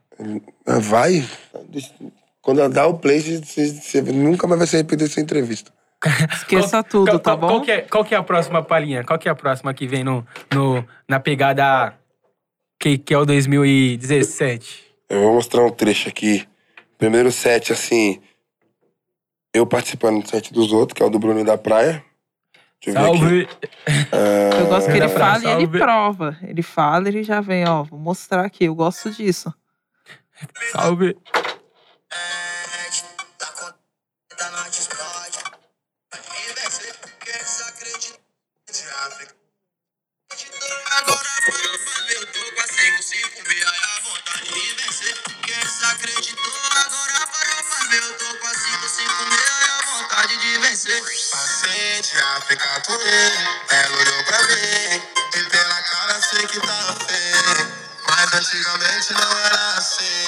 [0.65, 1.23] ah, vai.
[2.41, 5.71] Quando dá o play, você, você nunca mais vai se arrepender dessa entrevista.
[6.33, 7.47] Esqueça Qual- tudo, qual, tá bom?
[7.47, 9.03] Qual que, é, qual que é a próxima palhinha?
[9.03, 11.97] Qual que é a próxima que vem no, no, na pegada
[12.79, 14.85] que, que é o 2017?
[15.09, 16.47] Eu vou mostrar um trecho aqui.
[16.97, 18.21] Primeiro set, assim,
[19.55, 22.03] eu participando do set dos outros, que é o do Bruno da Praia.
[22.83, 23.03] Deixa eu.
[23.05, 23.47] Salve!
[24.59, 26.37] Eu gosto que ele fala e ele prova.
[26.43, 27.83] Ele fala e ele já vem, ó.
[27.83, 29.53] Vou mostrar aqui, eu gosto disso.
[30.71, 31.15] Salve!
[50.75, 55.01] Passei de África por ele, ela olhou pra mim.
[55.33, 57.85] E pela cara sei que tava feio.
[58.09, 60.27] Mas antigamente não era assim.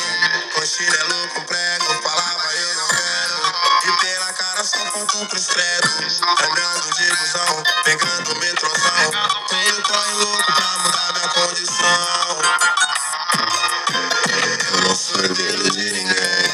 [0.54, 3.42] Coxilha é louco, prego, falava eu não quero.
[3.84, 6.22] E pela cara só faltou pros credos.
[6.22, 9.12] Andando de busão, pegando metrozão.
[9.50, 12.40] Tudo corre louco pra mudar minha condição.
[14.72, 16.47] Eu não sou herdeiro de ninguém.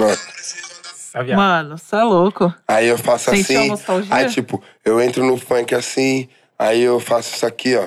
[0.00, 0.20] Pronto.
[1.12, 1.36] Tá.
[1.36, 2.54] Mano, você é louco.
[2.68, 3.68] Aí eu faço Sentiu assim.
[3.68, 4.14] nostalgia?
[4.14, 6.28] Aí, tipo, eu entro no funk assim,
[6.58, 7.86] aí eu faço isso aqui, ó.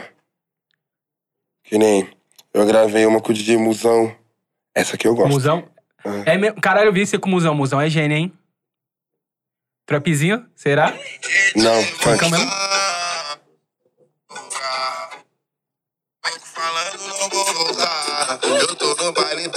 [1.64, 2.09] Que nem
[2.53, 4.14] eu gravei uma com o DJ Musão.
[4.76, 5.32] Essa aqui eu gosto.
[5.32, 5.68] Musão.
[6.26, 6.59] É mesmo.
[6.59, 7.55] Caralho, eu vi você com o Musão.
[7.55, 8.34] Musão é gênio, hein?
[9.86, 10.45] Trapzinho?
[10.55, 10.93] Será?
[11.55, 12.26] Não, funk.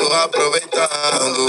[0.07, 1.47] Tô aproveitando.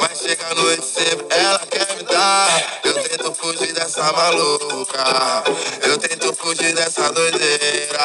[0.00, 2.80] Mas chega a noite sempre, ela quer me dar.
[2.84, 5.44] Eu tento fugir dessa maluca.
[5.82, 7.98] Eu tento fugir dessa doideira.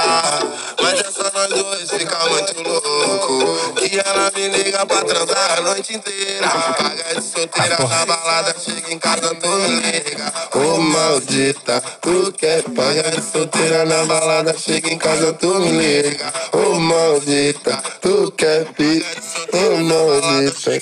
[0.82, 3.74] Mas é só nós dois, fica muito louco.
[3.76, 6.48] Que ela me liga pra transar a noite inteira.
[6.48, 10.34] Paga de solteira na balada, chega em casa, tu me liga.
[10.56, 16.34] Ô maldita, tu quer pagar de solteira na balada, chega em casa, tu me liga.
[16.54, 19.08] Ô maldita, tu quer pica,
[19.54, 19.78] ô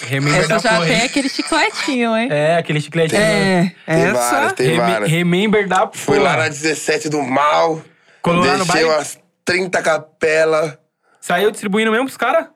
[0.05, 0.85] Remember da Essa já porra.
[0.87, 2.27] tem aquele chicletinho, hein?
[2.31, 3.15] É, aquele chiclete.
[3.15, 4.51] É, Tem várias, essa.
[4.55, 5.09] tem Reme- várias.
[5.11, 5.91] Remember da porra.
[5.93, 7.81] Fui lá na 17 do mal.
[8.21, 10.77] Colou lá no deixei umas 30 capelas.
[11.21, 12.47] Saiu distribuindo mesmo pros caras?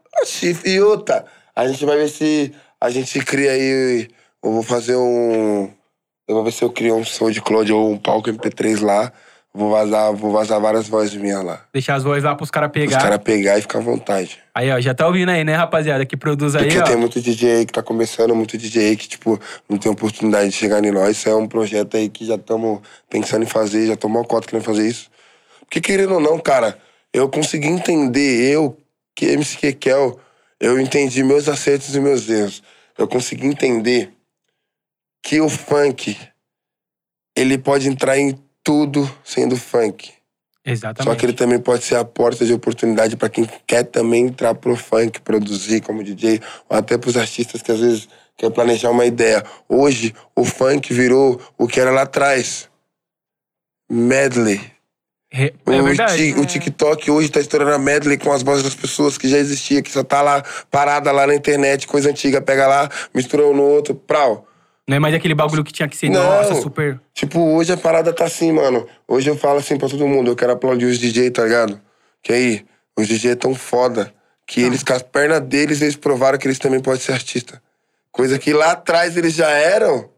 [0.65, 1.25] E outra,
[1.55, 4.07] a gente vai ver se a gente cria aí.
[4.43, 5.71] Eu vou fazer um.
[6.27, 9.11] Eu vou ver se eu crio um SoundCloud ou um palco MP3 lá.
[9.53, 11.65] Vou vazar, vou vazar várias vozes minhas lá.
[11.73, 13.01] Deixar as vozes lá pros caras Os pegar.
[13.01, 14.39] caras pegar e ficar à vontade.
[14.55, 16.05] Aí, ó, já tá ouvindo aí, né, rapaziada?
[16.05, 16.83] Que produz aí, Porque ó.
[16.83, 19.37] tem muito DJ aí que tá começando, muito DJ aí que, tipo,
[19.67, 21.17] não tem oportunidade de chegar em nós.
[21.17, 22.79] Isso é um projeto aí que já estamos
[23.09, 25.11] pensando em fazer, já tomou cota querendo fazer isso.
[25.59, 26.77] Porque, querendo ou não, cara,
[27.13, 28.77] eu consegui entender, eu,
[29.13, 30.17] que MC Kekel,
[30.61, 32.63] eu entendi meus acertos e meus erros.
[32.97, 34.13] Eu consegui entender
[35.21, 36.17] que o funk,
[37.35, 40.11] ele pode entrar em tudo sendo funk.
[40.63, 41.03] Exatamente.
[41.11, 44.53] Só que ele também pode ser a porta de oportunidade para quem quer também entrar
[44.53, 46.39] pro funk, produzir como DJ,
[46.69, 48.07] ou até pros artistas que às vezes
[48.37, 49.43] quer planejar uma ideia.
[49.67, 52.69] Hoje, o funk virou o que era lá atrás.
[53.89, 54.61] Medley.
[55.65, 56.33] O, É verdade.
[56.33, 59.37] ti- o TikTok hoje tá estourando a medley com as vozes das pessoas que já
[59.37, 63.53] existia, que só tá lá parada lá na internet, coisa antiga, pega lá, mistura um
[63.55, 64.45] no outro, prau.
[64.91, 66.21] Não é mais aquele bagulho que tinha que ser, Não.
[66.21, 66.99] nossa, super.
[67.13, 68.85] Tipo, hoje a parada tá assim, mano.
[69.07, 71.79] Hoje eu falo assim pra todo mundo, eu quero aplaudir os DJ, tá ligado?
[72.21, 72.65] Que aí,
[72.99, 74.13] os DJ é tão foda
[74.45, 77.61] que eles, com as pernas deles, eles provaram que eles também podem ser artista.
[78.11, 80.09] Coisa que lá atrás eles já eram,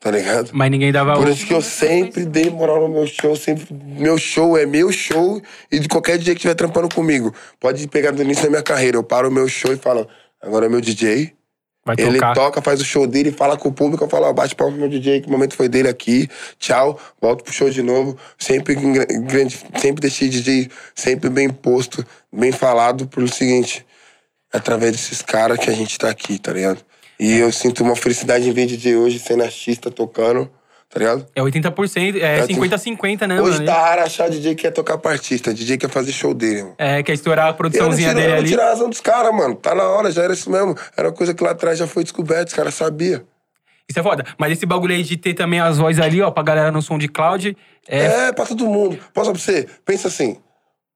[0.00, 0.48] tá ligado?
[0.54, 3.66] Mas ninguém dava Por isso que eu sempre dei moral no meu show, sempre.
[3.70, 7.34] Meu show é meu show e de qualquer DJ que estiver trampando comigo.
[7.60, 8.96] Pode pegar do início da minha carreira.
[8.96, 10.08] Eu paro o meu show e falo,
[10.40, 11.34] agora é meu DJ.
[11.84, 12.34] Vai Ele tocar.
[12.34, 14.80] toca, faz o show dele, fala com o público, eu falo, ó, bate palma pro
[14.82, 16.28] meu DJ, que o momento foi dele aqui.
[16.58, 18.16] Tchau, volto pro show de novo.
[18.38, 23.84] Sempre em gra- grande, sempre deixei DJ sempre bem posto, bem falado, pelo seguinte,
[24.52, 26.78] é através desses caras que a gente tá aqui, tá ligado?
[27.18, 30.48] E eu sinto uma felicidade em ver DJ hoje sendo artista, tocando,
[30.92, 31.26] tá ligado?
[31.34, 33.66] É 80%, é É, 50-50, né, Hoje mano?
[33.66, 36.74] tá raro achar DJ que quer tocar pra artista, DJ quer fazer show dele, irmão.
[36.76, 38.48] É, quer estourar a E eu não produçãozinha eu dele não ali.
[38.48, 39.54] tiro a razão dos caras, mano.
[39.56, 40.76] Tá na hora, já era isso mesmo.
[40.96, 43.22] Era uma coisa que lá atrás já foi descoberto, os caras sabiam.
[43.88, 44.24] Isso é foda.
[44.38, 46.98] Mas esse bagulho aí de ter também as vozes ali, ó, pra galera no som
[46.98, 47.56] de cloud,
[47.88, 48.28] é.
[48.28, 48.98] É, pra todo mundo.
[49.14, 49.66] Posso pra você?
[49.84, 50.36] Pensa assim,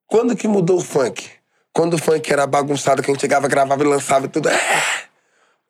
[0.07, 1.29] quando que mudou o funk?
[1.73, 4.49] Quando o funk era bagunçado, que a gente chegava, gravava e lançava e tudo.
[4.49, 4.59] É.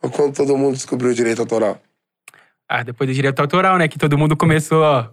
[0.02, 1.78] Ou quando todo mundo descobriu o direito autoral?
[2.68, 3.86] Ah, depois do direito autoral, né?
[3.86, 5.08] Que todo mundo começou, ó.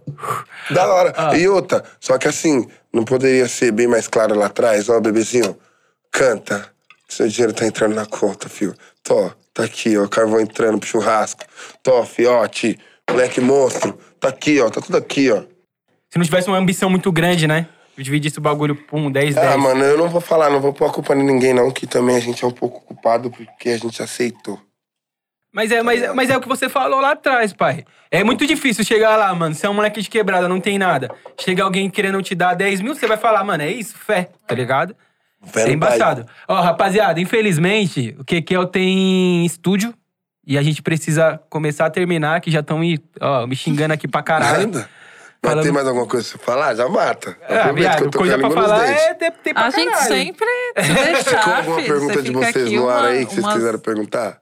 [0.70, 1.12] Da hora.
[1.16, 1.36] Ah.
[1.36, 4.88] E outra, só que assim, não poderia ser bem mais claro lá atrás?
[4.88, 5.56] Ó, bebezinho,
[6.10, 6.68] canta.
[7.08, 8.74] Seu dinheiro tá entrando na conta, filho.
[9.04, 11.44] Tó, tá aqui, ó, carvão entrando pro churrasco.
[11.80, 12.76] Tó, fiote,
[13.08, 13.96] moleque monstro.
[14.18, 15.42] Tá aqui, ó, tá tudo aqui, ó.
[16.10, 17.68] Se não tivesse uma ambição muito grande, né?
[17.96, 19.46] Dividisse o bagulho por um 10, 10.
[19.46, 21.86] Ah, mano, eu não vou falar, não vou pôr a culpa em ninguém, não, que
[21.86, 24.58] também a gente é um pouco culpado porque a gente aceitou.
[25.54, 27.84] Mas é, mas, mas é o que você falou lá atrás, pai.
[28.10, 29.54] É muito difícil chegar lá, mano.
[29.54, 31.08] Você é um moleque de quebrada, não tem nada.
[31.40, 33.96] Chega alguém querendo te dar 10 mil, você vai falar, mano, é isso?
[33.96, 34.96] Fé, tá ligado?
[35.40, 36.26] Velho é embaçado.
[36.48, 39.94] Ó, rapaziada, infelizmente, o Kekel tem estúdio.
[40.46, 44.06] E a gente precisa começar a terminar, que já estão me, ó, me xingando aqui
[44.08, 44.66] pra caralho.
[44.66, 44.88] Nada.
[45.42, 46.74] Mas Falando- tem mais alguma coisa pra você falar?
[46.74, 47.36] Já mata.
[47.48, 49.90] Ah, Aproveita que viado, eu tô coisa pra falar é ter, ter pra A gente
[49.90, 50.08] caralho.
[50.14, 50.46] sempre
[50.82, 53.54] se deixar, Ficou alguma pergunta Você de vocês no ar uma- aí que vocês umas-
[53.54, 54.38] quiserem perguntar?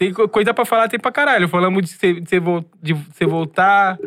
[0.00, 1.46] Tem co- coisa pra falar, tem pra caralho.
[1.46, 3.98] Falamos de você, de você de você voltar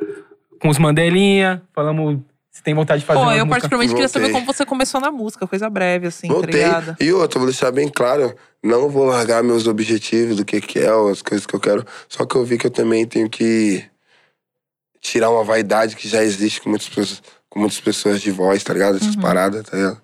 [0.60, 1.62] com os Mandelinha.
[1.72, 2.20] Falamos
[2.50, 3.50] se tem vontade de fazer Pô, uma eu música.
[3.52, 6.64] particularmente queria saber como você começou na música, coisa breve, assim, tá Voltei.
[6.64, 6.96] ligado?
[7.00, 8.34] E outra, vou deixar bem claro,
[8.64, 11.86] não vou largar meus objetivos do que que é, as coisas que eu quero.
[12.10, 13.84] Só que eu vi que eu também tenho que
[15.00, 18.74] tirar uma vaidade que já existe com muitas pessoas, com muitas pessoas de voz, tá
[18.74, 18.98] ligado?
[18.98, 20.02] Essas paradas, tá ligado?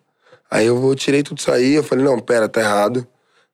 [0.51, 3.07] Aí eu vou, tirei tudo isso aí, eu falei, não, pera, tá errado.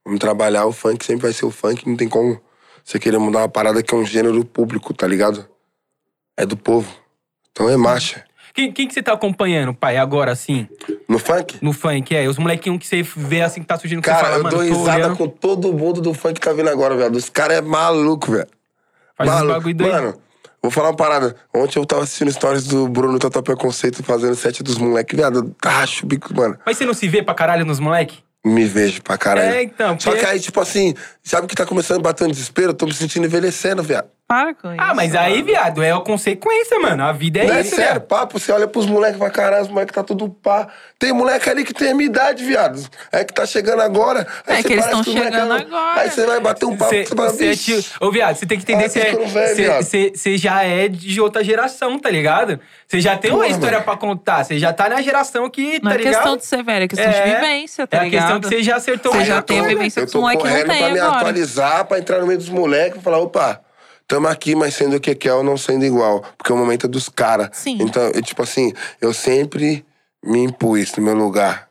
[0.05, 2.39] Vamos trabalhar, o funk sempre vai ser o funk, não tem como
[2.83, 5.47] você querer mudar uma parada que é um gênero público, tá ligado?
[6.37, 6.87] É do povo.
[7.51, 8.23] Então é marcha.
[8.53, 10.67] Quem, quem que você tá acompanhando, pai, agora, assim,
[11.09, 11.57] No funk?
[11.61, 12.15] no funk?
[12.15, 14.51] É, os molequinhos que você vê, assim, que tá surgindo, que Cara, fala, eu dou
[14.51, 17.15] tô risada olhando, com todo mundo do funk que tá vindo agora, velho.
[17.17, 18.47] Os caras é maluco, velho.
[19.17, 19.53] faz Maluco.
[19.53, 19.91] bagulho doido.
[19.93, 20.21] Mano,
[20.61, 21.35] vou falar uma parada.
[21.53, 25.53] Ontem eu tava assistindo stories do Bruno Total Preconceito fazendo set dos moleques, viado.
[26.03, 26.57] O bico, mano.
[26.65, 28.19] Mas você não se vê pra caralho nos moleque?
[28.45, 29.55] Me vejo pra caralho.
[29.55, 30.93] É, então, Só que aí, tipo assim,
[31.23, 32.69] sabe o que tá começando a bater um desespero?
[32.69, 34.07] Eu tô me sentindo envelhecendo, viado.
[34.28, 34.82] Para com isso.
[34.82, 37.03] Ah, mas aí, viado, é a consequência, mano.
[37.03, 38.01] A vida é Não é isso, sério, viado.
[38.07, 38.39] papo.
[38.39, 40.67] Você olha pros moleques pra caralho, os moleques tá tudo pá.
[40.97, 42.82] Tem moleque ali que tem a minha idade, viado.
[43.11, 44.26] É que tá chegando agora.
[44.47, 46.01] Aí É que eles parece tão o moleque chegando é- agora.
[46.01, 48.03] Aí você vai bater um papo, Cê, você cê é.
[48.03, 49.84] Ô, viado, você tem que entender Ah, viado.
[49.84, 52.59] você já é de outra geração, tá ligado?
[52.88, 53.84] Você já tem uma história mano.
[53.86, 54.43] pra contar.
[54.43, 56.13] Você já tá na geração que, Não tá é ligado?
[56.15, 58.21] questão de ser velho, é questão de É, vivência, tá é a ligado?
[58.23, 60.43] questão que você já acertou Você já tem a vivência Eu que os tô moleques
[60.43, 61.17] não correndo pra me agora.
[61.19, 63.61] atualizar, pra entrar no meio dos moleques e falar, opa,
[64.07, 66.23] tamo aqui, mas sendo o que quer ou não sendo igual.
[66.37, 67.49] Porque o momento é dos caras.
[67.81, 69.85] Então, eu, tipo assim, eu sempre
[70.23, 71.69] me impus no meu lugar.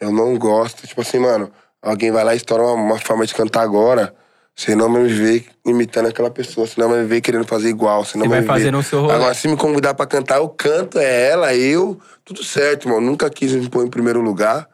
[0.00, 1.50] Eu não gosto, tipo assim, mano,
[1.80, 4.14] alguém vai lá e estoura uma, uma forma de cantar agora.
[4.54, 7.68] Você não vai me ver imitando aquela pessoa, você não vai me ver querendo fazer
[7.68, 8.46] igual, você não vai ver.
[8.46, 9.14] fazendo o seu rolê.
[9.14, 13.02] Agora, se me convidar pra cantar, eu canto, é ela, eu, tudo certo, mano.
[13.02, 14.66] Nunca quis me pôr em primeiro lugar.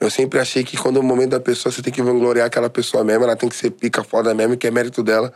[0.00, 2.70] Eu sempre achei que quando é o momento da pessoa, você tem que vangloriar aquela
[2.70, 5.32] pessoa mesmo, ela tem que ser pica foda mesmo, que é mérito dela.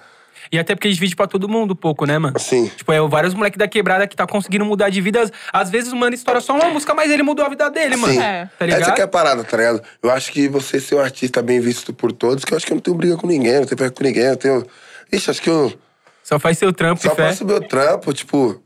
[0.53, 2.37] E até porque divide pra todo mundo um pouco, né, mano?
[2.37, 5.31] Assim, Tipo, é vários moleques da quebrada que tá conseguindo mudar de vida.
[5.53, 8.13] Às vezes o mano estoura só uma música, mas ele mudou a vida dele, mano.
[8.15, 8.21] Sim.
[8.23, 8.49] É.
[8.59, 8.83] Tá ligado?
[8.83, 9.83] Essa que é a parada, tá ligado?
[10.03, 12.73] Eu acho que você ser um artista bem visto por todos, que eu acho que
[12.73, 14.67] eu não tenho briga com ninguém, não tenho briga com ninguém, eu tenho.
[15.13, 15.73] Ixi, acho que eu
[16.23, 17.29] Só faz seu trampo só fé.
[17.29, 18.61] faço meu trampo, tipo,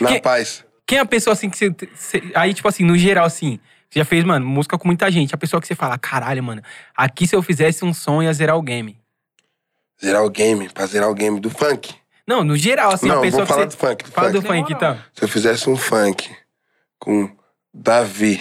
[0.00, 0.64] na Que- paz.
[0.86, 3.58] Quem é a pessoa assim que você, você- Aí, tipo assim, no geral, assim.
[3.88, 5.34] Você já fez, mano, música com muita gente.
[5.34, 6.62] A pessoa que você fala, caralho, mano,
[6.96, 8.98] aqui se eu fizesse um som ia zerar o game.
[10.04, 11.94] Zerar o game, pra zerar o game do funk.
[12.26, 13.86] Não, no geral, assim, não, a pessoa vou falar que do você.
[13.86, 14.04] funk.
[14.04, 14.40] Do Fala funk.
[14.40, 14.98] do funk, então.
[15.14, 16.34] Se eu fizesse um funk
[16.98, 17.30] com
[17.74, 18.40] Davi,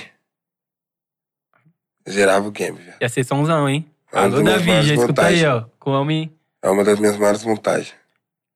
[2.10, 2.98] zerava o game, velho.
[3.02, 3.86] Ia ser somzão, hein?
[4.12, 5.66] É Alô, Davi, já escuta aí, ó.
[5.80, 6.32] Com homem.
[6.62, 7.94] É uma das minhas maiores montagens.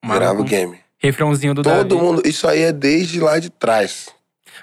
[0.06, 0.80] Zerava o game.
[0.98, 2.02] Refrãozinho do Todo Davi.
[2.02, 2.22] mundo.
[2.26, 4.10] Isso aí é desde lá de trás.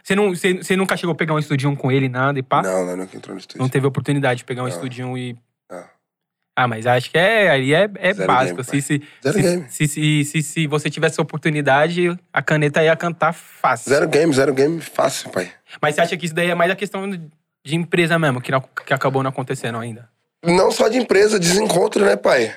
[0.03, 2.63] Você, não, você, você nunca chegou a pegar um estudinho com ele, nada e pá?
[2.63, 3.61] Não, não, nunca entrou no estúdio.
[3.63, 4.73] Não teve oportunidade de pegar um Não.
[4.73, 5.37] estudinho e.
[5.71, 5.85] Não.
[6.63, 8.63] Ah, mas acho que é, aí é, é Zero básico.
[8.63, 9.67] game, se, se, Zero se, game.
[9.69, 13.91] se, se, se, se você tivesse oportunidade, a caneta ia cantar fácil.
[13.93, 15.51] Zero game, zero game fácil, pai.
[15.81, 18.61] Mas você acha que isso daí é mais a questão de empresa mesmo, que, não-
[18.87, 20.09] que acabou não acontecendo ainda?
[20.45, 22.55] Não só de empresa, desencontro, né, pai?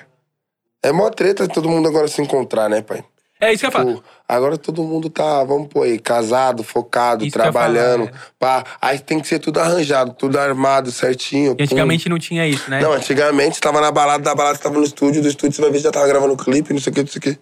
[0.82, 3.04] É mó treta todo mundo agora se encontrar, né, pai?
[3.40, 3.96] É isso que eu falo.
[3.96, 8.06] Pô, agora todo mundo tá, vamos pôr aí, casado, focado, Isso ia trabalhando.
[8.06, 8.64] falar, pá.
[8.80, 11.54] Aí tem que ser tudo arranjado, tudo armado, certinho.
[11.58, 12.78] E antigamente não tinha isso, né?
[12.78, 12.84] pum.
[12.86, 15.62] Não, antigamente você tava na balada, da balada você tava no estúdio, do estúdio você
[15.62, 17.38] vai ver já tava gravando clipe, não sei o que, não sei o que.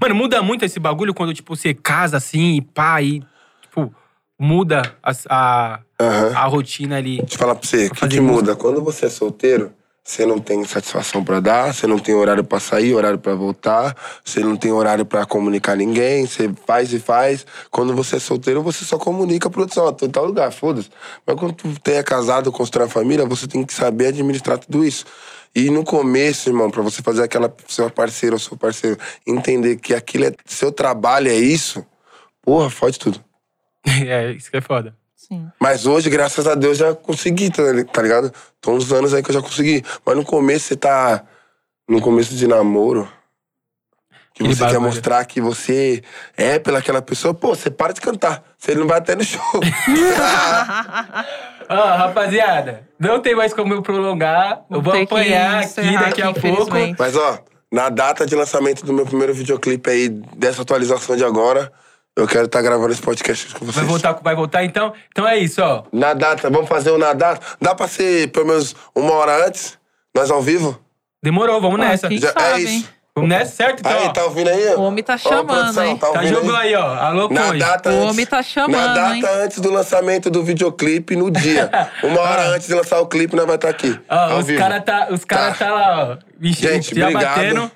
[0.00, 3.22] Mano, muda muito esse bagulho quando, tipo, você casa assim e pá, e,
[3.60, 3.94] tipo,
[4.38, 6.32] muda as- a, Aham.
[6.34, 7.18] a rotina ali.
[7.18, 8.56] Deixa eu falar pra você, o que, que muda?
[8.56, 9.72] Quando você é solteiro,
[10.04, 13.96] você não tem satisfação pra dar, você não tem horário pra sair, horário pra voltar,
[14.22, 17.46] você não tem horário pra comunicar ninguém, você faz e faz.
[17.70, 20.90] Quando você é solteiro, você só comunica a produção, tô em tal lugar, foda-se.
[21.26, 25.06] Mas quando tem é casado, constrói uma família, você tem que saber administrar tudo isso.
[25.54, 29.94] E no começo, irmão, pra você fazer aquela sua parceira ou seu parceiro entender que
[29.94, 31.82] aquilo é seu trabalho, é isso,
[32.42, 33.24] porra, fode tudo.
[33.86, 34.94] é, isso que é foda.
[35.28, 35.48] Sim.
[35.58, 38.32] Mas hoje, graças a Deus, já consegui, tá, tá ligado?
[38.60, 39.82] Tô uns anos aí que eu já consegui.
[40.04, 41.24] Mas no começo você tá.
[41.88, 43.08] No começo de namoro.
[44.34, 46.02] Que Aquele você quer mostrar que você
[46.36, 48.42] é pelaquela pessoa, pô, você para de cantar.
[48.58, 49.40] Você não vai até no show.
[51.68, 54.64] Ó, rapaziada, não tem mais como eu prolongar.
[54.68, 56.72] Eu vou Tem apanhar aqui daqui a pouco.
[56.98, 57.38] Mas ó,
[57.72, 61.72] na data de lançamento do meu primeiro videoclipe aí, dessa atualização de agora,
[62.16, 63.76] eu quero estar gravando esse podcast com vocês.
[63.76, 64.92] Vai voltar, vai voltar então?
[65.10, 65.84] Então é isso, ó.
[65.92, 67.44] Na data, vamos fazer o na data.
[67.60, 69.78] Dá pra ser pelo menos uma hora antes?
[70.14, 70.78] Nós ao vivo?
[71.22, 72.08] Demorou, vamos Ah, nessa.
[72.08, 72.68] quem Já- é sabe, isso.
[72.72, 72.88] hein?
[73.16, 73.78] Vamos nessa, certo?
[73.78, 74.12] Então, Aí, ó.
[74.12, 74.74] tá ouvindo aí?
[74.74, 75.96] O homem tá Ó, chamando, produção, hein?
[75.96, 76.74] Tá, Tá jogando aí?
[76.74, 76.94] ó.
[76.94, 77.58] Alô, Na Conde.
[77.60, 79.24] data O antes, homem tá chamando, Na data hein?
[79.44, 81.70] antes do lançamento do videoclipe, no dia.
[82.02, 83.96] Uma hora antes de lançar o clipe, nós vai estar aqui.
[84.10, 85.64] Ó, ao os caras tá, os cara Tá.
[85.64, 86.16] tá lá, ó.
[86.36, 87.34] Vixe, Gente, já obrigado.
[87.36, 87.70] batendo.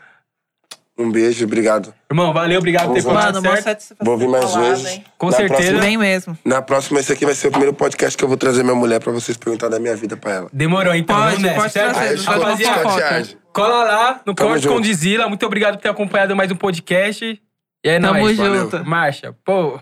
[0.98, 1.94] Um beijo, obrigado.
[2.10, 3.64] Irmão, valeu, obrigado por ter falado Mano, certo.
[3.64, 3.96] satisfação.
[4.04, 4.86] Vou vir mais falada, vezes.
[4.92, 5.04] hein?
[5.18, 5.60] Com Na certeza.
[5.62, 6.38] Próxima, Vem mesmo.
[6.42, 8.98] na próxima, esse aqui vai ser o primeiro podcast que eu vou trazer minha mulher
[8.98, 10.48] pra vocês perguntar da minha vida pra ela.
[10.50, 11.14] Demorou, então.
[11.14, 14.80] Pode, pode trazer, Aí, Rapaziada, cola lá no Tamo Corte com.
[14.80, 15.28] Dizila.
[15.28, 17.24] Muito obrigado por ter acompanhado mais um podcast.
[17.84, 18.36] E é Tamo nóis.
[18.38, 18.84] junto.
[18.86, 19.34] Marcha.
[19.44, 19.78] Pô.